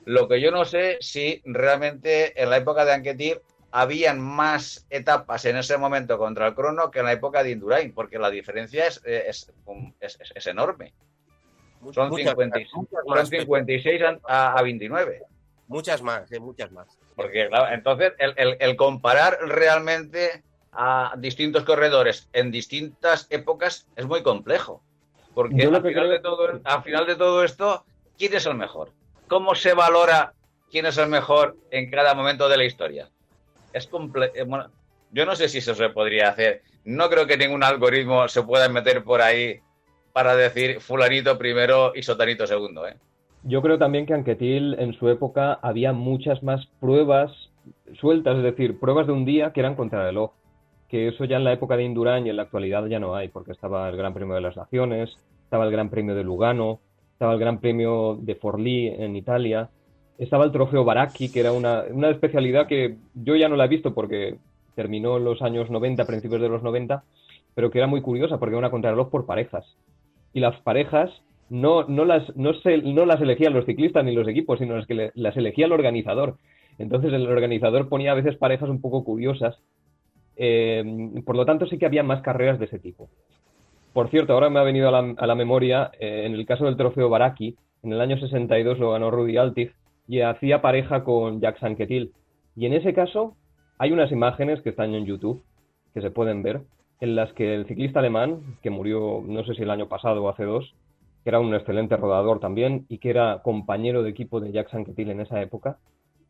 Lo 0.05 0.27
que 0.27 0.39
yo 0.39 0.51
no 0.51 0.65
sé 0.65 0.97
si 1.01 1.41
realmente 1.45 2.41
en 2.41 2.49
la 2.49 2.57
época 2.57 2.85
de 2.85 2.93
Anquetil 2.93 3.39
habían 3.71 4.21
más 4.21 4.85
etapas 4.89 5.43
en 5.45 5.57
ese 5.57 5.77
momento 5.77 6.17
contra 6.17 6.47
el 6.47 6.55
crono 6.55 6.91
que 6.91 6.99
en 6.99 7.05
la 7.05 7.11
época 7.11 7.43
de 7.43 7.51
Indurain, 7.51 7.93
porque 7.93 8.17
la 8.17 8.29
diferencia 8.29 8.87
es, 8.87 9.01
es, 9.03 9.51
es, 9.99 10.17
es 10.33 10.47
enorme. 10.47 10.93
Son, 11.91 12.09
muchas, 12.09 12.31
56, 12.31 12.69
muchas 12.73 13.03
más, 13.05 13.19
son 13.19 13.27
56 13.27 14.01
a, 14.27 14.57
a, 14.57 14.61
29. 14.61 15.21
Muchas 15.67 16.01
más, 16.01 16.31
eh, 16.31 16.39
muchas 16.39 16.71
más. 16.71 16.87
Porque 17.15 17.47
claro, 17.47 17.73
entonces 17.73 18.13
el, 18.17 18.33
el, 18.37 18.57
el, 18.59 18.75
comparar 18.75 19.37
realmente 19.41 20.43
a 20.75 21.13
distintos 21.17 21.63
corredores 21.63 22.29
en 22.33 22.51
distintas 22.51 23.27
épocas 23.29 23.87
es 23.95 24.05
muy 24.05 24.23
complejo. 24.23 24.81
Porque 25.33 25.63
al 25.63 25.81
final, 25.81 25.81
creo... 25.81 26.09
de 26.09 26.19
todo, 26.19 26.61
al 26.63 26.83
final 26.83 27.05
de 27.07 27.15
todo 27.15 27.43
esto, 27.43 27.85
¿quién 28.17 28.33
es 28.33 28.45
el 28.45 28.55
mejor? 28.55 28.91
¿Cómo 29.27 29.55
se 29.55 29.73
valora 29.73 30.33
quién 30.71 30.85
es 30.85 30.97
el 30.97 31.09
mejor 31.09 31.57
en 31.71 31.89
cada 31.89 32.13
momento 32.13 32.47
de 32.47 32.57
la 32.57 32.65
historia? 32.65 33.09
es 33.75 33.87
comple 33.87 34.31
eh, 34.33 34.43
bueno, 34.43 34.67
yo 35.11 35.25
no 35.25 35.35
sé 35.35 35.49
si 35.49 35.59
eso 35.59 35.75
se 35.75 35.89
podría 35.89 36.29
hacer. 36.29 36.61
No 36.85 37.09
creo 37.09 37.27
que 37.27 37.37
ningún 37.37 37.63
algoritmo 37.63 38.27
se 38.27 38.41
pueda 38.41 38.69
meter 38.69 39.03
por 39.03 39.21
ahí 39.21 39.59
para 40.13 40.35
decir 40.35 40.79
fulanito 40.79 41.37
primero 41.37 41.91
y 41.93 42.01
sotanito 42.01 42.47
segundo. 42.47 42.87
¿eh? 42.87 42.95
Yo 43.43 43.61
creo 43.61 43.77
también 43.77 44.05
que 44.05 44.13
Anquetil 44.13 44.75
en 44.79 44.93
su 44.93 45.09
época 45.09 45.59
había 45.61 45.91
muchas 45.91 46.41
más 46.41 46.67
pruebas 46.79 47.31
sueltas, 47.99 48.37
es 48.37 48.43
decir, 48.43 48.79
pruebas 48.79 49.07
de 49.07 49.13
un 49.13 49.25
día 49.25 49.51
que 49.51 49.59
eran 49.59 49.75
contra 49.75 49.99
el 49.99 50.05
reloj. 50.07 50.31
Que 50.95 51.09
eso 51.09 51.25
ya 51.25 51.35
en 51.35 51.43
la 51.43 51.51
época 51.51 51.75
de 51.75 51.83
Indurain 51.83 52.25
y 52.25 52.29
en 52.29 52.37
la 52.37 52.43
actualidad 52.43 52.85
ya 52.85 52.99
no 52.99 53.15
hay, 53.15 53.27
porque 53.27 53.51
estaba 53.51 53.89
el 53.89 53.97
Gran 53.97 54.13
Premio 54.13 54.35
de 54.35 54.39
las 54.39 54.55
Naciones, 54.55 55.17
estaba 55.43 55.65
el 55.65 55.71
Gran 55.71 55.89
Premio 55.89 56.15
de 56.15 56.23
Lugano, 56.23 56.79
estaba 57.11 57.33
el 57.33 57.39
Gran 57.39 57.59
Premio 57.59 58.17
de 58.21 58.35
Forlì 58.35 58.87
en 58.87 59.17
Italia 59.17 59.69
estaba 60.17 60.45
el 60.45 60.51
trofeo 60.51 60.85
Baraki, 60.85 61.29
que 61.29 61.41
era 61.41 61.51
una, 61.51 61.83
una, 61.91 62.09
especialidad 62.09 62.67
que 62.67 62.95
yo 63.13 63.35
ya 63.35 63.49
no 63.49 63.55
la 63.55 63.65
he 63.65 63.69
visto 63.69 63.93
porque 63.93 64.37
terminó 64.75 65.17
en 65.17 65.25
los 65.25 65.41
años 65.41 65.69
90, 65.69 66.05
principios 66.05 66.41
de 66.41 66.49
los 66.49 66.63
90, 66.63 67.03
pero 67.53 67.69
que 67.69 67.79
era 67.79 67.87
muy 67.87 68.01
curiosa 68.01 68.37
porque 68.37 68.53
era 68.53 68.59
una 68.59 68.71
contrarreloj 68.71 69.09
por 69.09 69.25
parejas. 69.25 69.65
Y 70.33 70.39
las 70.39 70.59
parejas 70.61 71.09
no, 71.49 71.83
no, 71.83 72.05
las, 72.05 72.35
no, 72.35 72.53
se, 72.53 72.77
no 72.77 73.05
las 73.05 73.21
elegían 73.21 73.53
los 73.53 73.65
ciclistas 73.65 74.03
ni 74.05 74.13
los 74.13 74.27
equipos, 74.27 74.59
sino 74.59 74.75
las 74.75 74.87
que 74.87 75.11
las 75.13 75.37
elegía 75.37 75.65
el 75.65 75.73
organizador. 75.73 76.37
Entonces 76.77 77.13
el 77.13 77.27
organizador 77.27 77.87
ponía 77.87 78.11
a 78.11 78.15
veces 78.15 78.37
parejas 78.37 78.69
un 78.69 78.81
poco 78.81 79.03
curiosas. 79.03 79.57
Eh, 80.35 80.83
por 81.25 81.35
lo 81.35 81.45
tanto, 81.45 81.65
sí 81.67 81.77
que 81.77 81.85
había 81.85 82.03
más 82.03 82.21
carreras 82.21 82.59
de 82.59 82.65
ese 82.65 82.79
tipo. 82.79 83.09
Por 83.93 84.09
cierto, 84.09 84.33
ahora 84.33 84.49
me 84.49 84.59
ha 84.59 84.63
venido 84.63 84.89
a 84.89 84.91
la, 84.91 85.15
a 85.17 85.27
la 85.27 85.35
memoria, 85.35 85.91
eh, 85.99 86.23
en 86.25 86.33
el 86.33 86.45
caso 86.45 86.65
del 86.65 86.75
trofeo 86.75 87.09
Baraki, 87.09 87.55
en 87.83 87.93
el 87.93 88.01
año 88.01 88.17
62 88.17 88.79
lo 88.79 88.91
ganó 88.91 89.11
Rudy 89.11 89.37
Altig, 89.37 89.71
y 90.07 90.21
hacía 90.21 90.61
pareja 90.61 91.03
con 91.03 91.39
Jack 91.39 91.59
Sanquetil. 91.59 92.11
Y 92.55 92.65
en 92.65 92.73
ese 92.73 92.93
caso 92.93 93.35
hay 93.77 93.91
unas 93.91 94.11
imágenes 94.11 94.61
que 94.61 94.69
están 94.69 94.93
en 94.93 95.05
YouTube, 95.05 95.43
que 95.93 96.01
se 96.01 96.11
pueden 96.11 96.43
ver, 96.43 96.61
en 96.99 97.15
las 97.15 97.31
que 97.33 97.53
el 97.55 97.65
ciclista 97.67 97.99
alemán, 97.99 98.41
que 98.61 98.69
murió 98.69 99.23
no 99.25 99.43
sé 99.45 99.53
si 99.53 99.63
el 99.63 99.69
año 99.69 99.87
pasado 99.87 100.23
o 100.23 100.29
hace 100.29 100.43
dos, 100.43 100.75
que 101.23 101.29
era 101.29 101.39
un 101.39 101.53
excelente 101.53 101.97
rodador 101.97 102.39
también 102.39 102.85
y 102.87 102.99
que 102.99 103.09
era 103.09 103.41
compañero 103.43 104.03
de 104.03 104.11
equipo 104.11 104.39
de 104.39 104.51
Jack 104.51 104.69
Sanquetil 104.69 105.09
en 105.09 105.21
esa 105.21 105.41
época, 105.41 105.79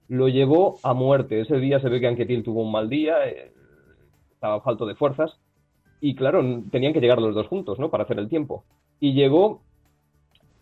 lo 0.07 0.27
llevó 0.27 0.77
a 0.83 0.93
muerte. 0.93 1.41
Ese 1.41 1.57
día 1.57 1.79
se 1.79 1.89
ve 1.89 1.99
que 1.99 2.07
Anquetil 2.07 2.43
tuvo 2.43 2.63
un 2.63 2.71
mal 2.71 2.89
día, 2.89 3.27
eh, 3.27 3.51
estaba 4.45 4.61
falto 4.61 4.85
de 4.85 4.95
fuerzas, 4.95 5.31
y 6.01 6.13
claro, 6.13 6.43
tenían 6.71 6.93
que 6.93 7.01
llegar 7.01 7.19
los 7.19 7.33
dos 7.33 7.47
juntos, 7.47 7.79
¿no? 7.79 7.89
Para 7.89 8.03
hacer 8.03 8.19
el 8.19 8.29
tiempo. 8.29 8.63
Y 8.99 9.13
llegó 9.13 9.61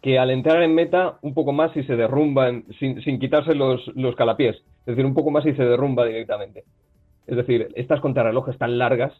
que 0.01 0.19
al 0.19 0.31
entrar 0.31 0.63
en 0.63 0.73
meta 0.73 1.17
un 1.21 1.33
poco 1.33 1.51
más 1.51 1.75
y 1.75 1.83
se 1.83 1.95
derrumba 1.95 2.49
sin, 2.79 3.01
sin, 3.01 3.19
quitarse 3.19 3.55
los, 3.55 3.85
los 3.95 4.15
calapiés, 4.15 4.55
es 4.55 4.85
decir, 4.85 5.05
un 5.05 5.13
poco 5.13 5.31
más 5.31 5.45
y 5.45 5.53
se 5.53 5.63
derrumba 5.63 6.05
directamente. 6.05 6.63
Es 7.27 7.35
decir, 7.35 7.69
estas 7.75 7.99
contrarrelojes 7.99 8.57
tan 8.57 8.77
largas, 8.77 9.13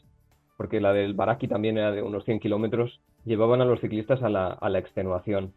porque 0.56 0.80
la 0.80 0.94
del 0.94 1.14
Baraki 1.14 1.48
también 1.48 1.78
era 1.78 1.92
de 1.92 2.02
unos 2.02 2.24
100 2.26 2.40
kilómetros, 2.40 3.02
llevaban 3.26 3.62
a 3.62 3.66
los 3.66 3.82
ciclistas 3.82 4.22
a 4.24 4.30
la, 4.30 4.48
a 4.48 4.70
la 4.70 4.80
extenuación. 4.80 5.52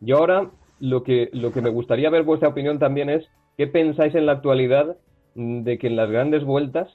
Y 0.00 0.12
ahora 0.12 0.50
lo 0.80 1.04
que, 1.04 1.30
lo 1.32 1.52
que 1.52 1.62
me 1.62 1.70
gustaría 1.70 2.10
ver 2.10 2.24
vuestra 2.24 2.48
opinión 2.48 2.78
también 2.78 3.08
es 3.08 3.26
qué 3.56 3.66
pensáis 3.66 4.14
en 4.14 4.26
la 4.26 4.32
actualidad 4.32 4.96
de 5.34 5.78
que 5.78 5.86
en 5.86 5.96
las 5.96 6.10
grandes 6.10 6.44
vueltas 6.44 6.88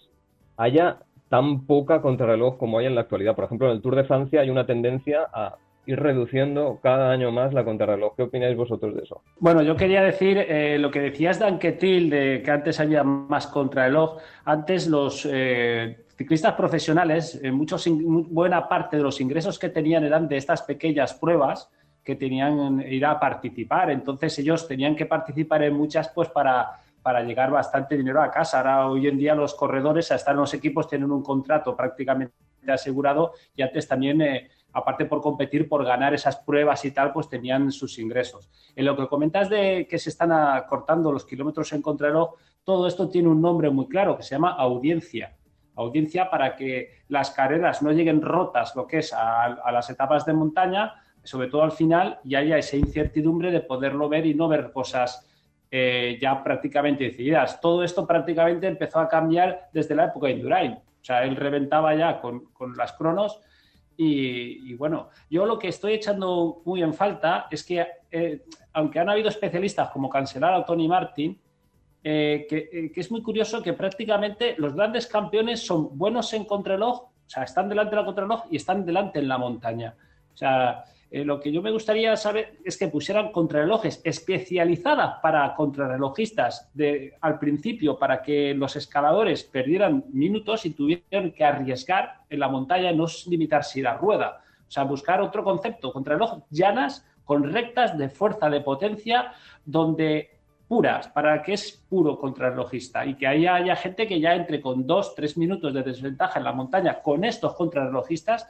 haya 0.57 0.99
tan 1.29 1.65
poca 1.65 2.01
contrarreloj 2.01 2.57
como 2.57 2.79
hay 2.79 2.85
en 2.85 2.95
la 2.95 3.01
actualidad. 3.01 3.35
Por 3.35 3.45
ejemplo, 3.45 3.67
en 3.67 3.73
el 3.73 3.81
Tour 3.81 3.95
de 3.95 4.03
Francia 4.03 4.41
hay 4.41 4.49
una 4.49 4.65
tendencia 4.65 5.27
a 5.33 5.55
ir 5.85 5.99
reduciendo 5.99 6.79
cada 6.83 7.11
año 7.11 7.31
más 7.31 7.53
la 7.53 7.63
contrarreloj. 7.63 8.15
¿Qué 8.15 8.23
opináis 8.23 8.57
vosotros 8.57 8.93
de 8.95 9.03
eso? 9.03 9.21
Bueno, 9.39 9.61
yo 9.61 9.75
quería 9.75 10.01
decir 10.01 10.37
eh, 10.37 10.77
lo 10.77 10.91
que 10.91 10.99
decías 10.99 11.39
de 11.39 11.45
Anquetil, 11.45 12.09
de 12.09 12.41
que 12.43 12.51
antes 12.51 12.79
había 12.79 13.03
más 13.03 13.47
contrarreloj. 13.47 14.17
Antes 14.43 14.87
los 14.87 15.27
eh, 15.31 16.05
ciclistas 16.17 16.53
profesionales, 16.55 17.41
muchos, 17.51 17.87
buena 17.89 18.67
parte 18.67 18.97
de 18.97 19.03
los 19.03 19.21
ingresos 19.21 19.57
que 19.57 19.69
tenían 19.69 20.03
eran 20.03 20.27
de 20.27 20.37
estas 20.37 20.61
pequeñas 20.61 21.13
pruebas 21.13 21.69
que 22.03 22.15
tenían 22.15 22.81
ir 22.81 23.05
a 23.05 23.19
participar. 23.19 23.91
Entonces 23.91 24.39
ellos 24.39 24.65
tenían 24.65 24.95
que 24.95 25.05
participar 25.05 25.63
en 25.63 25.73
muchas 25.73 26.09
pues 26.09 26.29
para, 26.29 26.79
para 27.07 27.23
llegar 27.23 27.49
bastante 27.51 27.95
dinero 27.95 28.21
a 28.21 28.29
casa. 28.29 28.57
Ahora 28.57 28.89
hoy 28.89 29.07
en 29.07 29.17
día 29.17 29.33
los 29.33 29.55
corredores, 29.55 30.11
hasta 30.11 30.33
los 30.33 30.53
equipos, 30.53 30.89
tienen 30.89 31.09
un 31.09 31.23
contrato 31.23 31.73
prácticamente 31.73 32.35
asegurado 32.67 33.31
y 33.55 33.61
antes 33.61 33.87
también 33.87 34.21
aparte 34.73 35.05
por 35.05 35.21
competir, 35.21 35.69
por 35.69 35.85
ganar 35.85 36.13
esas 36.13 36.35
pruebas 36.35 36.83
y 36.83 36.91
tal, 36.91 37.13
pues 37.13 37.29
tenían 37.29 37.71
sus 37.71 37.97
ingresos. 37.97 38.49
En 38.75 38.83
lo 38.83 38.97
que 38.97 39.07
comentas 39.07 39.49
de 39.49 39.87
que 39.89 39.97
se 39.97 40.09
están 40.09 40.33
acortando 40.33 41.09
los 41.09 41.23
kilómetros 41.23 41.71
en 41.71 41.81
contrarreloj, 41.81 42.33
todo 42.65 42.87
esto 42.87 43.07
tiene 43.07 43.29
un 43.29 43.41
nombre 43.41 43.69
muy 43.69 43.87
claro 43.87 44.17
que 44.17 44.23
se 44.23 44.35
llama 44.35 44.51
audiencia. 44.51 45.37
Audiencia 45.75 46.29
para 46.29 46.57
que 46.57 47.03
las 47.07 47.31
carreras 47.31 47.81
no 47.81 47.93
lleguen 47.93 48.21
rotas, 48.21 48.75
lo 48.75 48.85
que 48.85 48.97
es 48.97 49.13
a, 49.13 49.71
las 49.71 49.89
etapas 49.89 50.25
de 50.25 50.33
montaña, 50.33 50.95
sobre 51.23 51.47
todo 51.47 51.63
al 51.63 51.71
final, 51.71 52.19
y 52.25 52.35
haya 52.35 52.57
esa 52.57 52.75
incertidumbre 52.75 53.49
de 53.49 53.61
poderlo 53.61 54.09
ver 54.09 54.25
y 54.25 54.33
no 54.33 54.49
ver 54.49 54.73
cosas 54.73 55.25
eh, 55.69 56.17
ya 56.21 56.43
prácticamente 56.43 57.05
decididas. 57.05 57.59
Todo 57.61 57.83
esto 57.83 58.05
prácticamente 58.05 58.67
empezó 58.67 58.99
a 58.99 59.07
cambiar 59.07 59.69
desde 59.73 59.95
la 59.95 60.05
época 60.05 60.27
de 60.27 60.33
Indurain. 60.33 60.73
O 60.73 61.03
sea, 61.07 61.23
él 61.23 61.35
reventaba 61.35 61.95
ya 61.95 62.19
con, 62.19 62.45
con 62.53 62.75
las 62.75 62.93
cronos 62.93 63.41
y, 63.99 64.75
bueno, 64.75 65.09
yo 65.27 65.47
lo 65.47 65.57
que 65.57 65.69
estoy 65.69 65.93
echando 65.93 66.61
muy 66.65 66.83
en 66.83 66.93
falta 66.93 67.47
es 67.49 67.63
que, 67.63 67.85
eh, 68.11 68.45
aunque 68.73 68.99
han 68.99 69.09
habido 69.09 69.27
especialistas 69.27 69.89
como 69.89 70.07
cancelar 70.07 70.53
a 70.53 70.63
Tony 70.63 70.87
Martin, 70.87 71.37
eh, 72.03 72.47
eh, 72.49 72.91
que, 72.93 73.01
es 73.01 73.09
muy 73.09 73.23
curioso 73.23 73.63
que 73.63 73.73
prácticamente 73.73 74.53
los 74.59 74.75
grandes 74.75 75.07
campeones 75.07 75.65
son 75.65 75.97
buenos 75.97 76.31
en 76.33 76.45
contrarreloj, 76.45 77.01
o 77.01 77.11
sea, 77.25 77.41
están 77.41 77.67
delante 77.67 77.95
de 77.95 78.01
la 78.01 78.05
contrarreloj 78.05 78.43
y 78.51 78.57
están 78.57 78.85
delante 78.85 79.17
en 79.17 79.27
la 79.27 79.39
montaña. 79.39 79.95
O 80.31 80.37
sea, 80.37 80.83
eh, 81.09 81.23
lo 81.23 81.39
que 81.39 81.51
yo 81.51 81.61
me 81.61 81.71
gustaría 81.71 82.15
saber 82.17 82.57
es 82.65 82.77
que 82.77 82.89
pusieran 82.89 83.31
contrarrelojes 83.31 84.01
especializadas 84.03 85.19
para 85.21 85.55
contrarrelojistas 85.55 86.69
de, 86.73 87.15
al 87.21 87.39
principio 87.39 87.97
para 87.97 88.21
que 88.21 88.53
los 88.53 88.75
escaladores 88.75 89.43
perdieran 89.45 90.03
minutos 90.11 90.65
y 90.65 90.71
tuvieran 90.71 91.31
que 91.31 91.45
arriesgar 91.45 92.21
en 92.29 92.39
la 92.39 92.49
montaña, 92.49 92.91
no 92.91 93.05
limitarse 93.27 93.87
a 93.87 93.93
rueda. 93.93 94.41
O 94.67 94.71
sea, 94.71 94.83
buscar 94.83 95.21
otro 95.21 95.45
concepto, 95.45 95.93
contrarreloj 95.93 96.43
llanas 96.49 97.05
con 97.23 97.53
rectas 97.53 97.97
de 97.97 98.09
fuerza, 98.09 98.49
de 98.49 98.59
potencia, 98.59 99.31
donde 99.63 100.37
puras, 100.67 101.07
para 101.07 101.41
que 101.41 101.53
es 101.53 101.71
puro 101.89 102.19
contrarrelojista 102.19 103.05
y 103.05 103.15
que 103.15 103.27
haya, 103.27 103.55
haya 103.55 103.75
gente 103.77 104.07
que 104.07 104.19
ya 104.19 104.35
entre 104.35 104.59
con 104.59 104.85
dos, 104.85 105.15
tres 105.15 105.37
minutos 105.37 105.73
de 105.73 105.83
desventaja 105.83 106.39
en 106.39 106.45
la 106.45 106.51
montaña 106.51 107.01
con 107.01 107.23
estos 107.23 107.53
contrarrelojistas 107.53 108.47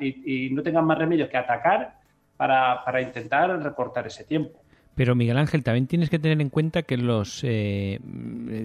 y, 0.00 0.50
no 0.50 0.62
tengan 0.62 0.84
más 0.84 0.98
remedio 0.98 1.28
que 1.28 1.36
atacar 1.36 1.98
para, 2.36 3.00
intentar 3.00 3.62
recortar 3.62 4.06
ese 4.06 4.24
tiempo. 4.24 4.60
Pero 4.94 5.14
Miguel 5.14 5.36
Ángel, 5.36 5.62
también 5.62 5.86
tienes 5.86 6.08
que 6.08 6.18
tener 6.18 6.40
en 6.40 6.48
cuenta 6.48 6.82
que 6.82 6.96
los 6.96 7.42
eh, 7.44 8.00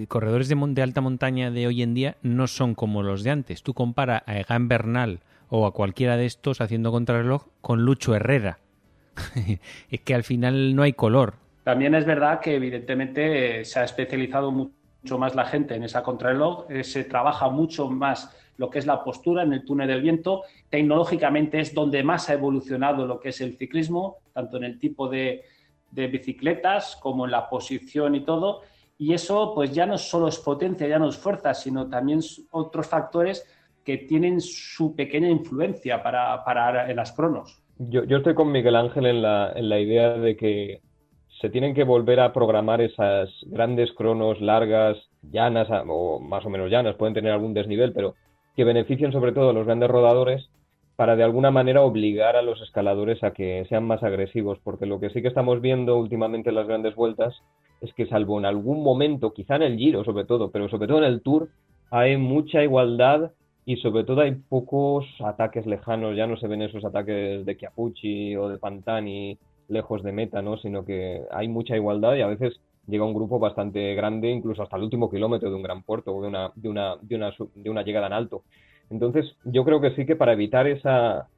corredores 0.08 0.48
de, 0.48 0.56
de, 0.56 0.82
alta 0.82 1.02
montaña 1.02 1.52
de 1.52 1.68
hoy 1.68 1.82
en 1.82 1.94
día 1.94 2.16
no 2.22 2.48
son 2.48 2.74
como 2.74 3.04
los 3.04 3.24
de 3.24 3.32
antes. 3.32 3.64
Tú 3.64 3.74
compara 3.74 4.24
a 4.26 4.40
Egan 4.40 4.70
Bernal 4.70 5.20
o 5.50 5.66
a 5.66 5.74
cualquiera 5.74 6.16
de 6.16 6.26
estos 6.26 6.62
haciendo 6.62 6.92
contrarreloj 6.92 7.48
con 7.60 7.84
Lucho 7.84 8.16
Herrera. 8.16 8.60
es 9.92 10.00
que 10.00 10.16
al 10.16 10.24
final 10.24 10.74
no 10.76 10.84
hay 10.84 10.94
color. 10.94 11.36
También 11.64 11.94
es 11.94 12.06
verdad 12.06 12.40
que 12.40 12.56
evidentemente 12.56 13.64
se 13.66 13.80
ha 13.80 13.84
especializado 13.84 14.52
mucho 14.52 15.18
más 15.18 15.36
la 15.36 15.46
gente 15.46 15.76
en 15.76 15.84
esa 15.84 16.04
contrarreloj, 16.04 16.66
eh, 16.70 16.84
se 16.84 17.04
trabaja 17.04 17.50
mucho 17.50 17.90
más 17.90 18.36
lo 18.62 18.70
que 18.70 18.78
es 18.78 18.86
la 18.86 19.04
postura 19.04 19.42
en 19.42 19.54
el 19.54 19.66
túnel 19.66 19.88
del 19.88 20.04
viento. 20.04 20.44
Tecnológicamente 20.70 21.60
es 21.60 21.74
donde 21.74 22.04
más 22.04 22.30
ha 22.30 22.34
evolucionado 22.34 23.08
lo 23.08 23.20
que 23.20 23.30
es 23.30 23.42
el 23.42 23.58
ciclismo, 23.58 24.18
tanto 24.34 24.58
en 24.58 24.66
el 24.66 24.80
tipo 24.80 25.10
de, 25.10 25.44
bicicletas 25.90 26.96
como 27.02 27.26
en 27.26 27.32
la 27.32 27.50
posición 27.50 28.14
y 28.14 28.20
todo. 28.20 28.62
Y 29.00 29.14
eso 29.16 29.54
pues 29.56 29.74
ya 29.74 29.88
no 29.88 29.98
solo 29.98 30.28
es 30.28 30.38
potencia, 30.38 30.88
ya 30.88 31.00
no 31.00 31.10
es 31.10 31.18
fuerza, 31.18 31.56
sino 31.56 31.90
también 31.90 32.20
otros 32.52 32.86
factores 32.88 33.44
que 33.84 33.98
tienen 33.98 34.40
su 34.40 34.96
pequeña 34.96 35.30
influencia 35.30 36.04
para, 36.04 36.44
para 36.46 36.88
en 36.88 36.96
las 36.98 37.12
cronos. 37.14 37.64
Yo, 37.80 38.04
yo, 38.04 38.18
estoy 38.18 38.36
con 38.36 38.52
Miguel 38.52 38.76
Ángel 38.76 39.08
en 39.08 39.24
la, 39.24 39.54
en 39.56 39.70
la 39.70 39.80
idea 39.80 40.14
de 40.14 40.38
que 40.38 40.82
se 41.42 41.50
tienen 41.50 41.74
que 41.74 41.84
volver 41.84 42.20
a 42.20 42.32
programar 42.32 42.80
esas 42.80 43.28
grandes 43.48 43.92
cronos 43.94 44.40
largas, 44.40 44.98
llanas 45.24 45.68
o 45.88 46.20
más 46.20 46.46
o 46.46 46.52
menos 46.52 46.70
llanas, 46.70 46.96
pueden 46.96 47.16
tener 47.16 47.32
algún 47.32 47.56
desnivel, 47.56 47.92
pero 47.92 48.14
que 48.62 48.66
beneficien 48.66 49.12
sobre 49.12 49.32
todo 49.32 49.50
a 49.50 49.54
los 49.54 49.66
grandes 49.66 49.90
rodadores 49.90 50.48
para 50.96 51.16
de 51.16 51.24
alguna 51.24 51.50
manera 51.50 51.82
obligar 51.82 52.36
a 52.36 52.44
los 52.44 52.62
escaladores 52.62 53.24
a 53.24 53.32
que 53.32 53.66
sean 53.68 53.86
más 53.86 54.04
agresivos, 54.04 54.60
porque 54.64 54.86
lo 54.86 55.00
que 55.00 55.10
sí 55.10 55.24
que 55.24 55.30
estamos 55.30 55.62
viendo 55.62 55.98
últimamente 55.98 56.50
en 56.50 56.56
las 56.58 56.68
grandes 56.68 56.94
vueltas 56.94 57.34
es 57.82 57.92
que 57.96 58.06
salvo 58.06 58.38
en 58.38 58.46
algún 58.46 58.84
momento, 58.84 59.34
quizá 59.34 59.56
en 59.56 59.64
el 59.64 59.80
Giro 59.80 60.04
sobre 60.04 60.26
todo, 60.26 60.52
pero 60.52 60.70
sobre 60.70 60.88
todo 60.88 61.00
en 61.00 61.06
el 61.06 61.24
Tour, 61.24 61.50
hay 61.90 62.18
mucha 62.18 62.62
igualdad 62.62 63.32
y 63.66 63.78
sobre 63.78 64.04
todo 64.04 64.22
hay 64.22 64.34
pocos 64.34 65.08
ataques 65.26 65.66
lejanos, 65.66 66.16
ya 66.16 66.28
no 66.28 66.38
se 66.38 66.48
ven 66.48 66.62
esos 66.62 66.86
ataques 66.86 67.44
de 67.44 67.58
Chiapucci 67.58 68.36
o 68.36 68.48
de 68.48 68.60
Pantani 68.60 69.40
lejos 69.70 70.04
de 70.04 70.12
meta, 70.12 70.44
¿no? 70.44 70.58
sino 70.58 70.86
que 70.86 71.24
hay 71.32 71.48
mucha 71.48 71.76
igualdad 71.76 72.14
y 72.14 72.22
a 72.22 72.28
veces 72.28 72.62
llega 72.88 73.06
un 73.06 73.14
grupo 73.14 73.40
bastante 73.40 73.94
grande, 73.96 74.30
incluso 74.30 74.64
hasta 74.64 74.78
el 74.78 74.84
último 74.84 75.10
kilómetro 75.10 75.50
de 75.50 75.56
un 75.56 75.64
gran 75.64 75.84
puerto 75.84 76.14
o 76.14 76.22
de 76.22 76.28
una, 76.28 76.52
de 76.56 76.70
una, 76.70 76.96
de 77.02 77.16
una, 77.16 77.34
de 77.56 77.70
una 77.70 77.84
llegada 77.84 78.08
en 78.08 78.14
alto. 78.14 78.44
Entonces, 78.90 79.38
yo 79.46 79.64
creo 79.64 79.80
que 79.80 79.96
sí 79.96 80.06
que 80.06 80.16
para 80.16 80.34
evitar 80.34 80.68
esa, 80.68 81.30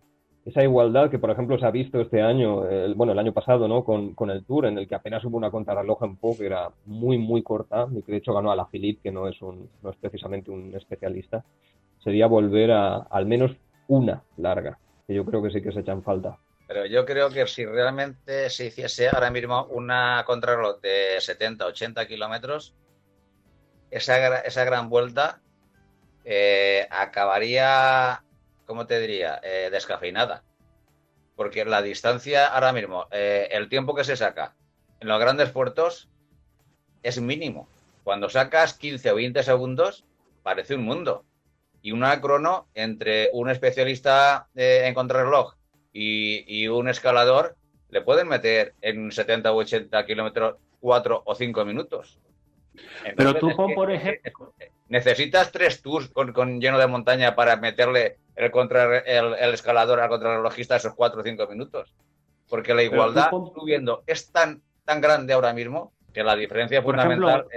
esa 0.46 0.64
igualdad 0.64 1.10
que, 1.10 1.20
por 1.20 1.30
ejemplo, 1.30 1.58
se 1.58 1.66
ha 1.66 1.72
visto 1.72 2.02
este 2.02 2.22
año, 2.22 2.66
el, 2.68 2.96
bueno, 2.96 3.14
el 3.14 3.20
año 3.20 3.32
pasado, 3.32 3.68
¿no? 3.68 3.84
Con, 3.84 4.14
con, 4.14 4.30
el 4.30 4.44
Tour, 4.44 4.66
en 4.66 4.78
el 4.78 4.88
que 4.88 4.96
apenas 4.96 5.24
hubo 5.24 5.38
una 5.38 5.52
contrarreloj 5.52 6.04
en 6.04 6.18
Po 6.18 6.36
que 6.38 6.46
era 6.46 6.70
muy, 6.86 7.18
muy 7.18 7.44
corta, 7.44 7.88
y 7.96 8.02
que 8.02 8.12
de 8.12 8.18
hecho 8.18 8.34
ganó 8.34 8.52
a 8.52 8.56
la 8.56 8.66
Philippe, 8.66 9.02
que 9.04 9.12
no 9.12 9.28
es, 9.28 9.41
un, 9.41 9.70
no 9.82 9.91
es 9.91 9.96
precisamente 9.98 10.52
un 10.52 10.76
especialista, 10.76 11.46
sería 12.00 12.28
volver 12.28 12.72
a 12.72 12.96
al 12.98 13.26
menos 13.26 13.52
una 13.88 14.24
larga, 14.38 14.80
que 15.08 15.14
yo 15.14 15.24
creo 15.24 15.41
que 15.41 15.52
sí 15.52 15.62
que 15.62 15.72
se 15.72 15.80
echan 15.80 16.04
falta. 16.04 16.38
Pero 16.74 16.88
yo 16.88 17.05
creo 17.05 17.30
que 17.30 17.45
si 17.45 17.67
realmente 17.67 18.49
se 18.49 18.65
hiciese 18.65 19.07
ahora 19.07 19.30
mismo 19.30 19.65
una 19.65 20.24
contrarreloj 20.26 20.82
de 20.82 21.21
70, 21.21 21.67
80 21.67 22.07
kilómetros, 22.07 22.74
esa, 23.91 24.39
esa 24.39 24.63
gran 24.63 24.89
vuelta 24.89 25.39
eh, 26.26 26.88
acabaría, 26.89 28.24
¿cómo 28.65 28.88
te 28.88 28.99
diría?, 28.99 29.39
eh, 29.43 29.69
descafeinada. 29.71 30.43
Porque 31.36 31.63
la 31.63 31.84
distancia 31.84 32.47
ahora 32.47 32.74
mismo, 32.74 33.05
eh, 33.11 33.49
el 33.51 33.69
tiempo 33.69 33.93
que 33.93 34.03
se 34.03 34.17
saca 34.17 34.55
en 34.99 35.09
los 35.09 35.19
grandes 35.19 35.51
puertos 35.51 36.09
es 37.03 37.21
mínimo. 37.21 37.69
Cuando 38.03 38.30
sacas 38.30 38.74
15 38.74 39.11
o 39.11 39.15
20 39.17 39.43
segundos, 39.43 40.05
parece 40.41 40.74
un 40.74 40.86
mundo. 40.86 41.24
Y 41.84 41.91
una 41.91 42.19
crono 42.19 42.67
entre 42.74 43.30
un 43.32 43.51
especialista 43.51 44.47
en 44.55 44.95
contrarreloj 44.95 45.53
y, 45.94 46.68
un 46.68 46.89
escalador 46.89 47.56
le 47.89 48.02
pueden 48.02 48.28
meter 48.28 48.74
en 48.82 49.12
70 49.12 49.52
o 49.52 49.58
80 49.58 50.06
kilómetros 50.06 50.56
4 50.80 51.22
o 51.26 51.36
5 51.36 51.66
minutos. 51.66 52.20
Pero 53.16 53.36
tú, 53.36 53.52
por 53.76 53.91
ejemplo. 53.91 54.54
Necesitas 54.89 55.52
tres 55.52 55.82
tours 55.82 56.10
con, 56.10 56.60
lleno 56.60 56.78
de 56.78 56.88
montaña 56.88 57.36
para 57.36 57.56
meterle 57.56 58.18
el, 58.36 58.52
contra, 58.52 59.00
el, 59.00 59.54
escalador 59.54 60.00
al 60.00 60.10
contrarrelojista 60.10 60.76
esos 60.76 60.94
4 60.94 61.22
o 61.22 61.24
5 61.24 61.48
minutos. 61.48 61.94
Porque 62.50 62.74
la 62.74 62.84
igualdad 62.84 63.30
subiendo 63.32 64.04
es 64.06 64.32
tan, 64.32 64.62
tan 64.86 65.02
grande 65.02 65.34
ahora 65.34 65.54
mismo 65.54 65.94
que 66.14 66.24
la 66.24 66.36
diferencia 66.36 66.82
fundamental 66.82 67.48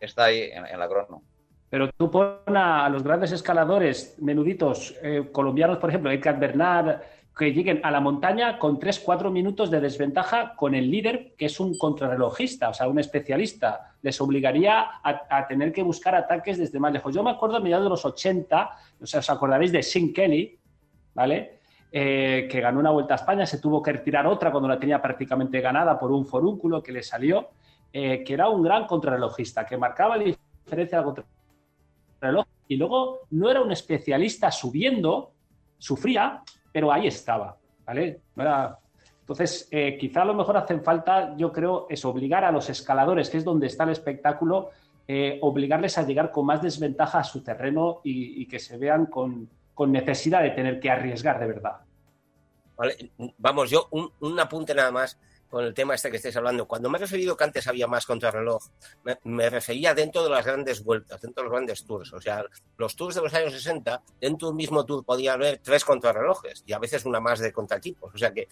está 0.00 0.24
ahí 0.24 0.50
en, 0.50 0.78
la 0.78 0.88
crono. 0.88 1.22
Pero 1.68 1.90
tú 1.90 2.10
pon 2.10 2.56
a, 2.56 2.88
los 2.88 3.02
grandes 3.02 3.32
escaladores 3.32 4.16
menuditos 4.18 4.96
eh, 5.02 5.28
colombianos, 5.32 5.78
por 5.78 5.90
ejemplo, 5.90 6.10
Edgar 6.10 6.38
Bernard, 6.38 7.00
que 7.36 7.52
lleguen 7.52 7.80
a 7.82 7.90
la 7.90 8.00
montaña 8.00 8.58
con 8.58 8.78
3-4 8.78 9.30
minutos 9.30 9.70
de 9.70 9.80
desventaja 9.80 10.54
con 10.54 10.74
el 10.74 10.90
líder, 10.90 11.34
que 11.36 11.46
es 11.46 11.60
un 11.60 11.76
contrarrelojista, 11.78 12.68
o 12.68 12.74
sea, 12.74 12.88
un 12.88 12.98
especialista. 12.98 13.94
Les 14.02 14.20
obligaría 14.20 15.00
a, 15.02 15.46
tener 15.46 15.72
que 15.72 15.82
buscar 15.82 16.14
ataques 16.14 16.58
desde 16.58 16.78
más 16.78 16.92
lejos. 16.92 17.14
Yo 17.14 17.22
me 17.22 17.30
acuerdo 17.30 17.56
a 17.56 17.60
mediados 17.60 17.84
de 17.84 17.90
los 17.90 18.04
80, 18.04 18.70
o 19.00 19.06
sea, 19.06 19.20
os 19.20 19.30
acordaréis 19.30 19.72
de 19.72 19.82
Sin 19.82 20.12
Kelly, 20.12 20.58
¿vale? 21.14 21.60
Eh, 21.90 22.48
que 22.50 22.60
ganó 22.60 22.80
una 22.80 22.90
vuelta 22.90 23.14
a 23.14 23.16
España, 23.16 23.46
se 23.46 23.58
tuvo 23.58 23.82
que 23.82 23.92
retirar 23.92 24.26
otra 24.26 24.50
cuando 24.50 24.68
la 24.68 24.78
tenía 24.78 25.00
prácticamente 25.00 25.60
ganada 25.60 25.98
por 25.98 26.12
un 26.12 26.26
forúnculo 26.26 26.82
que 26.82 26.92
le 26.92 27.02
salió, 27.02 27.50
eh, 27.92 28.22
que 28.24 28.34
era 28.34 28.48
un 28.50 28.62
gran 28.62 28.86
contrarrelojista, 28.86 29.64
que 29.64 29.78
marcaba 29.78 30.18
la 30.18 30.24
diferencia 30.24 30.98
del 30.98 31.24
contrarreloj 32.20 32.46
Y 32.68 32.76
luego 32.76 33.20
no 33.30 33.50
era 33.50 33.62
un 33.62 33.72
especialista 33.72 34.50
subiendo, 34.50 35.32
sufría, 35.78 36.42
pero 36.72 36.90
ahí 36.90 37.06
estaba, 37.06 37.56
¿vale? 37.84 38.20
Entonces, 39.20 39.68
eh, 39.70 39.96
quizá 39.98 40.22
a 40.22 40.24
lo 40.24 40.34
mejor 40.34 40.56
hacen 40.56 40.82
falta, 40.82 41.36
yo 41.36 41.52
creo, 41.52 41.86
es 41.88 42.04
obligar 42.04 42.44
a 42.44 42.50
los 42.50 42.68
escaladores, 42.68 43.30
que 43.30 43.38
es 43.38 43.44
donde 43.44 43.66
está 43.66 43.84
el 43.84 43.90
espectáculo, 43.90 44.70
eh, 45.06 45.38
obligarles 45.42 45.98
a 45.98 46.02
llegar 46.02 46.30
con 46.30 46.46
más 46.46 46.62
desventaja 46.62 47.20
a 47.20 47.24
su 47.24 47.42
terreno 47.42 48.00
y, 48.02 48.46
que 48.46 48.58
se 48.58 48.78
vean 48.78 49.06
con, 49.06 49.48
necesidad 49.88 50.42
de 50.42 50.50
tener 50.50 50.78
que 50.78 50.90
arriesgar 50.90 51.40
de 51.40 51.46
verdad. 51.46 51.80
Vamos, 53.38 53.68
yo 53.68 53.88
un 53.90 54.40
apunte 54.40 54.74
nada 54.74 54.92
más 54.92 55.18
con 55.52 55.64
el 55.66 55.74
tema 55.74 55.94
este 55.94 56.10
que 56.10 56.16
estáis 56.16 56.34
hablando. 56.34 56.66
Cuando 56.66 56.88
me 56.88 56.96
he 56.96 57.00
referido 57.02 57.36
que 57.36 57.44
antes 57.44 57.66
había 57.66 57.86
más 57.86 58.06
contrarreloj, 58.06 58.70
me, 59.04 59.18
me 59.24 59.50
refería 59.50 59.92
dentro 59.92 60.24
de 60.24 60.30
las 60.30 60.46
grandes 60.46 60.82
vueltas, 60.82 61.20
dentro 61.20 61.42
de 61.42 61.50
los 61.50 61.52
grandes 61.52 61.84
tours. 61.84 62.10
O 62.14 62.20
sea, 62.22 62.42
los 62.78 62.96
tours 62.96 63.16
de 63.16 63.20
los 63.20 63.34
años 63.34 63.52
60, 63.52 64.02
dentro 64.18 64.48
de 64.48 64.52
un 64.52 64.56
mismo 64.56 64.86
tour 64.86 65.04
podía 65.04 65.34
haber 65.34 65.58
tres 65.58 65.84
contrarrelojes 65.84 66.64
y 66.66 66.72
a 66.72 66.78
veces 66.78 67.04
una 67.04 67.20
más 67.20 67.38
de 67.38 67.52
contratipos. 67.52 68.14
O 68.14 68.16
sea 68.16 68.32
que 68.32 68.48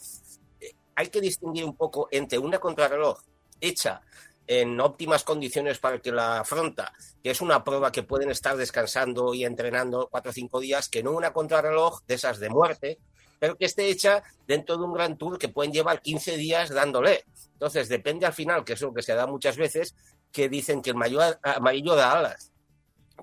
eh, 0.61 0.75
hay 0.95 1.07
que 1.07 1.23
distinguir 1.23 1.65
un 1.65 1.75
poco 1.75 2.07
entre 2.11 2.39
una 2.39 2.59
contrarreloj 2.59 3.19
hecha 3.63 4.03
en 4.47 4.79
óptimas 4.79 5.25
condiciones 5.25 5.79
para 5.79 5.95
el 5.95 6.03
que 6.03 6.13
la 6.13 6.41
afronta, 6.41 6.93
que 7.23 7.31
es 7.31 7.41
una 7.41 7.65
prueba 7.65 7.91
que 7.91 8.03
pueden 8.03 8.31
estar 8.31 8.59
descansando 8.59 9.33
y 9.33 9.47
entrenando 9.47 10.09
cuatro 10.11 10.33
o 10.33 10.35
cinco 10.35 10.61
días, 10.61 10.91
que 10.91 11.03
no 11.03 11.13
una 11.13 11.33
contrarreloj 11.33 12.03
de 12.07 12.15
esas 12.17 12.39
de 12.41 12.51
muerte, 12.51 12.99
pero 13.41 13.57
que 13.57 13.65
esté 13.65 13.89
hecha 13.89 14.23
dentro 14.47 14.77
de 14.77 14.85
un 14.85 14.93
gran 14.93 15.19
tour 15.19 15.39
que 15.39 15.49
pueden 15.49 15.73
llevar 15.73 16.01
15 16.01 16.37
días 16.37 16.71
dándole. 16.71 17.25
Entonces, 17.55 17.89
depende 17.89 18.27
al 18.27 18.33
final, 18.33 18.65
que 18.65 18.75
es 18.75 18.81
lo 18.81 18.95
que 18.95 19.03
se 19.03 19.15
da 19.15 19.27
muchas 19.27 19.57
veces, 19.57 19.97
que 20.31 20.49
dicen 20.49 20.83
que 20.83 20.91
el 20.91 20.97
mayor 20.97 21.41
amarillo 21.43 21.97
da 21.97 22.13
alas. 22.13 22.53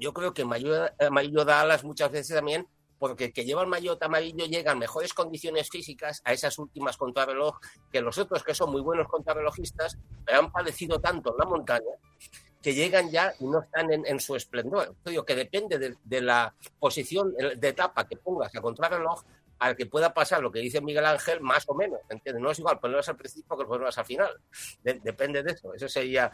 Yo 0.02 0.14
creo 0.14 0.34
que 0.34 0.42
el 0.42 0.48
mayor 0.50 0.94
amarillo 1.00 1.46
da 1.46 1.62
alas 1.62 1.86
muchas 1.86 2.12
veces 2.12 2.36
también 2.36 2.68
porque 3.00 3.32
que 3.32 3.46
lleva 3.46 3.62
el 3.62 3.68
maillot 3.68 4.02
amarillo 4.02 4.46
llega 4.46 4.72
en 4.72 4.80
mejores 4.80 5.14
condiciones 5.14 5.70
físicas 5.70 6.22
a 6.26 6.34
esas 6.34 6.58
últimas 6.58 6.98
contrarreloj 6.98 7.60
que 7.92 8.02
los 8.02 8.18
otros 8.18 8.44
que 8.44 8.56
son 8.56 8.72
muy 8.72 8.82
buenos 8.82 9.08
contrarrelojistas, 9.08 9.98
pero 10.26 10.40
han 10.40 10.52
padecido 10.52 11.00
tanto 11.00 11.32
en 11.32 11.38
la 11.38 11.46
montaña 11.46 11.92
que 12.62 12.74
llegan 12.74 13.10
ya 13.12 13.34
y 13.40 13.46
no 13.46 13.62
están 13.62 13.92
en, 13.92 14.20
su 14.20 14.36
esplendor. 14.36 14.96
Yo 15.06 15.12
digo 15.12 15.26
que 15.26 15.36
depende 15.36 15.78
de, 15.78 15.96
de, 16.04 16.22
la 16.22 16.54
posición 16.80 17.34
de 17.34 17.68
etapa 17.68 18.08
que 18.08 18.18
pongas 18.18 18.54
a 18.54 18.62
contrarreloj, 18.62 19.24
al 19.60 19.76
que 19.76 19.86
pueda 19.86 20.14
pasar 20.14 20.42
lo 20.42 20.52
que 20.52 20.60
dice 20.60 20.82
Miguel 20.82 21.06
Ángel, 21.06 21.42
más 21.42 21.64
o 21.68 21.74
menos, 21.74 22.00
¿entiendes? 22.10 22.42
No 22.42 22.52
es 22.52 22.60
igual 22.60 22.80
ponerlas 22.80 23.10
al 23.10 23.18
principio 23.18 23.58
que 23.58 23.66
ponerlas 23.66 23.98
al 23.98 24.06
final. 24.06 24.32
depende 24.84 25.44
de 25.44 25.52
eso. 25.52 25.74
Eso 25.74 25.88
sería, 25.88 26.32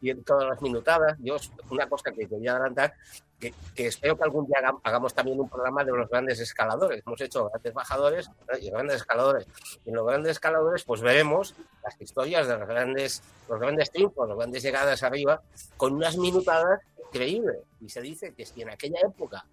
y 0.00 0.10
en 0.10 0.22
todas 0.24 0.48
las 0.48 0.60
minutadas, 0.60 1.16
yo, 1.20 1.36
una 1.70 1.88
cosa 1.88 2.12
que 2.12 2.28
quería 2.28 2.52
adelantar, 2.52 2.94
que, 3.38 3.54
espero 3.76 4.16
que 4.16 4.24
algún 4.24 4.46
día 4.46 4.56
hagamos 4.82 5.14
también 5.14 5.38
un 5.38 5.48
programa 5.48 5.84
de 5.84 5.92
los 5.92 6.08
grandes 6.08 6.40
escaladores. 6.40 7.02
Hemos 7.06 7.20
hecho 7.20 7.48
grandes 7.48 7.72
bajadores 7.72 8.30
y 8.60 8.70
grandes 8.70 8.96
escaladores. 8.96 9.46
Y 9.84 9.90
en 9.90 9.96
los 9.96 10.06
grandes 10.06 10.32
escaladores, 10.32 10.84
pues 10.84 11.00
veremos 11.00 11.54
las 11.82 12.00
historias 12.00 12.48
de 12.48 12.58
los 12.58 12.68
grandes, 12.68 13.22
los 13.48 13.60
grandes 13.60 13.90
triunfos, 13.90 14.28
las 14.28 14.36
grandes 14.36 14.62
llegadas 14.62 15.02
arriba, 15.02 15.40
con 15.76 15.94
unas 15.94 16.16
minutadas 16.16 16.80
increíbles. 17.06 17.58
Y 17.80 17.88
se 17.88 18.02
dice 18.02 18.34
que 18.34 18.44
si 18.44 18.62
en 18.62 18.70
aquella 18.70 19.00
época 19.00 19.46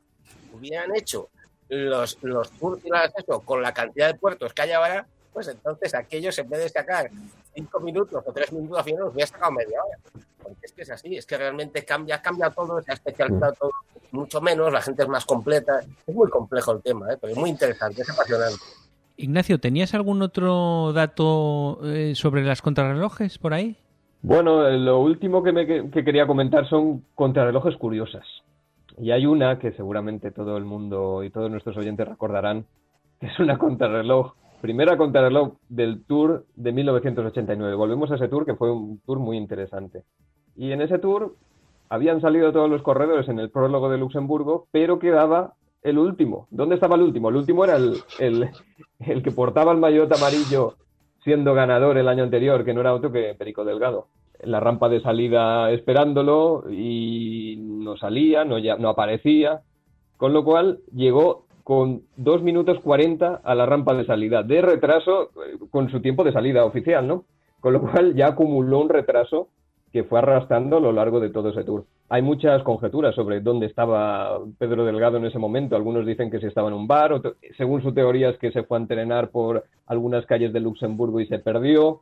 hubieran 0.51 0.95
hecho 0.95 1.29
los, 1.69 2.17
los 2.21 2.51
eso, 2.51 3.39
con 3.41 3.61
la 3.61 3.73
cantidad 3.73 4.07
de 4.07 4.19
puertos 4.19 4.53
que 4.53 4.61
hay 4.61 4.71
ahora, 4.71 5.05
pues 5.33 5.47
entonces 5.47 5.93
aquellos 5.93 6.37
en 6.39 6.49
vez 6.49 6.61
de 6.61 6.69
sacar 6.69 7.09
cinco 7.53 7.79
minutos 7.79 8.23
o 8.25 8.31
tres 8.31 8.51
minutos 8.53 8.77
al 8.77 8.83
final 8.85 8.99
los 9.01 9.13
hubiera 9.13 9.27
sacado 9.27 9.51
media 9.51 9.79
hora. 9.83 9.97
Porque 10.41 10.59
es 10.63 10.71
que 10.71 10.81
es 10.83 10.89
así, 10.91 11.17
es 11.17 11.25
que 11.25 11.37
realmente 11.37 11.83
cambia, 11.83 12.21
cambia 12.21 12.49
todo, 12.51 12.81
se 12.81 12.91
ha 12.91 12.93
especializado 12.93 13.53
todo 13.53 13.71
mucho 14.11 14.41
menos, 14.41 14.71
la 14.71 14.81
gente 14.81 15.03
es 15.03 15.09
más 15.09 15.25
completa. 15.25 15.81
Es 16.07 16.15
muy 16.15 16.29
complejo 16.29 16.71
el 16.71 16.81
tema, 16.81 17.11
¿eh? 17.11 17.17
pero 17.19 17.33
es 17.33 17.37
muy 17.37 17.49
interesante, 17.49 18.01
es 18.01 18.09
apasionante. 18.09 18.59
Ignacio, 19.17 19.59
¿tenías 19.59 19.93
algún 19.93 20.21
otro 20.21 20.91
dato 20.93 21.79
eh, 21.83 22.13
sobre 22.15 22.43
las 22.43 22.61
contrarrelojes 22.61 23.37
por 23.37 23.53
ahí? 23.53 23.77
Bueno, 24.21 24.67
eh, 24.67 24.77
lo 24.77 24.99
último 24.99 25.43
que, 25.43 25.51
me, 25.51 25.65
que 25.65 26.03
quería 26.03 26.27
comentar 26.27 26.67
son 26.67 27.05
contrarrelojes 27.13 27.77
curiosas. 27.77 28.25
Y 28.97 29.11
hay 29.11 29.25
una 29.25 29.59
que 29.59 29.73
seguramente 29.73 30.31
todo 30.31 30.57
el 30.57 30.63
mundo 30.63 31.23
y 31.23 31.29
todos 31.29 31.51
nuestros 31.51 31.75
oyentes 31.77 32.07
recordarán, 32.07 32.65
que 33.19 33.27
es 33.27 33.39
una 33.39 33.57
contrarreloj, 33.57 34.33
primera 34.61 34.97
contrarreloj 34.97 35.55
del 35.67 36.03
Tour 36.05 36.45
de 36.55 36.71
1989. 36.71 37.75
Volvemos 37.75 38.11
a 38.11 38.15
ese 38.15 38.29
Tour 38.29 38.45
que 38.45 38.55
fue 38.55 38.71
un 38.71 38.99
Tour 38.99 39.19
muy 39.19 39.37
interesante. 39.37 40.03
Y 40.55 40.71
en 40.71 40.81
ese 40.81 40.99
Tour 40.99 41.35
habían 41.89 42.21
salido 42.21 42.51
todos 42.53 42.69
los 42.69 42.81
corredores 42.81 43.27
en 43.27 43.39
el 43.39 43.49
prólogo 43.49 43.89
de 43.89 43.97
Luxemburgo, 43.97 44.67
pero 44.71 44.97
quedaba 44.97 45.53
el 45.83 45.97
último. 45.97 46.47
¿Dónde 46.49 46.75
estaba 46.75 46.95
el 46.95 47.01
último? 47.01 47.29
El 47.29 47.35
último 47.35 47.65
era 47.65 47.75
el, 47.75 48.01
el, 48.19 49.23
que 49.23 49.31
portaba 49.31 49.73
el 49.73 49.77
maillot 49.77 50.11
amarillo 50.13 50.75
siendo 51.23 51.53
ganador 51.53 51.97
el 51.97 52.07
año 52.07 52.23
anterior, 52.23 52.63
que 52.63 52.73
no 52.73 52.81
era 52.81 52.93
otro 52.93 53.11
que 53.11 53.35
Perico 53.37 53.65
Delgado 53.65 54.07
la 54.45 54.59
rampa 54.59 54.89
de 54.89 55.01
salida 55.01 55.71
esperándolo 55.71 56.65
y 56.69 57.57
no 57.59 57.97
salía, 57.97 58.45
no, 58.45 58.57
ya, 58.57 58.77
no 58.77 58.89
aparecía, 58.89 59.61
con 60.17 60.33
lo 60.33 60.43
cual 60.43 60.79
llegó 60.93 61.45
con 61.63 62.03
2 62.17 62.43
minutos 62.43 62.79
40 62.81 63.41
a 63.43 63.55
la 63.55 63.65
rampa 63.65 63.93
de 63.95 64.05
salida, 64.05 64.43
de 64.43 64.61
retraso 64.61 65.31
eh, 65.45 65.57
con 65.71 65.89
su 65.89 65.99
tiempo 65.99 66.23
de 66.23 66.31
salida 66.31 66.63
oficial, 66.63 67.07
¿no? 67.07 67.25
Con 67.59 67.73
lo 67.73 67.81
cual 67.81 68.15
ya 68.15 68.27
acumuló 68.27 68.79
un 68.81 68.89
retraso 68.89 69.49
que 69.91 70.03
fue 70.03 70.19
arrastrando 70.19 70.77
a 70.77 70.81
lo 70.81 70.91
largo 70.91 71.19
de 71.19 71.29
todo 71.29 71.49
ese 71.49 71.63
tour. 71.63 71.85
Hay 72.09 72.21
muchas 72.21 72.61
conjeturas 72.63 73.15
sobre 73.15 73.39
dónde 73.39 73.65
estaba 73.65 74.39
Pedro 74.59 74.85
Delgado 74.85 75.17
en 75.17 75.25
ese 75.25 75.39
momento. 75.39 75.75
Algunos 75.75 76.05
dicen 76.05 76.29
que 76.29 76.39
si 76.39 76.47
estaba 76.47 76.67
en 76.67 76.75
un 76.75 76.85
bar, 76.85 77.19
según 77.57 77.81
su 77.81 77.93
teoría 77.93 78.29
es 78.29 78.37
que 78.37 78.51
se 78.51 78.63
fue 78.63 78.77
a 78.77 78.81
entrenar 78.81 79.29
por 79.29 79.63
algunas 79.87 80.25
calles 80.25 80.53
de 80.53 80.59
Luxemburgo 80.59 81.19
y 81.19 81.27
se 81.27 81.39
perdió. 81.39 82.01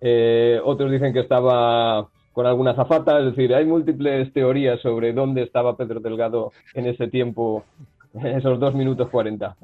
Eh, 0.00 0.60
otros 0.64 0.90
dicen 0.90 1.12
que 1.12 1.20
estaba 1.20 2.08
con 2.32 2.46
alguna 2.46 2.74
zafata, 2.74 3.18
es 3.18 3.26
decir, 3.26 3.52
hay 3.54 3.64
múltiples 3.64 4.32
teorías 4.32 4.80
sobre 4.80 5.12
dónde 5.12 5.42
estaba 5.42 5.76
Pedro 5.76 5.98
Delgado 5.98 6.52
en 6.74 6.86
ese 6.86 7.08
tiempo, 7.08 7.64
esos 8.22 8.60
dos 8.60 8.74
minutos 8.74 9.08
cuarenta. 9.08 9.56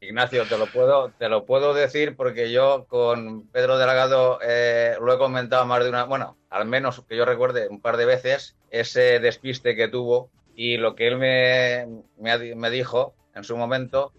Ignacio, 0.00 0.44
te 0.46 0.58
lo 0.58 0.66
puedo, 0.66 1.10
te 1.18 1.28
lo 1.28 1.44
puedo 1.44 1.74
decir 1.74 2.14
porque 2.16 2.52
yo 2.52 2.84
con 2.86 3.48
Pedro 3.48 3.78
Delgado 3.78 4.38
eh, 4.46 4.94
lo 5.00 5.12
he 5.12 5.18
comentado 5.18 5.64
más 5.66 5.82
de 5.82 5.88
una, 5.88 6.04
bueno, 6.04 6.36
al 6.50 6.66
menos 6.66 7.02
que 7.08 7.16
yo 7.16 7.24
recuerde 7.24 7.66
un 7.68 7.80
par 7.80 7.96
de 7.96 8.04
veces 8.04 8.56
ese 8.70 9.18
despiste 9.20 9.74
que 9.74 9.88
tuvo 9.88 10.30
y 10.54 10.76
lo 10.76 10.94
que 10.94 11.08
él 11.08 11.16
me, 11.16 11.86
me, 12.18 12.54
me 12.54 12.70
dijo 12.70 13.14
en 13.34 13.42
su 13.42 13.56
momento 13.56 14.12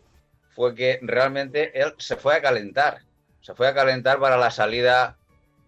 fue 0.49 0.75
que 0.75 0.99
realmente 1.01 1.79
él 1.79 1.93
se 1.97 2.15
fue 2.17 2.35
a 2.35 2.41
calentar, 2.41 2.99
se 3.39 3.53
fue 3.53 3.67
a 3.67 3.73
calentar 3.73 4.19
para 4.19 4.35
la 4.35 4.51
salida 4.51 5.18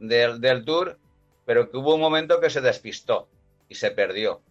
del, 0.01 0.65
tour, 0.65 0.97
pero 1.45 1.69
que 1.69 1.77
hubo 1.77 1.95
un 1.95 2.01
momento 2.01 2.39
que 2.39 2.49
se 2.49 2.61
despistó 2.61 3.27
y 3.69 3.75
se 3.75 3.91
perdió. 3.91 4.41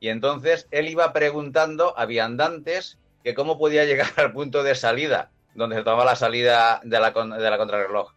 Y 0.00 0.08
entonces 0.08 0.66
él 0.70 0.88
iba 0.88 1.12
preguntando 1.12 1.96
a 1.96 2.06
viandantes 2.06 2.98
que 3.22 3.34
cómo 3.34 3.58
podía 3.58 3.84
llegar 3.84 4.08
al 4.16 4.32
punto 4.32 4.62
de 4.62 4.74
salida, 4.74 5.30
donde 5.54 5.76
se 5.76 5.82
tomaba 5.84 6.04
la 6.04 6.16
salida 6.16 6.80
de 6.82 6.98
la, 6.98 7.10
de 7.10 7.50
la 7.50 7.58
contrarreloj. 7.58 8.12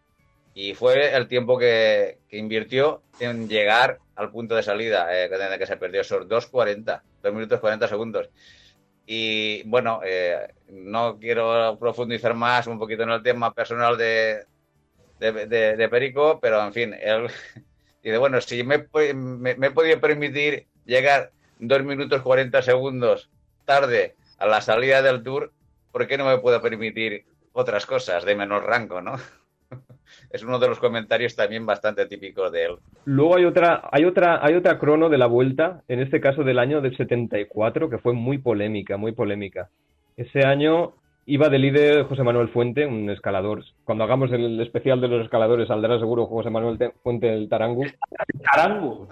Y 0.53 0.73
fue 0.73 1.15
el 1.15 1.27
tiempo 1.27 1.57
que, 1.59 2.17
invirtió 2.31 3.03
en 3.19 3.47
llegar 3.47 3.99
al 4.15 4.31
punto 4.31 4.55
de 4.55 4.63
salida, 4.63 5.07
eh, 5.11 5.29
que 5.59 5.67
se 5.67 5.77
perdió 5.77 6.01
esos 6.01 6.27
2.40, 6.27 7.01
2 7.21 7.33
minutos 7.33 7.59
40 7.59 7.87
segundos. 7.87 8.29
Y 9.05 9.61
bueno, 9.63 10.01
eh, 10.03 10.53
no 10.69 11.19
quiero 11.19 11.77
profundizar 11.79 12.33
más 12.33 12.65
un 12.65 12.79
poquito 12.79 13.03
en 13.03 13.11
el 13.11 13.21
tema 13.21 13.53
personal 13.53 13.97
de, 13.97 14.45
de, 15.19 15.87
Perico, 15.89 16.39
pero 16.39 16.63
en 16.63 16.73
fin, 16.73 16.93
él 16.99 17.27
dice, 18.03 18.17
bueno, 18.17 18.41
si 18.41 18.63
me, 18.63 18.87
me, 19.13 19.51
he 19.51 19.71
podido 19.71 19.99
permitir 19.99 20.67
llegar 20.85 21.31
dos 21.59 21.83
minutos 21.83 22.21
40 22.21 22.61
segundos 22.61 23.29
tarde 23.65 24.15
a 24.37 24.45
la 24.45 24.61
salida 24.61 25.01
del 25.01 25.23
tour, 25.23 25.51
¿por 25.91 26.07
qué 26.07 26.17
no 26.17 26.25
me 26.25 26.37
puedo 26.37 26.61
permitir 26.61 27.25
otras 27.53 27.85
cosas 27.85 28.23
de 28.23 28.35
menor 28.35 28.65
rango, 28.65 29.01
no? 29.01 29.15
es 30.31 30.43
uno 30.43 30.59
de 30.59 30.67
los 30.67 30.79
comentarios 30.79 31.35
también 31.35 31.65
bastante 31.65 32.05
típicos 32.05 32.51
de 32.51 32.65
él. 32.65 32.75
Luego 33.05 33.35
hay 33.35 33.45
otra, 33.45 33.89
hay 33.91 34.05
otra, 34.05 34.45
hay 34.45 34.55
otra 34.55 34.77
crono 34.77 35.09
de 35.09 35.17
la 35.17 35.25
vuelta, 35.25 35.83
en 35.87 35.99
este 35.99 36.21
caso 36.21 36.43
del 36.43 36.59
año 36.59 36.81
del 36.81 36.95
74, 36.95 37.89
que 37.89 37.97
fue 37.97 38.13
muy 38.13 38.37
polémica, 38.37 38.97
muy 38.97 39.11
polémica. 39.11 39.69
Ese 40.15 40.45
año 40.45 40.93
Iba 41.29 41.49
de 41.49 41.59
líder 41.59 42.05
José 42.05 42.23
Manuel 42.23 42.47
Fuente, 42.47 42.85
un 42.85 43.09
escalador. 43.09 43.65
Cuando 43.83 44.05
hagamos 44.05 44.31
el 44.31 44.61
especial 44.61 45.01
de 45.01 45.09
los 45.09 45.25
escaladores 45.25 45.67
saldrá 45.67 45.99
seguro 45.99 46.25
José 46.25 46.49
Manuel 46.49 46.93
Fuente 47.03 47.27
del 47.27 47.49
Tarangu. 47.49 47.83
Tarangu. 48.49 49.05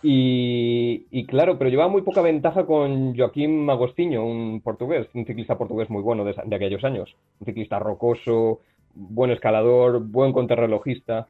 Y, 0.00 1.26
claro, 1.26 1.58
pero 1.58 1.68
llevaba 1.68 1.90
muy 1.90 2.02
poca 2.02 2.22
ventaja 2.22 2.64
con 2.64 3.16
Joaquín 3.16 3.68
Agostinho, 3.68 4.24
un 4.24 4.60
portugués, 4.60 5.08
un 5.14 5.26
ciclista 5.26 5.58
portugués 5.58 5.90
muy 5.90 6.00
bueno 6.00 6.24
de, 6.24 6.36
de 6.44 6.54
aquellos 6.54 6.84
años. 6.84 7.16
Un 7.40 7.46
ciclista 7.46 7.80
rocoso, 7.80 8.60
buen 8.94 9.32
escalador, 9.32 9.98
buen 9.98 10.32
contrarrelojista. 10.32 11.26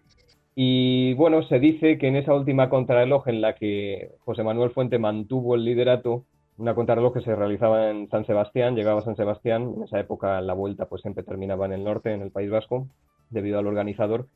Y 0.55 1.15
bueno, 1.15 1.43
se 1.45 1.59
dice 1.59 1.97
que 1.97 2.09
en 2.09 2.17
esa 2.17 2.35
última 2.35 2.69
contrarreloj 2.69 3.29
en 3.29 3.41
la 3.41 3.55
que 3.55 4.11
José 4.27 4.43
Manuel 4.43 4.73
Fuente 4.73 4.99
mantuvo 4.99 5.55
el 5.55 5.65
liderato, 5.65 6.25
una 6.59 6.75
contrarreloj 6.75 7.15
que 7.15 7.21
se 7.21 7.35
realizaba 7.35 7.91
en 7.91 8.09
San 8.11 8.27
Sebastián, 8.27 8.75
llegaba 8.75 9.01
a 9.01 9.05
San 9.05 9.17
Sebastián, 9.17 9.75
en 9.77 9.83
esa 9.85 10.01
época 10.01 10.41
la 10.41 10.55
vuelta 10.55 10.87
pues 10.87 11.03
siempre 11.03 11.23
terminaba 11.23 11.67
en 11.67 11.73
el 11.73 11.85
norte, 11.85 12.13
en 12.13 12.21
el 12.21 12.33
País 12.33 12.51
Vasco, 12.51 12.89
debido 13.31 13.59
al 13.59 13.67
organizador, 13.67 14.27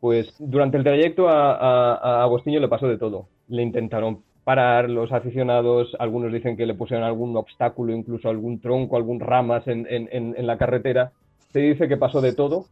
pues 0.00 0.36
durante 0.38 0.76
el 0.76 0.84
trayecto 0.84 1.28
a, 1.28 2.22
Agostinho 2.22 2.60
le 2.60 2.68
pasó 2.68 2.86
de 2.86 2.98
todo. 2.98 3.26
Le 3.48 3.62
intentaron 3.62 4.22
parar 4.44 4.88
los 4.88 5.10
aficionados, 5.12 5.96
algunos 5.98 6.32
dicen 6.32 6.56
que 6.56 6.66
le 6.66 6.74
pusieron 6.74 7.04
algún 7.04 7.36
obstáculo, 7.36 7.92
incluso 7.92 8.28
algún 8.28 8.60
tronco, 8.60 8.96
algún 8.96 9.18
ramas 9.18 9.66
en, 9.66 9.86
en 9.88 10.46
la 10.46 10.58
carretera. 10.58 11.12
Se 11.52 11.60
dice 11.60 11.88
que 11.88 11.96
pasó 11.96 12.20
de 12.20 12.34
todo 12.34 12.66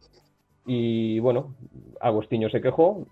y 0.65 1.19
bueno, 1.19 1.55
Agostinho 1.99 2.49
se 2.49 2.61
quejó, 2.61 3.05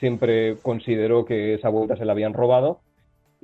siempre 0.00 0.56
consideró 0.62 1.24
que 1.24 1.54
esa 1.54 1.68
vuelta 1.68 1.96
se 1.96 2.04
la 2.04 2.12
habían 2.12 2.32
robado 2.32 2.80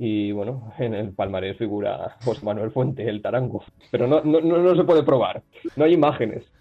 y 0.00 0.30
bueno, 0.30 0.72
en 0.78 0.94
el 0.94 1.12
palmarés 1.12 1.58
figura 1.58 2.16
José 2.24 2.44
Manuel 2.44 2.70
Fuente, 2.70 3.08
el 3.08 3.20
tarango. 3.20 3.64
Pero 3.90 4.06
no, 4.06 4.20
no, 4.20 4.40
no, 4.40 4.76
se 4.76 4.84
puede 4.84 5.02
probar, 5.02 5.42
no 5.74 5.84
hay 5.84 5.94
imágenes. 5.94 6.52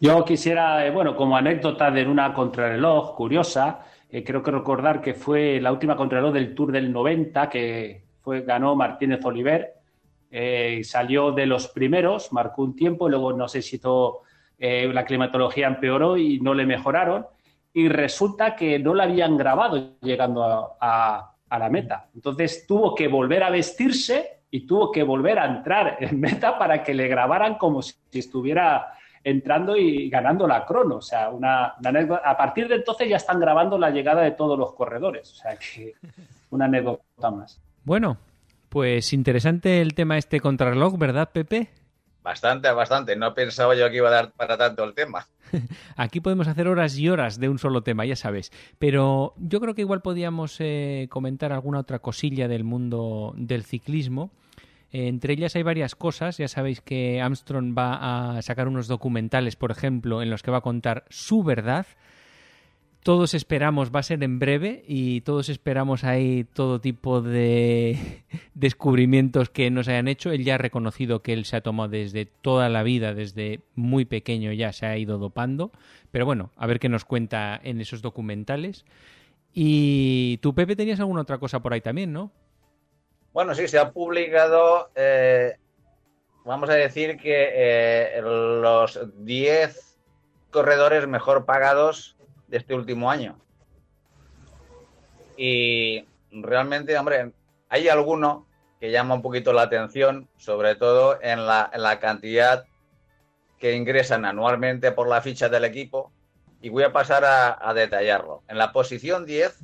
Yo 0.00 0.24
quisiera, 0.24 0.86
eh, 0.86 0.90
bueno, 0.90 1.14
como 1.14 1.36
anécdota 1.36 1.90
de 1.90 2.06
una 2.06 2.32
contrarreloj 2.32 3.14
curiosa, 3.14 3.80
eh, 4.08 4.24
creo 4.24 4.42
que 4.42 4.50
recordar 4.50 5.02
que 5.02 5.12
fue 5.12 5.60
la 5.60 5.70
última 5.72 5.94
contrarreloj 5.94 6.32
del 6.32 6.54
Tour 6.54 6.72
del 6.72 6.90
90 6.90 7.50
que 7.50 8.04
fue, 8.22 8.40
ganó 8.40 8.74
Martínez 8.74 9.22
Oliver. 9.26 9.74
Eh, 10.30 10.80
salió 10.84 11.32
de 11.32 11.44
los 11.44 11.68
primeros, 11.68 12.32
marcó 12.32 12.62
un 12.62 12.74
tiempo 12.74 13.10
luego 13.10 13.32
no 13.34 13.48
sé 13.48 13.60
si 13.60 13.78
todo, 13.78 14.22
la 14.58 15.04
climatología 15.04 15.66
empeoró 15.66 16.16
y 16.16 16.40
no 16.40 16.54
le 16.54 16.64
mejoraron. 16.64 17.26
Y 17.74 17.88
resulta 17.88 18.56
que 18.56 18.78
no 18.78 18.94
la 18.94 19.04
habían 19.04 19.36
grabado 19.36 19.98
llegando 20.00 20.76
a 20.80 21.34
la 21.56 21.68
meta. 21.68 22.08
Entonces 22.14 22.66
tuvo 22.66 22.94
que 22.94 23.06
volver 23.06 23.44
a 23.44 23.50
vestirse 23.50 24.40
y 24.50 24.66
tuvo 24.66 24.90
que 24.90 25.02
volver 25.02 25.38
a 25.38 25.46
entrar 25.46 25.98
en 26.00 26.18
meta 26.20 26.58
para 26.58 26.82
que 26.82 26.94
le 26.94 27.06
grabaran 27.06 27.56
como 27.56 27.82
si 27.82 27.94
estuviera 28.12 28.94
entrando 29.22 29.76
y 29.76 30.08
ganando 30.08 30.46
la 30.46 30.64
crono. 30.64 30.96
O 30.96 31.02
sea, 31.02 31.30
una, 31.30 31.74
anécdota. 31.84 32.28
A 32.28 32.36
partir 32.36 32.68
de 32.68 32.76
entonces 32.76 33.08
ya 33.08 33.16
están 33.16 33.40
grabando 33.40 33.78
la 33.78 33.90
llegada 33.90 34.22
de 34.22 34.32
todos 34.32 34.58
los 34.58 34.74
corredores. 34.74 35.30
O 35.32 35.36
sea, 35.36 35.56
que 35.56 35.94
una 36.50 36.64
anécdota 36.64 37.30
más. 37.30 37.60
Bueno, 37.84 38.18
pues 38.68 39.12
interesante 39.12 39.80
el 39.80 39.94
tema 39.94 40.18
este 40.18 40.40
contrarreloj, 40.40 40.98
¿verdad, 40.98 41.30
Pepe? 41.32 41.68
Bastante, 42.22 42.70
bastante. 42.72 43.16
No 43.16 43.34
pensaba 43.34 43.74
yo 43.74 43.88
que 43.90 43.96
iba 43.96 44.08
a 44.08 44.12
dar 44.12 44.32
para 44.32 44.56
tanto 44.56 44.84
el 44.84 44.94
tema. 44.94 45.26
Aquí 45.96 46.20
podemos 46.20 46.48
hacer 46.48 46.68
horas 46.68 46.98
y 46.98 47.08
horas 47.08 47.38
de 47.40 47.48
un 47.48 47.58
solo 47.58 47.82
tema, 47.82 48.04
ya 48.04 48.16
sabes. 48.16 48.52
Pero 48.78 49.34
yo 49.38 49.60
creo 49.60 49.74
que 49.74 49.82
igual 49.82 50.02
podíamos 50.02 50.56
eh, 50.60 51.06
comentar 51.10 51.52
alguna 51.52 51.80
otra 51.80 52.00
cosilla 52.00 52.48
del 52.48 52.64
mundo 52.64 53.32
del 53.36 53.64
ciclismo. 53.64 54.30
Eh, 54.90 55.08
entre 55.08 55.34
ellas 55.34 55.56
hay 55.56 55.62
varias 55.62 55.94
cosas. 55.94 56.38
Ya 56.38 56.48
sabéis 56.48 56.80
que 56.80 57.20
Armstrong 57.20 57.76
va 57.76 58.36
a 58.36 58.42
sacar 58.42 58.68
unos 58.68 58.88
documentales, 58.88 59.56
por 59.56 59.70
ejemplo, 59.70 60.22
en 60.22 60.30
los 60.30 60.42
que 60.42 60.50
va 60.50 60.58
a 60.58 60.62
contar 60.62 61.04
su 61.08 61.42
verdad 61.42 61.86
todos 63.02 63.32
esperamos, 63.34 63.90
va 63.94 64.00
a 64.00 64.02
ser 64.02 64.22
en 64.22 64.38
breve 64.38 64.82
y 64.86 65.22
todos 65.22 65.48
esperamos 65.48 66.04
ahí 66.04 66.44
todo 66.44 66.80
tipo 66.80 67.22
de 67.22 68.24
descubrimientos 68.54 69.50
que 69.50 69.70
nos 69.70 69.88
hayan 69.88 70.08
hecho. 70.08 70.30
Él 70.30 70.44
ya 70.44 70.56
ha 70.56 70.58
reconocido 70.58 71.22
que 71.22 71.32
él 71.32 71.44
se 71.44 71.56
ha 71.56 71.60
tomado 71.62 71.90
desde 71.90 72.26
toda 72.26 72.68
la 72.68 72.82
vida, 72.82 73.14
desde 73.14 73.60
muy 73.74 74.04
pequeño 74.04 74.52
ya 74.52 74.72
se 74.72 74.86
ha 74.86 74.98
ido 74.98 75.18
dopando. 75.18 75.70
Pero 76.10 76.26
bueno, 76.26 76.50
a 76.56 76.66
ver 76.66 76.80
qué 76.80 76.88
nos 76.88 77.04
cuenta 77.04 77.58
en 77.62 77.80
esos 77.80 78.02
documentales. 78.02 78.84
Y 79.54 80.38
tú, 80.42 80.54
Pepe, 80.54 80.76
tenías 80.76 81.00
alguna 81.00 81.22
otra 81.22 81.38
cosa 81.38 81.60
por 81.60 81.72
ahí 81.72 81.80
también, 81.80 82.12
¿no? 82.12 82.30
Bueno, 83.32 83.54
sí, 83.54 83.68
se 83.68 83.78
ha 83.78 83.92
publicado, 83.92 84.90
eh, 84.94 85.56
vamos 86.44 86.68
a 86.70 86.74
decir 86.74 87.16
que 87.16 87.50
eh, 87.54 88.20
los 88.22 89.00
10 89.24 89.98
corredores 90.50 91.06
mejor 91.06 91.44
pagados 91.44 92.17
de 92.48 92.56
este 92.56 92.74
último 92.74 93.10
año. 93.10 93.38
Y 95.36 96.04
realmente, 96.32 96.98
hombre, 96.98 97.32
hay 97.68 97.88
alguno 97.88 98.46
que 98.80 98.90
llama 98.90 99.14
un 99.14 99.22
poquito 99.22 99.52
la 99.52 99.62
atención, 99.62 100.28
sobre 100.36 100.74
todo 100.74 101.18
en 101.22 101.46
la, 101.46 101.98
cantidad 102.00 102.64
que 103.58 103.74
ingresan 103.74 104.24
anualmente 104.24 104.92
por 104.92 105.08
la 105.08 105.20
ficha 105.20 105.48
del 105.48 105.64
equipo. 105.64 106.12
Y 106.60 106.70
voy 106.70 106.84
a 106.84 106.92
pasar 106.92 107.24
a, 107.24 107.72
detallarlo. 107.74 108.42
En 108.48 108.58
la 108.58 108.72
posición 108.72 109.26
10 109.26 109.58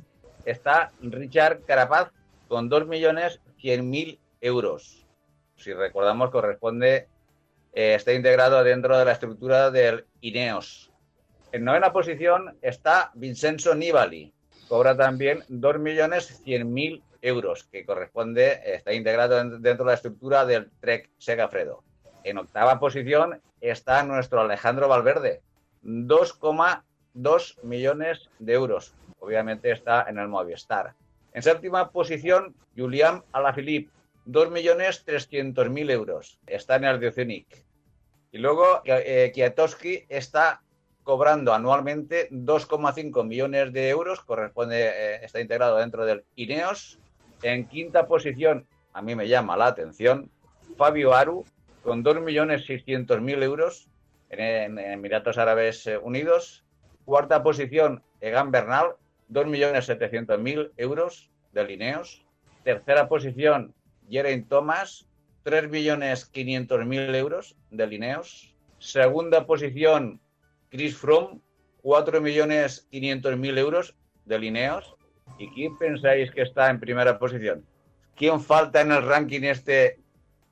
está 0.45 0.91
Richard 1.01 1.63
Carapaz 1.65 2.11
con 2.47 2.69
2.100.000 2.69 4.19
euros. 4.41 5.05
Si 5.57 5.73
recordamos, 5.73 6.29
corresponde, 6.31 7.07
eh, 7.73 7.95
está 7.95 8.13
integrado 8.13 8.63
dentro 8.63 8.97
de 8.97 9.05
la 9.05 9.11
estructura 9.13 9.71
del 9.71 10.05
INEOS, 10.21 10.91
en 11.55 11.63
novena 11.63 11.93
posición 11.93 12.57
está 12.61 13.11
Vincenzo 13.13 13.73
Nibali. 13.75 14.33
Cobra 14.67 14.97
también 14.97 15.39
2.100.000 15.47 17.01
euros, 17.21 17.63
que 17.71 17.85
corresponde, 17.85 18.59
está 18.65 18.91
integrado 18.91 19.41
dentro 19.59 19.85
de 19.85 19.91
la 19.91 19.93
estructura 19.93 20.45
del 20.45 20.69
Trek 20.81 21.09
Segafredo. 21.17 21.81
En 22.25 22.39
octava 22.39 22.77
posición 22.77 23.41
está 23.61 24.03
nuestro 24.03 24.41
Alejandro 24.41 24.89
Valverde, 24.89 25.43
2,2 25.85 27.63
millones 27.63 28.29
de 28.39 28.51
euros. 28.51 28.93
Obviamente 29.19 29.71
está 29.71 30.07
en 30.09 30.19
el 30.19 30.27
Movistar. 30.27 30.93
En 31.31 31.41
séptima 31.41 31.89
posición, 31.89 32.53
Julián 32.75 33.23
Alaphilippe, 33.31 33.93
2.300.000 34.27 35.89
euros. 35.89 36.37
Está 36.47 36.75
en 36.75 36.83
el 36.83 36.99
Diocenic. 36.99 37.63
Y 38.33 38.39
luego 38.39 38.81
eh, 38.83 39.31
Kiatowski 39.33 40.03
está 40.09 40.61
cobrando 41.05 41.53
anualmente 41.53 42.27
2,5 42.31 43.23
millones 43.23 43.71
de 43.71 43.89
euros, 43.89 44.21
corresponde, 44.21 44.87
eh, 44.87 45.19
está 45.23 45.39
integrado 45.39 45.77
dentro 45.77 46.03
del 46.03 46.25
INEOS. 46.35 46.99
En 47.43 47.67
quinta 47.67 48.07
posición, 48.07 48.67
a 48.91 49.03
mí 49.03 49.13
me 49.15 49.27
llama 49.27 49.55
la 49.55 49.67
atención, 49.67 50.31
Fabio 50.77 51.13
Aru, 51.13 51.45
con 51.83 52.03
2.600.000 52.03 53.43
euros 53.43 53.87
en, 54.31 54.79
Emiratos 54.79 55.37
Árabes 55.37 55.85
eh, 55.85 55.99
Unidos. 55.99 56.65
Cuarta 57.05 57.43
posición, 57.43 58.01
Egan 58.19 58.49
Bernal, 58.49 58.95
2.700.000 59.31 60.71
euros 60.77 61.29
del 61.53 61.69
INEOS. 61.69 62.25
Tercera 62.63 63.07
posición, 63.07 63.75
Geraint 64.09 64.49
Thomas, 64.49 65.07
3.500.000 65.45 67.15
euros 67.15 67.55
del 67.69 67.93
INEOS. 67.93 68.55
Segunda 68.79 69.45
posición, 69.45 70.19
Chris 70.75 70.97
Froome, 70.97 71.39
4.500.000 71.83 73.57
euros 73.57 73.95
de 74.25 74.39
Lineos. 74.39 74.95
¿Y 75.39 75.49
quién 75.49 75.77
pensáis 75.77 76.31
que 76.31 76.41
está 76.41 76.69
en 76.69 76.79
primera 76.79 77.17
posición? 77.17 77.65
¿Quién 78.15 78.39
falta 78.41 78.81
en 78.81 78.91
el 78.91 79.03
ranking 79.03 79.41
este 79.41 79.99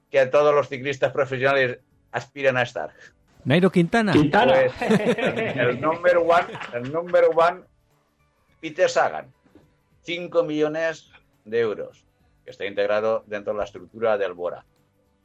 que 0.09 0.19
a 0.19 0.29
todos 0.29 0.53
los 0.53 0.69
ciclistas 0.69 1.11
profesionales 1.11 1.79
aspiran 2.11 2.57
a 2.57 2.63
estar? 2.63 2.91
Nairo 3.45 3.69
Quintana. 3.71 4.13
Pues, 4.13 4.73
el 4.81 5.81
number 5.81 6.17
one, 6.17 6.47
el 6.73 6.91
number 6.91 7.25
one, 7.35 7.61
Peter 8.61 8.89
Sagan. 8.89 9.31
5 10.01 10.43
millones 10.43 11.11
de 11.45 11.59
euros, 11.59 12.05
que 12.43 12.51
está 12.51 12.65
integrado 12.65 13.23
dentro 13.27 13.53
de 13.53 13.59
la 13.59 13.65
estructura 13.65 14.17
del 14.17 14.33
Bora. 14.33 14.65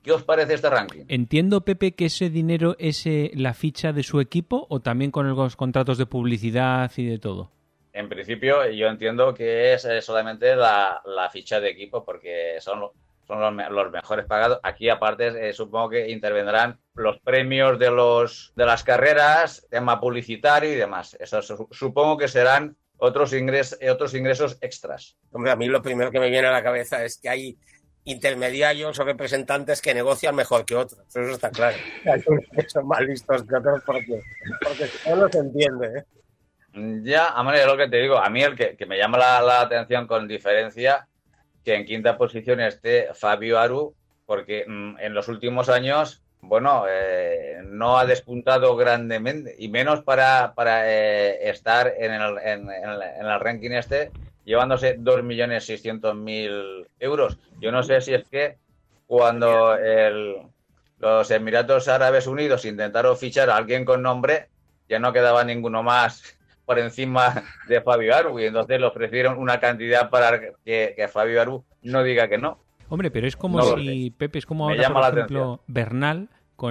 ¿Qué 0.08 0.14
os 0.14 0.22
parece 0.22 0.54
este 0.54 0.70
ranking? 0.70 1.04
Entiendo, 1.08 1.60
Pepe, 1.60 1.92
que 1.92 2.06
ese 2.06 2.30
dinero 2.30 2.76
es 2.78 3.04
eh, 3.04 3.30
la 3.34 3.52
ficha 3.52 3.92
de 3.92 4.02
su 4.02 4.20
equipo 4.20 4.66
o 4.70 4.80
también 4.80 5.10
con 5.10 5.28
los 5.28 5.54
contratos 5.54 5.98
de 5.98 6.06
publicidad 6.06 6.90
y 6.96 7.04
de 7.04 7.18
todo. 7.18 7.50
En 7.92 8.08
principio, 8.08 8.66
yo 8.70 8.86
entiendo 8.86 9.34
que 9.34 9.74
es 9.74 9.84
eh, 9.84 10.00
solamente 10.00 10.56
la, 10.56 11.02
ficha 11.30 11.60
de 11.60 11.68
equipo 11.68 12.06
porque 12.06 12.56
son, 12.58 12.88
son 13.26 13.40
los, 13.70 13.92
mejores 13.92 14.24
pagados. 14.24 14.60
Aquí, 14.62 14.88
aparte, 14.88 15.50
eh, 15.50 15.52
supongo 15.52 15.90
que 15.90 16.08
intervendrán 16.08 16.78
los 16.94 17.18
premios 17.20 17.78
de, 17.78 17.90
los, 17.90 18.54
de 18.56 18.64
las 18.64 18.84
carreras, 18.84 19.66
tema 19.68 20.00
publicitario 20.00 20.72
y 20.72 20.76
demás. 20.76 21.18
Eso 21.20 21.42
supongo 21.42 22.16
que 22.16 22.28
serán 22.28 22.78
otros, 22.96 23.34
ingres, 23.34 23.78
otros 23.86 24.14
ingresos 24.14 24.56
extras. 24.62 25.18
Hombre, 25.32 25.50
a 25.50 25.56
mí 25.56 25.66
lo 25.66 25.82
primero 25.82 26.10
que 26.10 26.18
me 26.18 26.30
viene 26.30 26.48
a 26.48 26.52
la 26.52 26.62
cabeza 26.62 27.04
es 27.04 27.18
que 27.18 27.28
hay 27.28 27.58
intermediarios 28.08 28.98
o 28.98 29.04
representantes 29.04 29.82
que 29.82 29.94
negocian 29.94 30.34
mejor 30.34 30.64
que 30.64 30.74
otros. 30.74 31.00
Eso 31.08 31.20
está 31.20 31.50
claro. 31.50 31.76
son 32.66 32.88
más 32.88 33.00
listos 33.02 33.44
que 33.44 33.56
otros 33.56 33.82
porque, 33.84 34.22
porque 34.62 34.90
no 35.14 35.28
se 35.28 35.38
entiende. 35.38 35.98
¿eh? 35.98 36.04
Ya, 37.02 37.28
a 37.28 37.42
manera 37.42 37.64
de 37.64 37.70
lo 37.70 37.76
que 37.76 37.88
te 37.88 37.98
digo, 37.98 38.18
a 38.18 38.30
mí 38.30 38.42
el 38.42 38.56
que, 38.56 38.86
me 38.86 38.98
llama 38.98 39.18
la, 39.18 39.60
atención 39.60 40.06
con 40.06 40.26
diferencia 40.26 41.06
que 41.64 41.74
en 41.74 41.84
quinta 41.84 42.16
posición 42.16 42.60
esté 42.60 43.08
Fabio 43.14 43.58
Aru, 43.58 43.94
porque 44.24 44.64
mm, 44.66 44.96
en 45.00 45.12
los 45.14 45.28
últimos 45.28 45.68
años, 45.68 46.22
bueno, 46.40 46.84
eh, 46.88 47.58
no 47.64 47.98
ha 47.98 48.06
despuntado 48.06 48.74
grandemente, 48.76 49.54
y 49.58 49.68
menos 49.68 50.02
para, 50.02 50.54
para 50.54 50.90
eh, 50.90 51.50
estar 51.50 51.92
en 51.98 52.12
el, 52.12 52.38
en 52.38 52.70
el 53.26 53.40
ranking 53.40 53.72
este 53.72 54.10
llevándose 54.48 54.98
2.600.000 54.98 56.86
euros. 57.00 57.38
Yo 57.60 57.70
no 57.70 57.82
sé 57.82 58.00
si 58.00 58.14
es 58.14 58.26
que 58.28 58.56
cuando 59.06 59.76
el, 59.76 60.36
los 60.98 61.30
Emiratos 61.30 61.86
Árabes 61.86 62.26
Unidos 62.26 62.64
intentaron 62.64 63.18
fichar 63.18 63.50
a 63.50 63.56
alguien 63.56 63.84
con 63.84 64.00
nombre, 64.00 64.48
ya 64.88 64.98
no 64.98 65.12
quedaba 65.12 65.44
ninguno 65.44 65.82
más 65.82 66.38
por 66.64 66.78
encima 66.78 67.44
de 67.68 67.82
Fabio 67.82 68.16
Aru 68.16 68.40
y 68.40 68.46
entonces 68.46 68.80
le 68.80 68.86
ofrecieron 68.86 69.36
una 69.38 69.60
cantidad 69.60 70.08
para 70.08 70.40
que, 70.64 71.08
Fabio 71.12 71.42
Aru 71.42 71.64
no 71.82 72.02
diga 72.02 72.26
que 72.28 72.38
no. 72.38 72.58
Hombre, 72.88 73.10
pero 73.10 73.26
es 73.26 73.36
como 73.36 73.60
si, 73.76 74.10
Pepe, 74.12 74.38
es 74.38 74.46
como 74.46 74.70
ahora, 74.70 74.90
por 74.90 75.12
ejemplo, 75.12 75.60
Bernal, 75.66 76.30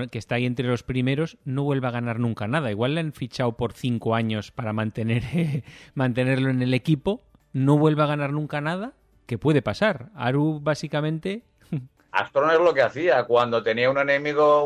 que 0.10 0.18
está 0.18 0.36
ahí 0.36 0.48
entre 0.48 0.68
los 0.68 0.82
primeros, 0.82 1.38
no 1.46 1.64
vuelve 1.64 1.88
a 1.88 1.92
ganar 1.92 2.20
nunca 2.20 2.48
nada. 2.48 2.72
Igual 2.72 2.96
le 2.96 3.02
han 3.02 3.14
fichado 3.14 3.56
por 3.56 3.74
cinco 3.74 4.16
años 4.16 4.52
para 4.52 4.74
mantener, 4.74 5.24
mantenerlo 5.94 6.50
en 6.50 6.64
el 6.64 6.74
equipo, 6.74 7.22
no 7.54 7.78
vuelve 7.78 8.04
a 8.04 8.08
ganar 8.08 8.32
nunca 8.32 8.62
nada, 8.62 8.94
que 9.26 9.38
puede 9.38 9.62
pasar. 9.62 10.10
Aru, 10.16 10.60
básicamente, 10.62 11.44
Astron 12.12 12.52
es 12.52 12.60
lo 12.60 12.74
que 12.74 12.82
hacía. 12.82 13.26
Cuando 13.26 13.62
tenía 13.62 13.90
un 13.90 13.98
enemigo 13.98 14.66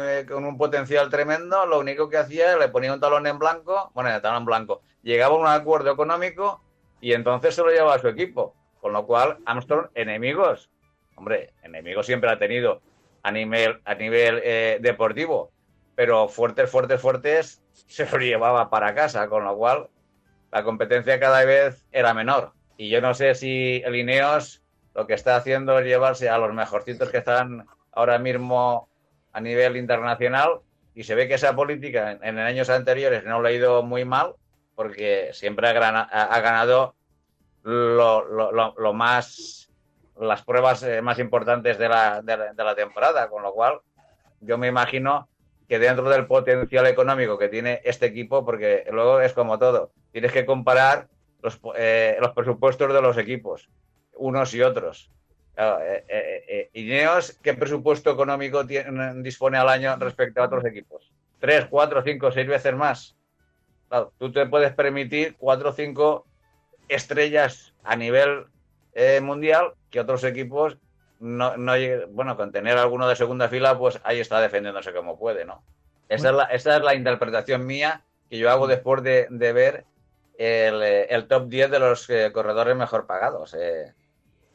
eh, 0.00 0.24
con 0.28 0.44
un 0.44 0.56
potencial 0.56 1.08
tremendo, 1.08 1.66
lo 1.66 1.80
único 1.80 2.08
que 2.08 2.18
hacía 2.18 2.56
le 2.56 2.68
ponía 2.68 2.92
un 2.92 3.00
talón 3.00 3.26
en 3.26 3.38
blanco, 3.38 3.90
bueno, 3.94 4.10
el 4.10 4.22
talón 4.22 4.42
en 4.42 4.46
blanco, 4.46 4.82
llegaba 5.02 5.34
a 5.34 5.38
un 5.38 5.46
acuerdo 5.46 5.90
económico 5.90 6.62
y 7.00 7.12
entonces 7.12 7.54
se 7.54 7.62
lo 7.62 7.70
llevaba 7.70 7.94
a 7.94 7.98
su 7.98 8.08
equipo. 8.08 8.54
Con 8.80 8.92
lo 8.92 9.06
cual, 9.06 9.38
Armstrong, 9.46 9.88
enemigos, 9.94 10.68
hombre, 11.14 11.52
enemigos 11.62 12.06
siempre 12.06 12.30
ha 12.30 12.38
tenido 12.38 12.80
a 13.22 13.30
nivel, 13.30 13.80
a 13.84 13.94
nivel 13.94 14.40
eh, 14.44 14.78
deportivo, 14.80 15.50
pero 15.94 16.28
fuertes, 16.28 16.70
fuertes, 16.70 17.00
fuertes 17.00 17.62
se 17.72 18.10
lo 18.10 18.18
llevaba 18.18 18.70
para 18.70 18.94
casa, 18.94 19.28
con 19.28 19.44
lo 19.44 19.56
cual 19.56 19.88
la 20.52 20.62
competencia 20.62 21.18
cada 21.18 21.44
vez 21.44 21.84
era 21.90 22.14
menor. 22.14 22.52
Y 22.76 22.90
yo 22.90 23.00
no 23.00 23.14
sé 23.14 23.34
si 23.34 23.82
el 23.84 23.96
Ineos 23.96 24.62
lo 24.94 25.06
que 25.06 25.14
está 25.14 25.36
haciendo 25.36 25.78
es 25.78 25.86
llevarse 25.86 26.28
a 26.28 26.36
los 26.38 26.52
mejorcitos 26.52 27.08
que 27.08 27.18
están 27.18 27.66
ahora 27.92 28.18
mismo 28.18 28.88
a 29.32 29.40
nivel 29.40 29.78
internacional 29.78 30.60
y 30.94 31.04
se 31.04 31.14
ve 31.14 31.26
que 31.26 31.34
esa 31.34 31.56
política 31.56 32.18
en, 32.22 32.38
años 32.38 32.68
anteriores 32.68 33.24
no 33.24 33.40
le 33.40 33.48
ha 33.48 33.52
ido 33.52 33.82
muy 33.82 34.04
mal 34.04 34.34
porque 34.74 35.30
siempre 35.32 35.68
ha, 35.68 36.40
ganado 36.40 36.94
las 37.64 38.52
pruebas 40.44 40.82
eh, 40.82 41.00
más 41.00 41.18
importantes 41.18 41.78
de, 41.78 41.88
la, 41.88 42.74
temporada, 42.76 43.28
con 43.28 43.42
lo 43.42 43.52
cual 43.52 43.80
yo 44.40 44.58
me 44.58 44.68
imagino 44.68 45.28
que 45.72 45.78
dentro 45.78 46.06
del 46.10 46.26
potencial 46.26 46.86
económico 46.86 47.38
que 47.38 47.48
tiene 47.48 47.80
este 47.84 48.04
equipo, 48.04 48.44
porque 48.44 48.84
luego 48.92 49.22
es 49.22 49.32
como 49.32 49.58
todo, 49.58 49.90
tienes 50.12 50.30
que 50.30 50.44
comparar 50.44 51.08
los, 51.40 51.58
eh, 51.76 52.18
los 52.20 52.32
presupuestos 52.32 52.92
de 52.92 53.00
los 53.00 53.16
equipos 53.16 53.70
unos 54.16 54.52
y 54.52 54.60
otros. 54.60 55.10
Eh, 55.56 56.04
eh, 56.08 56.44
eh, 56.46 56.70
Ineos, 56.74 57.38
¿qué 57.42 57.54
presupuesto 57.54 58.10
económico 58.10 58.64
dispone 58.64 59.56
al 59.56 59.70
año 59.70 59.96
respecto 59.96 60.42
a 60.42 60.44
otros 60.44 60.62
equipos? 60.66 61.10
¿Tres, 61.40 61.64
cuatro, 61.70 62.02
cinco, 62.02 62.30
seis 62.30 62.46
veces 62.46 62.74
más? 62.74 63.16
tú 64.18 64.30
te 64.30 64.44
puedes 64.44 64.74
permitir 64.74 65.36
cuatro 65.38 65.70
o 65.70 65.72
cinco 65.72 66.26
estrellas 66.86 67.72
a 67.82 67.96
nivel 67.96 68.44
mundial 69.22 69.72
que 69.88 70.00
otros 70.00 70.22
equipos 70.24 70.76
no, 71.22 71.56
no 71.56 71.72
bueno, 72.10 72.36
con 72.36 72.52
tener 72.52 72.76
alguno 72.76 73.08
de 73.08 73.16
segunda 73.16 73.48
fila, 73.48 73.78
pues 73.78 74.00
ahí 74.04 74.20
está 74.20 74.40
defendiéndose 74.40 74.92
como 74.92 75.18
puede, 75.18 75.44
¿no? 75.44 75.62
Esa, 76.08 76.28
es 76.28 76.34
la, 76.34 76.44
esa 76.44 76.76
es 76.76 76.82
la 76.82 76.94
interpretación 76.94 77.64
mía 77.64 78.02
que 78.28 78.38
yo 78.38 78.50
hago 78.50 78.66
después 78.66 79.02
de, 79.02 79.26
ver 79.30 79.84
el, 80.36 81.26
top 81.26 81.48
10 81.48 81.70
de 81.70 81.78
los 81.78 82.08
corredores 82.32 82.76
mejor 82.76 83.06
pagados. 83.06 83.54
Eh 83.58 83.94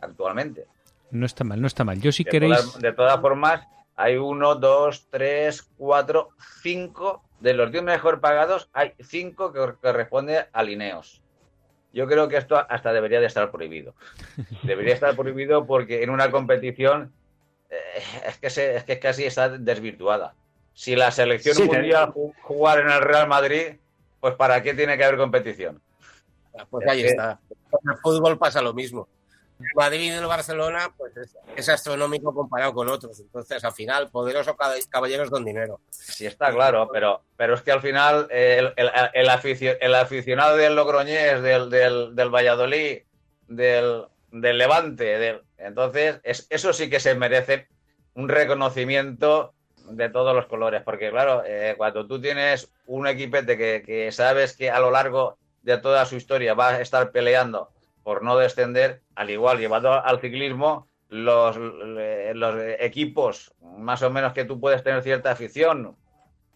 actualmente. 0.01 0.65
No 1.11 1.26
está 1.26 1.43
mal, 1.43 1.61
no 1.61 1.68
está 1.68 1.84
mal. 1.84 1.99
Yo 2.01 2.11
si 2.11 2.24
de 2.24 2.30
queréis... 2.30 2.57
Todas, 2.57 2.80
de 2.80 2.93
todas 2.93 3.20
formas, 3.22 3.61
hay 3.95 4.18
uno, 4.18 4.55
dos, 4.55 5.07
tres, 5.09 5.70
cuatro, 5.78 6.30
cinco. 6.61 7.24
De 7.39 7.53
los 7.53 7.72
diez 7.72 7.84
mejor 7.84 8.20
pagados, 8.20 8.70
hay 8.74 8.93
cinco 8.99 9.53
que 9.53 9.59
corresponden 9.82 10.45
a 10.51 10.63
Lineos. 10.63 11.22
Yo 11.94 12.08
creo 12.08 12.28
que 12.28 12.38
esto 12.38 12.58
hasta 12.70 12.94
debería 12.94 13.20
de 13.20 13.28
estar 13.28 13.50
prohibido. 13.52 13.96
Debería 14.64 14.94
estar 14.94 15.16
prohibido 15.16 15.66
porque 15.66 16.04
en 16.04 16.10
una 16.10 16.30
competición 16.30 17.12
eh, 17.70 18.04
es, 18.28 18.38
que 18.38 18.76
es 18.76 18.84
que 18.84 19.00
casi 19.00 19.26
está 19.26 19.50
desvirtuada. 19.50 20.36
Si 20.74 20.96
la 20.96 21.12
selección 21.12 21.66
mundial 21.66 22.14
jugar 22.42 22.80
en 22.80 22.90
el 22.90 23.02
Real 23.02 23.28
Madrid, 23.28 23.78
pues 24.20 24.36
¿para 24.36 24.62
qué 24.62 24.74
tiene 24.74 24.98
que 24.98 25.04
haber 25.04 25.18
competición? 25.18 25.82
Pues 26.70 26.88
ahí 26.88 27.02
está. 27.02 27.40
En 27.50 27.92
el 27.92 27.98
fútbol 27.98 28.38
pasa 28.38 28.62
lo 28.62 28.74
mismo. 28.74 29.08
Madrid 29.76 30.01
y 30.01 30.10
el 30.10 30.26
Barcelona, 30.26 30.93
pues 30.95 31.14
es, 31.55 31.70
astronómico 31.70 32.34
comparado 32.34 32.74
con 32.74 32.89
otros. 32.89 33.20
Entonces, 33.20 33.64
al 33.64 33.74
final, 33.74 34.10
poderosos 34.10 34.55
caballeros 34.89 35.30
con 35.30 35.43
dinero. 35.43 35.80
Sí, 35.89 36.26
está 36.26 36.51
claro, 36.51 36.89
pero, 36.91 37.22
pero 37.36 37.55
es 37.55 37.62
que 37.62 37.72
al 37.72 37.82
final 37.82 38.28
el, 38.30 38.74
el, 38.76 39.95
aficionado 39.95 40.58
del 40.58 40.76
Logroñés, 40.76 41.41
del, 41.41 42.30
Valladolid, 42.30 42.99
del, 43.47 44.08
Levante, 44.32 45.41
entonces 45.58 46.22
eso 46.24 46.74
sí 46.74 46.89
que 46.89 46.99
se 46.99 47.16
merece 47.16 47.68
un 48.14 48.30
reconocimiento 48.30 49.53
de 49.89 50.10
todos 50.10 50.36
los 50.36 50.47
colores, 50.47 50.84
porque 50.84 51.10
claro, 51.10 51.43
eh, 51.45 51.76
cuando 51.78 52.05
tú 52.05 52.20
tienes 52.20 52.70
un 52.88 53.08
equipete 53.08 53.58
que 53.58 54.12
sabes 54.12 54.55
que 54.55 54.70
a 54.70 54.80
lo 54.80 54.91
largo 54.91 55.38
de 55.64 55.78
toda 55.78 56.05
su 56.05 56.16
historia 56.16 56.53
va 56.53 56.70
a 56.70 56.82
estar 56.82 57.12
peleando 57.12 57.72
por 58.08 58.24
no 58.24 58.38
descender, 58.38 59.01
al 59.16 59.30
igual 59.30 59.60
llevado 59.60 59.91
al 59.91 60.22
ciclismo, 60.22 60.88
los, 61.10 61.58
los 61.58 62.55
equipos, 62.80 63.53
más 63.78 64.01
o 64.01 64.10
menos 64.10 64.32
que 64.32 64.45
tú 64.45 64.62
puedes 64.62 64.82
tener 64.82 65.03
cierta 65.03 65.30
afición, 65.30 65.97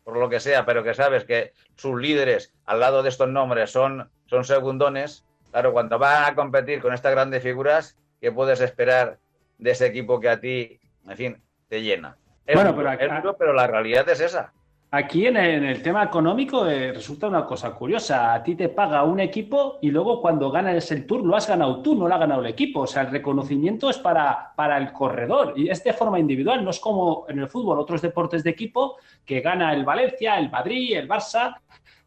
por 0.05 0.15
lo 0.15 0.29
que 0.29 0.39
sea, 0.39 0.65
pero 0.65 0.81
que 0.81 0.93
sabes 0.93 1.25
que 1.25 1.51
sus 1.75 1.99
líderes 1.99 2.53
al 2.65 2.79
lado 2.79 3.03
de 3.03 3.09
estos 3.09 3.27
nombres 3.27 3.69
son, 3.69 4.09
son 4.27 4.45
segundones, 4.45 5.25
claro, 5.51 5.73
cuando 5.73 5.99
van 5.99 6.23
a 6.23 6.35
competir 6.35 6.79
con 6.81 6.93
estas 6.93 7.11
grandes 7.11 7.43
figuras, 7.43 7.97
¿qué 8.21 8.31
puedes 8.31 8.61
esperar 8.61 9.19
de 9.57 9.71
ese 9.71 9.87
equipo 9.87 10.21
que 10.21 10.29
a 10.29 10.39
ti, 10.39 10.79
en 11.05 11.17
fin, 11.17 11.43
te 11.67 11.81
llena? 11.81 12.15
bueno, 12.45 12.73
pero, 12.73 13.35
pero 13.37 13.51
la 13.51 13.67
realidad 13.67 14.07
es 14.07 14.21
esa. 14.21 14.53
Aquí 14.93 15.25
en 15.25 15.37
el, 15.37 15.81
tema 15.81 16.03
económico 16.03 16.67
eh, 16.67 16.91
resulta 16.91 17.29
una 17.29 17.45
cosa 17.45 17.73
curiosa. 17.73 18.33
A 18.33 18.43
ti 18.43 18.55
te 18.55 18.67
paga 18.67 19.05
un 19.05 19.21
equipo 19.21 19.79
y 19.81 19.89
luego 19.89 20.19
cuando 20.19 20.51
ganas 20.51 20.91
el 20.91 21.05
tour 21.05 21.25
lo 21.25 21.33
has 21.37 21.47
ganado 21.47 21.81
tú, 21.81 21.95
no 21.95 22.09
lo 22.09 22.13
ha 22.13 22.17
ganado 22.17 22.41
el 22.41 22.47
equipo. 22.47 22.81
O 22.81 22.87
sea, 22.87 23.03
el 23.03 23.11
reconocimiento 23.11 23.89
es 23.89 23.97
para, 23.97 24.51
para 24.53 24.77
el 24.77 24.91
corredor 24.91 25.53
y 25.55 25.69
es 25.69 25.81
de 25.81 25.93
forma 25.93 26.19
individual. 26.19 26.65
No 26.65 26.71
es 26.71 26.79
como 26.81 27.25
en 27.29 27.39
el 27.39 27.47
fútbol, 27.47 27.79
otros 27.79 28.01
deportes 28.01 28.43
de 28.43 28.49
equipo 28.49 28.97
que 29.23 29.39
gana 29.39 29.73
el 29.73 29.85
Valencia, 29.85 30.37
el 30.37 30.51
Madrid, 30.51 30.97
el 30.97 31.07
Barça. 31.07 31.55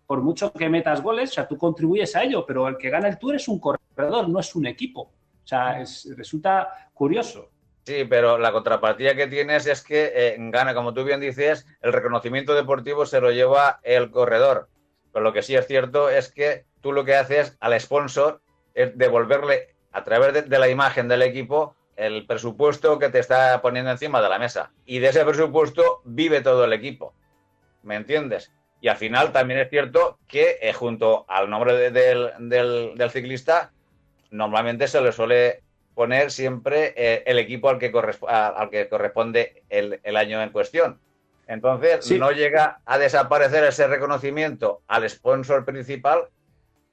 Por 0.06 0.20
mucho 0.20 0.52
que 0.52 0.68
metas 0.68 1.00
goles, 1.00 1.30
o 1.30 1.32
sea, 1.32 1.48
tú 1.48 1.56
contribuyes 1.56 2.14
a 2.16 2.22
ello, 2.22 2.44
pero 2.46 2.68
el 2.68 2.76
que 2.76 2.90
gana 2.90 3.08
el 3.08 3.18
tour 3.18 3.34
es 3.34 3.48
un 3.48 3.60
corredor, 3.60 4.28
no 4.28 4.40
es 4.40 4.54
un 4.54 4.66
equipo. 4.66 5.00
O 5.42 5.46
sea, 5.46 5.82
resulta 6.16 6.90
curioso. 6.92 7.53
Sí, 7.84 8.04
pero 8.04 8.38
la 8.38 8.50
contrapartida 8.52 9.14
que 9.14 9.26
tienes 9.26 9.66
es 9.66 9.82
que 9.82 10.10
eh, 10.14 10.36
gana, 10.38 10.74
como 10.74 10.94
tú 10.94 11.04
bien 11.04 11.20
dices, 11.20 11.66
el 11.82 11.92
reconocimiento 11.92 12.54
deportivo 12.54 13.04
se 13.04 13.20
lo 13.20 13.30
lleva 13.30 13.80
el 13.82 14.10
corredor. 14.10 14.68
Pero 15.12 15.22
lo 15.22 15.32
que 15.32 15.42
sí 15.42 15.54
es 15.54 15.66
cierto 15.66 16.08
es 16.08 16.32
que 16.32 16.64
tú 16.80 16.92
lo 16.92 17.04
que 17.04 17.14
haces 17.14 17.56
al 17.60 17.78
sponsor 17.78 18.40
es 18.74 18.96
devolverle 18.96 19.74
a 19.92 20.02
través 20.02 20.48
de, 20.48 20.58
la 20.58 20.68
imagen 20.68 21.08
del 21.08 21.22
equipo 21.22 21.76
el 21.96 22.26
presupuesto 22.26 22.98
que 22.98 23.10
te 23.10 23.20
está 23.20 23.62
poniendo 23.62 23.90
encima 23.90 24.20
de 24.20 24.28
la 24.28 24.38
mesa. 24.38 24.72
Y 24.84 24.98
de 24.98 25.08
ese 25.08 25.24
presupuesto 25.24 26.00
vive 26.04 26.40
todo 26.40 26.64
el 26.64 26.72
equipo. 26.72 27.14
¿Me 27.82 27.96
entiendes? 27.96 28.50
Y 28.80 28.88
al 28.88 28.96
final 28.96 29.32
también 29.32 29.60
es 29.60 29.70
cierto 29.70 30.18
que 30.26 30.58
eh, 30.60 30.72
junto 30.72 31.24
al 31.28 31.48
nombre 31.48 31.90
del, 31.90 32.32
del, 32.38 33.10
ciclista 33.10 33.72
normalmente 34.30 34.88
se 34.88 35.00
le 35.00 35.12
suele 35.12 35.63
poner 35.94 36.30
siempre 36.30 36.92
eh, 36.96 37.22
el 37.26 37.38
equipo 37.38 37.68
al 37.68 37.78
que, 37.78 37.92
al 38.26 38.70
que 38.70 38.88
corresponde 38.88 39.62
el, 39.68 40.16
año 40.16 40.42
en 40.42 40.50
cuestión. 40.50 40.98
Entonces, 41.46 42.10
no 42.12 42.30
llega 42.32 42.80
a 42.84 42.98
desaparecer 42.98 43.64
ese 43.64 43.86
reconocimiento 43.86 44.82
al 44.86 45.08
sponsor 45.08 45.64
principal, 45.64 46.28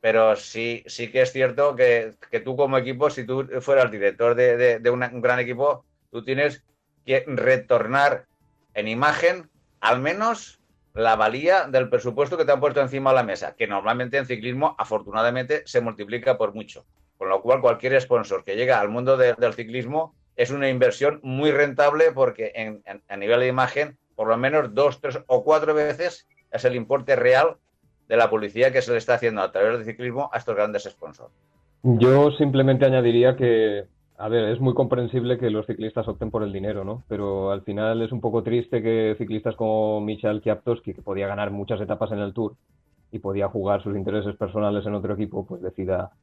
pero 0.02 0.36
sí, 0.36 0.84
sí 0.88 1.12
que 1.12 1.22
es 1.22 1.32
cierto 1.32 1.76
que, 1.76 2.16
tú 2.44 2.56
como 2.56 2.78
equipo, 2.78 3.10
si 3.10 3.26
tú 3.26 3.48
fueras 3.62 3.92
director 3.92 4.36
de, 4.36 4.80
de, 4.80 4.90
un 4.90 5.22
gran 5.22 5.40
equipo, 5.40 5.86
tú 6.12 6.24
tienes 6.24 6.64
que 7.06 7.24
retornar 7.28 8.26
en 8.74 8.88
imagen 8.88 9.50
al 9.80 10.00
menos 10.00 10.60
la 10.94 11.16
valía 11.16 11.68
del 11.68 11.90
presupuesto 11.90 12.38
que 12.38 12.46
te 12.46 12.52
han 12.52 12.60
puesto 12.60 12.82
encima 12.82 13.12
de 13.12 13.16
la 13.16 13.24
mesa, 13.24 13.56
que 13.56 13.68
normalmente 13.68 14.18
en 14.18 14.26
ciclismo 14.26 14.76
afortunadamente 14.78 15.64
se 15.66 15.82
multiplica 15.82 16.38
por 16.38 16.54
mucho. 16.54 16.86
Con 17.22 17.30
lo 17.30 17.44
cual, 17.44 17.62
cualquier 17.62 18.02
sponsor 18.02 18.44
que 18.44 18.56
llega 18.56 18.80
al 18.80 18.90
mundo 18.90 19.16
del 19.16 19.54
ciclismo 19.54 20.16
es 20.36 20.50
una 20.50 20.70
inversión 20.70 21.20
muy 21.22 21.52
rentable 21.52 22.06
porque 22.12 22.52
en, 22.56 22.82
a 23.08 23.16
nivel 23.16 23.42
de 23.42 23.48
imagen, 23.48 23.96
por 24.16 24.28
lo 24.28 24.38
menos 24.38 24.74
dos, 24.74 25.00
tres 25.00 25.20
o 25.28 25.44
cuatro 25.44 25.76
veces 25.76 26.28
es 26.52 26.66
el 26.66 26.76
importe 26.76 27.16
real 27.16 27.58
de 28.08 28.18
la 28.18 28.28
publicidad 28.28 28.72
que 28.72 28.82
se 28.82 28.92
le 28.92 28.98
está 28.98 29.14
haciendo 29.14 29.44
a 29.44 29.52
través 29.52 29.78
del 29.78 29.86
ciclismo 29.86 30.32
a 30.34 30.40
estos 30.40 30.56
grandes 30.56 30.86
sponsors. 30.86 31.32
Yo 31.84 32.32
simplemente 32.32 32.86
añadiría 32.86 33.36
que 33.36 33.86
A 34.18 34.28
ver, 34.28 34.46
es 34.46 34.60
muy 34.60 34.74
comprensible 34.74 35.38
que 35.38 35.52
los 35.52 35.68
ciclistas 35.68 36.08
opten 36.08 36.32
por 36.32 36.42
el 36.42 36.52
dinero, 36.52 36.84
¿no? 36.84 37.04
Pero 37.08 37.52
al 37.52 37.62
final 37.62 38.02
es 38.02 38.12
un 38.12 38.20
poco 38.20 38.42
triste 38.42 38.82
que 38.82 39.14
ciclistas 39.20 39.56
como 39.56 40.02
Michal 40.02 40.42
Kwiatkowski, 40.42 40.96
que 40.96 41.04
podía 41.04 41.28
ganar 41.28 41.52
muchas 41.52 41.80
etapas 41.82 42.12
en 42.14 42.20
el 42.20 42.34
Tour 42.34 42.56
y 43.12 43.20
podía 43.20 43.48
jugar 43.48 43.84
sus 43.84 43.96
intereses 43.96 44.36
personales 44.38 44.88
en 44.88 44.96
otro 44.96 45.14
equipo, 45.14 45.46
pues 45.46 45.62
decida 45.62 46.14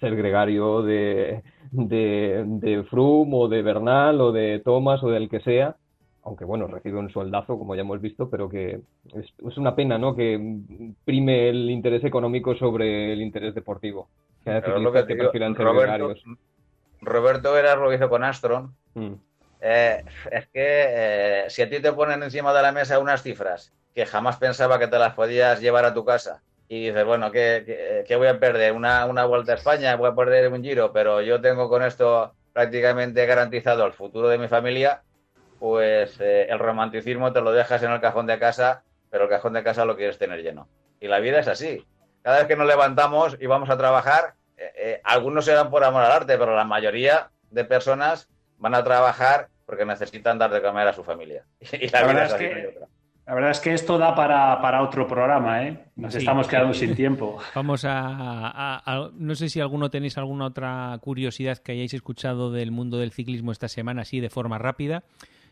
ser 0.00 0.16
gregario 0.16 0.82
de, 0.82 1.42
de, 1.70 2.44
de 2.46 2.84
Froome 2.84 3.32
o 3.34 3.48
de 3.48 3.62
Bernal 3.62 4.20
o 4.20 4.32
de 4.32 4.60
Thomas 4.64 5.02
o 5.02 5.10
del 5.10 5.28
que 5.28 5.40
sea, 5.40 5.76
aunque 6.24 6.44
bueno, 6.44 6.66
recibe 6.66 6.98
un 6.98 7.10
sueldazo, 7.10 7.58
como 7.58 7.74
ya 7.74 7.82
hemos 7.82 8.00
visto, 8.00 8.30
pero 8.30 8.48
que 8.48 8.80
es, 9.14 9.26
es 9.46 9.56
una 9.58 9.74
pena, 9.74 9.98
¿no? 9.98 10.16
Que 10.16 10.58
prime 11.04 11.50
el 11.50 11.70
interés 11.70 12.02
económico 12.04 12.54
sobre 12.54 13.12
el 13.12 13.20
interés 13.20 13.54
deportivo. 13.54 14.08
Que 14.44 14.60
Pero 14.60 14.78
lo 14.78 14.92
que 14.92 15.04
digo, 15.04 15.30
Roberto. 15.54 16.14
Roberto 17.00 17.52
Veras 17.52 17.78
lo 17.78 17.92
hizo 17.92 18.08
con 18.08 18.24
Astron. 18.24 18.74
Mm. 18.94 19.14
Eh, 19.60 20.04
es 20.30 20.46
que 20.48 20.84
eh, 20.88 21.44
si 21.48 21.62
a 21.62 21.68
ti 21.68 21.80
te 21.80 21.92
ponen 21.92 22.22
encima 22.22 22.52
de 22.52 22.62
la 22.62 22.72
mesa 22.72 22.98
unas 22.98 23.22
cifras 23.22 23.72
que 23.94 24.04
jamás 24.04 24.36
pensaba 24.36 24.78
que 24.78 24.88
te 24.88 24.98
las 24.98 25.14
podías 25.14 25.60
llevar 25.60 25.84
a 25.84 25.94
tu 25.94 26.04
casa 26.04 26.42
y 26.68 26.86
dices, 26.88 27.04
bueno, 27.04 27.30
¿qué, 27.30 27.62
qué- 27.66 28.04
qué 28.06 28.16
voy 28.16 28.28
a 28.28 28.38
perder? 28.38 28.72
Una, 28.72 29.06
una 29.06 29.24
vuelta 29.24 29.52
a 29.52 29.56
España, 29.56 29.96
voy 29.96 30.10
a 30.10 30.14
perder 30.14 30.50
un 30.52 30.62
giro, 30.62 30.92
pero 30.92 31.20
yo 31.20 31.40
tengo 31.40 31.68
con 31.68 31.82
esto 31.82 32.34
prácticamente 32.52 33.26
garantizado 33.26 33.84
el 33.86 33.92
futuro 33.92 34.28
de 34.28 34.38
mi 34.38 34.48
familia, 34.48 35.02
pues 35.58 36.18
eh, 36.20 36.46
el 36.48 36.58
romanticismo 36.58 37.32
te 37.32 37.40
lo 37.40 37.52
dejas 37.52 37.82
en 37.82 37.90
el 37.92 38.00
cajón 38.00 38.26
de 38.26 38.38
casa, 38.38 38.82
pero 39.10 39.24
el 39.24 39.30
cajón 39.30 39.52
de 39.52 39.62
casa 39.62 39.84
lo 39.84 39.96
quieres 39.96 40.18
tener 40.18 40.42
lleno. 40.42 40.68
Y 41.00 41.08
la 41.08 41.20
vida 41.20 41.38
es 41.38 41.48
así. 41.48 41.84
Cada 42.22 42.38
vez 42.38 42.46
que 42.46 42.56
nos 42.56 42.66
levantamos 42.66 43.36
y 43.40 43.46
vamos 43.46 43.70
a 43.70 43.76
trabajar, 43.76 44.34
eh, 44.56 44.72
eh, 44.76 45.00
algunos 45.04 45.44
se 45.44 45.52
dan 45.52 45.70
por 45.70 45.84
amor 45.84 46.02
al 46.02 46.12
arte, 46.12 46.38
pero 46.38 46.54
la 46.56 46.64
mayoría 46.64 47.30
de 47.50 47.64
personas 47.64 48.28
van 48.58 48.74
a 48.74 48.82
trabajar 48.84 49.48
porque 49.66 49.84
necesitan 49.84 50.38
dar 50.38 50.50
de 50.50 50.62
comer 50.62 50.88
a 50.88 50.92
su 50.92 51.04
familia. 51.04 51.44
Y 51.72 51.88
la, 51.88 52.00
La 52.00 52.06
vida 52.06 52.20
verdad 52.20 52.42
es 52.42 52.48
que-. 52.50 52.78
La 53.26 53.34
verdad 53.34 53.52
es 53.52 53.60
que 53.60 53.72
esto 53.72 53.96
da 53.96 54.14
para, 54.14 54.60
para 54.60 54.82
otro 54.82 55.06
programa, 55.08 55.62
¿eh? 55.66 55.84
Nos 55.96 56.12
Sí. 56.12 56.18
estamos 56.18 56.46
quedando 56.46 56.74
sin 56.74 56.94
tiempo. 56.94 57.38
Vamos 57.54 57.84
a, 57.86 58.06
a- 58.06 58.82
a- 58.84 59.10
No 59.14 59.34
sé 59.34 59.48
si 59.48 59.60
alguno 59.60 59.88
tenéis 59.90 60.18
alguna 60.18 60.44
otra 60.46 60.98
curiosidad 61.00 61.56
que 61.58 61.72
hayáis 61.72 61.94
escuchado 61.94 62.52
del 62.52 62.70
mundo 62.70 62.98
del 62.98 63.12
ciclismo 63.12 63.50
esta 63.50 63.68
semana, 63.68 64.02
así 64.02 64.20
de 64.20 64.28
forma 64.28 64.58
rápida. 64.58 65.04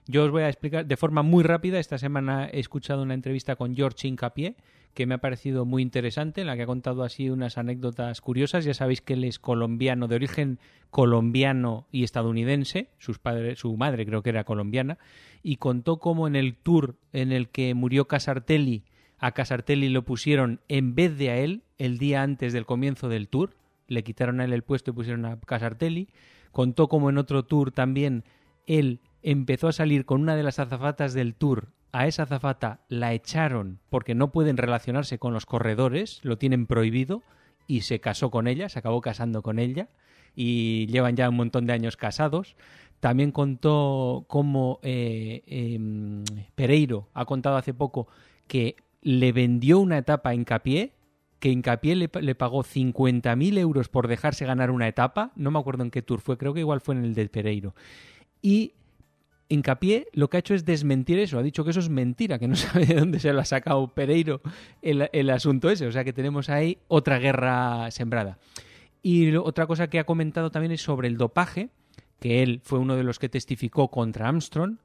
Yo 0.07 0.25
os 0.25 0.31
voy 0.31 0.43
a 0.43 0.49
explicar 0.49 0.85
de 0.87 0.97
forma 0.97 1.23
muy 1.23 1.45
rápida. 1.45 1.79
Esta 1.79 1.97
semana 1.97 2.49
he 2.53 2.59
escuchado 2.59 3.03
una 3.03 3.15
entrevista 3.15 3.55
con 3.55 3.77
George 3.77 4.09
Incapié, 4.09 4.57
que 4.95 5.07
me 5.07 5.15
ha 5.15 5.19
parecido 5.19 5.65
muy 5.65 5.81
interesante, 5.81 6.41
en 6.41 6.49
la 6.49 6.57
que 6.57 6.63
ha 6.63 6.67
contado 6.67 7.05
así 7.05 7.31
unas 7.31 7.57
anécdotas 7.57 8.21
curiosas. 8.21 8.65
Ya 8.65 8.75
sabéis 8.75 9.01
que 9.01 9.15
él 9.15 9.23
es 9.23 9.39
colombiano, 9.39 10.09
de 10.09 10.17
origen 10.17 10.59
colombiano 10.91 11.87
y 11.93 12.03
estadounidense. 12.03 12.89
Sus 12.99 13.21
padres, 13.21 13.61
su 13.61 13.77
madre 13.77 14.05
creo 14.05 14.23
que 14.23 14.31
era 14.31 14.43
colombiana. 14.43 14.99
Y 15.43 15.57
contó 15.57 15.99
cómo 15.99 16.27
en 16.27 16.35
el 16.35 16.57
tour 16.57 16.97
en 17.13 17.31
el 17.31 17.49
que 17.49 17.73
murió 17.75 18.09
Casartelli, 18.09 18.85
a 19.19 19.31
Casartelli 19.31 19.89
lo 19.89 20.03
pusieron 20.03 20.61
en 20.67 20.97
vez 20.97 21.17
de 21.17 21.31
a 21.31 21.37
él 21.37 21.63
el 21.79 21.99
día 21.99 22.25
antes 22.25 22.53
del 22.53 22.67
comienzo 22.67 23.09
del 23.09 23.29
tour. 23.29 23.55
Le 23.87 24.03
quitaron 24.03 24.41
a 24.41 24.45
él 24.47 24.53
el 24.53 24.63
puesto 24.63 24.91
y 24.91 24.95
pusieron 24.95 25.25
a 25.27 25.39
Casartelli. 25.39 26.09
Contó 26.51 26.89
como 26.89 27.09
en 27.09 27.19
otro 27.19 27.45
tour 27.45 27.71
también 27.71 28.25
él 28.67 28.99
empezó 29.23 29.69
a 29.69 29.73
salir 29.73 30.05
con 30.05 30.21
una 30.21 30.37
de 30.37 30.43
las 30.43 30.59
azafatas 30.59 31.15
del 31.15 31.35
tour. 31.35 31.69
A 31.93 32.07
esa 32.07 32.23
azafata 32.23 32.81
la 32.89 33.13
echaron 33.13 33.79
porque 33.91 34.15
no 34.15 34.33
pueden 34.33 34.57
relacionarse 34.57 35.19
con 35.19 35.35
los 35.35 35.47
corredores, 35.47 36.21
lo 36.23 36.39
tienen 36.39 36.67
prohibido, 36.67 37.23
y 37.67 37.83
se 37.83 38.01
casó 38.01 38.31
con 38.31 38.49
ella, 38.49 38.69
se 38.69 38.79
acabó 38.79 39.01
casando 39.01 39.43
con 39.43 39.59
ella, 39.59 39.89
y 40.35 40.87
llevan 40.87 41.17
ya 41.17 41.29
un 41.29 41.37
montón 41.37 41.67
de 41.67 41.75
años 41.75 41.97
casados. 41.97 42.57
También 43.01 43.31
contó 43.33 44.25
cómo 44.29 44.79
eh, 44.83 45.43
em, 45.47 46.25
Pereiro 46.55 47.09
ha 47.15 47.25
contado 47.25 47.57
hace 47.57 47.75
poco 47.75 48.09
que 48.47 48.77
le 49.03 49.33
vendió 49.33 49.79
una 49.79 49.99
etapa 49.99 50.31
a 50.31 50.35
Hincapié, 50.35 50.95
que 51.41 51.51
Hincapié 51.51 51.97
le, 51.97 52.11
le 52.21 52.35
pagó 52.35 52.63
50.000 52.63 53.59
euros 53.59 53.89
por 53.89 54.07
dejarse 54.07 54.47
ganar 54.47 54.71
una 54.71 54.89
etapa, 54.89 55.33
no 55.35 55.51
me 55.51 55.59
acuerdo 55.59 55.83
en 55.83 55.91
qué 55.91 56.01
tour 56.01 56.21
fue, 56.21 56.39
creo 56.39 56.55
que 56.55 56.61
igual 56.61 56.81
fue 56.81 56.95
en 56.95 57.05
el 57.05 57.15
de 57.15 57.29
Pereiro. 57.29 57.75
Y 58.41 58.75
Hincapié 59.53 60.09
lo 60.13 60.31
que 60.31 60.37
ha 60.37 60.41
hecho 60.41 60.55
es 60.55 60.65
desmentir 60.65 61.19
eso, 61.19 61.39
ha 61.39 61.43
dicho 61.43 61.65
que 61.65 61.71
eso 61.71 61.81
es 61.81 61.89
mentira, 61.89 62.39
que 62.39 62.49
no 62.49 62.57
sabe 62.57 62.87
de 62.87 62.95
dónde 62.95 63.21
se 63.21 63.33
lo 63.33 63.41
ha 63.41 63.45
sacado 63.45 63.89
Pereiro 63.95 64.41
el, 64.81 65.09
el 65.13 65.31
asunto 65.31 65.71
ese, 65.71 65.87
o 65.87 65.93
sea 65.93 66.05
que 66.05 66.13
tenemos 66.13 66.49
ahí 66.49 66.79
otra 66.89 67.19
guerra 67.19 67.91
sembrada. 67.91 68.39
Y 69.03 69.35
otra 69.35 69.67
cosa 69.67 69.89
que 69.89 69.99
ha 69.99 70.05
comentado 70.05 70.51
también 70.51 70.73
es 70.73 70.81
sobre 70.81 71.09
el 71.09 71.17
dopaje, 71.17 71.71
que 72.21 72.43
él 72.43 72.61
fue 72.63 72.79
uno 72.79 72.97
de 72.97 73.03
los 73.03 73.19
que 73.19 73.29
testificó 73.29 73.91
contra 73.91 74.29
Armstrong, 74.29 74.77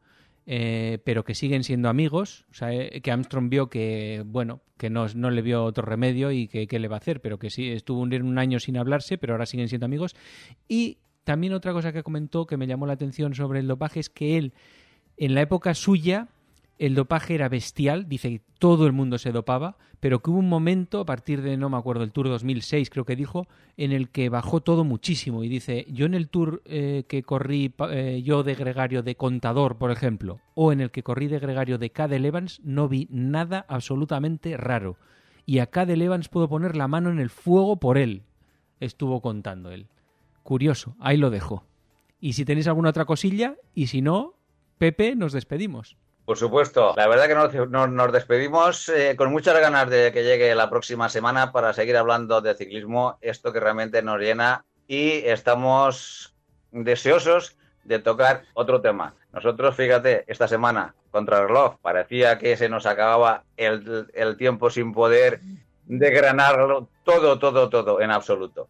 eh, 0.47 0.99
pero 1.03 1.23
que 1.23 1.35
siguen 1.35 1.63
siendo 1.63 1.87
amigos. 1.87 2.45
O 2.49 2.53
sea, 2.55 2.73
eh, 2.73 3.01
que 3.01 3.11
Armstrong 3.11 3.49
vio 3.49 3.69
que, 3.69 4.23
bueno, 4.25 4.61
que 4.77 4.89
no, 4.89 5.05
no 5.13 5.29
le 5.29 5.41
vio 5.43 5.63
otro 5.63 5.85
remedio 5.85 6.31
y 6.31 6.47
que 6.47 6.67
qué 6.67 6.79
le 6.79 6.87
va 6.87 6.95
a 6.95 6.99
hacer, 6.99 7.21
pero 7.21 7.37
que 7.37 7.51
sí, 7.51 7.69
estuvo 7.69 8.01
un, 8.01 8.13
un 8.13 8.37
año 8.39 8.59
sin 8.59 8.77
hablarse, 8.77 9.19
pero 9.19 9.33
ahora 9.33 9.45
siguen 9.45 9.69
siendo 9.69 9.85
amigos. 9.85 10.15
Y 10.67 10.97
también 11.27 11.51
otra 11.51 11.73
cosa 11.73 11.91
que 11.91 12.03
comentó 12.03 12.47
que 12.47 12.55
me 12.55 12.67
llamó 12.67 12.87
la 12.87 12.93
atención 12.93 13.35
sobre 13.35 13.59
el 13.59 13.67
dopaje 13.67 13.99
es 13.99 14.09
que 14.09 14.37
él, 14.37 14.53
en 15.17 15.35
la 15.35 15.41
época 15.41 15.73
suya, 15.73 16.29
el 16.79 16.95
dopaje 16.95 17.35
era 17.35 17.49
bestial, 17.49 18.07
dice 18.07 18.29
que 18.29 18.41
todo 18.59 18.87
el 18.87 18.93
mundo 18.93 19.17
se 19.17 19.33
dopaba, 19.33 19.75
pero 19.99 20.21
que 20.21 20.29
hubo 20.29 20.39
un 20.39 20.47
momento, 20.47 21.01
a 21.01 21.05
partir 21.05 21.41
de, 21.41 21.57
no 21.57 21.67
me 21.67 21.75
acuerdo, 21.75 22.05
el 22.05 22.13
Tour 22.13 22.29
2006 22.29 22.89
creo 22.89 23.03
que 23.03 23.17
dijo, 23.17 23.45
en 23.75 23.91
el 23.91 24.07
que 24.07 24.29
bajó 24.29 24.61
todo 24.61 24.85
muchísimo. 24.85 25.43
Y 25.43 25.49
dice, 25.49 25.85
yo 25.89 26.05
en 26.05 26.13
el 26.13 26.29
Tour 26.29 26.61
eh, 26.63 27.03
que 27.09 27.23
corrí 27.23 27.73
eh, 27.91 28.21
yo 28.23 28.43
de 28.43 28.55
gregario 28.55 29.03
de 29.03 29.15
contador, 29.15 29.77
por 29.77 29.91
ejemplo, 29.91 30.39
o 30.55 30.71
en 30.71 30.79
el 30.79 30.91
que 30.91 31.03
corrí 31.03 31.27
de 31.27 31.39
gregario 31.39 31.77
de 31.77 31.89
Cadel 31.89 32.23
Evans, 32.23 32.61
no 32.63 32.87
vi 32.87 33.09
nada 33.11 33.65
absolutamente 33.67 34.55
raro. 34.55 34.95
Y 35.45 35.59
a 35.59 35.67
Cadel 35.67 36.01
Evans 36.01 36.29
puedo 36.29 36.47
poner 36.47 36.77
la 36.77 36.87
mano 36.87 37.09
en 37.09 37.19
el 37.19 37.29
fuego 37.29 37.75
por 37.81 37.97
él, 37.97 38.23
estuvo 38.79 39.19
contando 39.19 39.71
él. 39.71 39.87
Curioso, 40.47 40.95
ahí 41.01 41.17
lo 41.17 41.29
dejo. 41.29 41.65
Y 42.21 42.31
si 42.31 42.45
tenéis 42.45 42.69
alguna 42.69 42.91
otra 42.91 43.03
cosilla, 43.03 43.55
y 43.73 43.87
si 43.87 44.01
no, 44.01 44.35
Pepe, 44.77 45.13
nos 45.13 45.33
despedimos. 45.33 45.97
Por 46.23 46.37
supuesto, 46.37 46.93
la 46.95 47.05
verdad 47.09 47.27
que 47.27 47.67
nos, 47.67 47.91
nos- 47.91 48.11
despedimos 48.13 48.87
eh, 48.87 49.17
con 49.17 49.29
muchas 49.29 49.59
ganas 49.59 49.89
de 49.89 50.13
que 50.13 50.23
llegue 50.23 50.55
la 50.55 50.69
próxima 50.69 51.09
semana 51.09 51.51
para 51.51 51.73
seguir 51.73 51.97
hablando 51.97 52.39
de 52.39 52.55
ciclismo, 52.55 53.17
esto 53.19 53.51
que 53.51 53.59
realmente 53.59 54.01
nos 54.01 54.21
llena 54.21 54.63
y 54.87 55.17
estamos 55.25 56.33
deseosos 56.71 57.57
de 57.83 57.99
tocar 57.99 58.43
otro 58.53 58.79
tema. 58.79 59.15
Nosotros, 59.33 59.75
fíjate, 59.75 60.23
esta 60.27 60.47
semana 60.47 60.95
contra 61.11 61.39
el 61.41 61.49
reloj 61.49 61.75
parecía 61.81 62.37
que 62.37 62.55
se 62.55 62.69
nos 62.69 62.85
acababa 62.85 63.43
el, 63.57 64.07
el 64.13 64.37
tiempo 64.37 64.69
sin 64.69 64.93
poder 64.93 65.41
desgranarlo 65.87 66.87
todo, 67.03 67.37
todo, 67.37 67.67
todo 67.67 67.99
en 67.99 68.11
absoluto. 68.11 68.69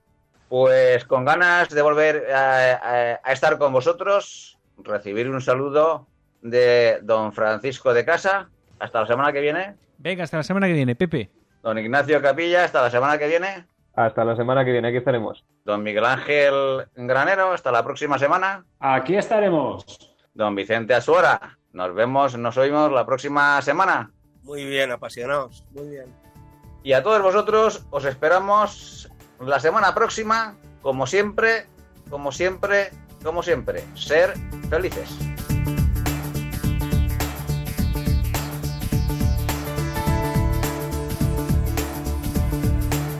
Pues 0.49 1.03
con 1.05 1.25
ganas 1.25 1.69
de 1.69 1.81
volver 1.81 2.31
a, 2.33 2.75
a- 2.75 3.19
a 3.23 3.31
estar 3.33 3.57
con 3.57 3.73
vosotros, 3.73 4.57
recibir 4.77 5.29
un 5.29 5.41
saludo 5.41 6.07
de 6.41 6.99
don 7.01 7.33
Francisco 7.33 7.93
de 7.93 8.05
Casa. 8.05 8.49
Hasta 8.79 9.01
la 9.01 9.07
semana 9.07 9.33
que 9.33 9.41
viene. 9.41 9.75
Venga, 9.97 10.23
hasta 10.23 10.37
la 10.37 10.43
semana 10.43 10.67
que 10.67 10.73
viene, 10.73 10.95
Pepe. 10.95 11.29
Don 11.63 11.77
Ignacio 11.77 12.21
Capilla, 12.21 12.63
hasta 12.63 12.81
la 12.81 12.91
semana 12.91 13.17
que 13.17 13.27
viene. 13.27 13.65
Hasta 13.95 14.23
la 14.23 14.35
semana 14.35 14.63
que 14.63 14.71
viene, 14.71 14.87
aquí 14.89 14.97
estaremos. 14.97 15.43
Don 15.65 15.81
Miguel 15.83 16.05
Ángel 16.05 16.85
Granero, 16.95 17.51
hasta 17.51 17.71
la 17.71 17.83
próxima 17.83 18.19
semana. 18.19 18.63
Aquí 18.79 19.17
estaremos. 19.17 20.15
Don 20.35 20.53
Vicente 20.53 20.93
Asuora, 20.93 21.57
nos 21.73 21.93
vemos, 21.95 22.37
nos 22.37 22.55
oímos 22.57 22.91
la 22.91 23.05
próxima 23.07 23.59
semana. 23.63 24.11
Muy 24.43 24.63
bien, 24.65 24.91
apasionados. 24.91 25.65
Muy 25.71 25.89
bien. 25.89 26.05
Y 26.83 26.93
a 26.93 27.01
todos 27.01 27.21
vosotros 27.23 27.85
os 27.89 28.05
esperamos 28.05 29.11
la 29.39 29.59
semana 29.59 29.93
próxima, 29.93 30.55
como 30.81 31.07
siempre, 31.07 31.67
como 32.09 32.31
siempre, 32.31 32.91
como 33.23 33.43
siempre. 33.43 33.83
Ser 33.95 34.33
felices. 34.69 35.09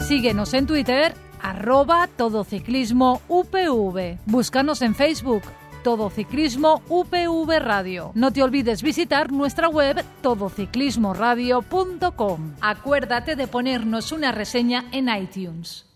Síguenos 0.07 0.53
en 0.53 0.67
Twitter, 0.67 1.13
arroba 1.41 2.07
todociclismo 2.07 3.21
UPV. 3.27 4.19
Búscanos 4.25 4.81
en 4.81 4.95
Facebook, 4.95 5.41
Todo 5.83 6.09
Ciclismo 6.09 6.81
UPV 6.87 7.59
Radio. 7.59 8.11
No 8.15 8.31
te 8.31 8.41
olvides 8.41 8.81
visitar 8.81 9.33
nuestra 9.33 9.67
web 9.67 10.01
todociclismoradio.com. 10.21 12.53
Acuérdate 12.61 13.35
de 13.35 13.47
ponernos 13.47 14.13
una 14.13 14.31
reseña 14.31 14.85
en 14.93 15.09
iTunes. 15.09 15.86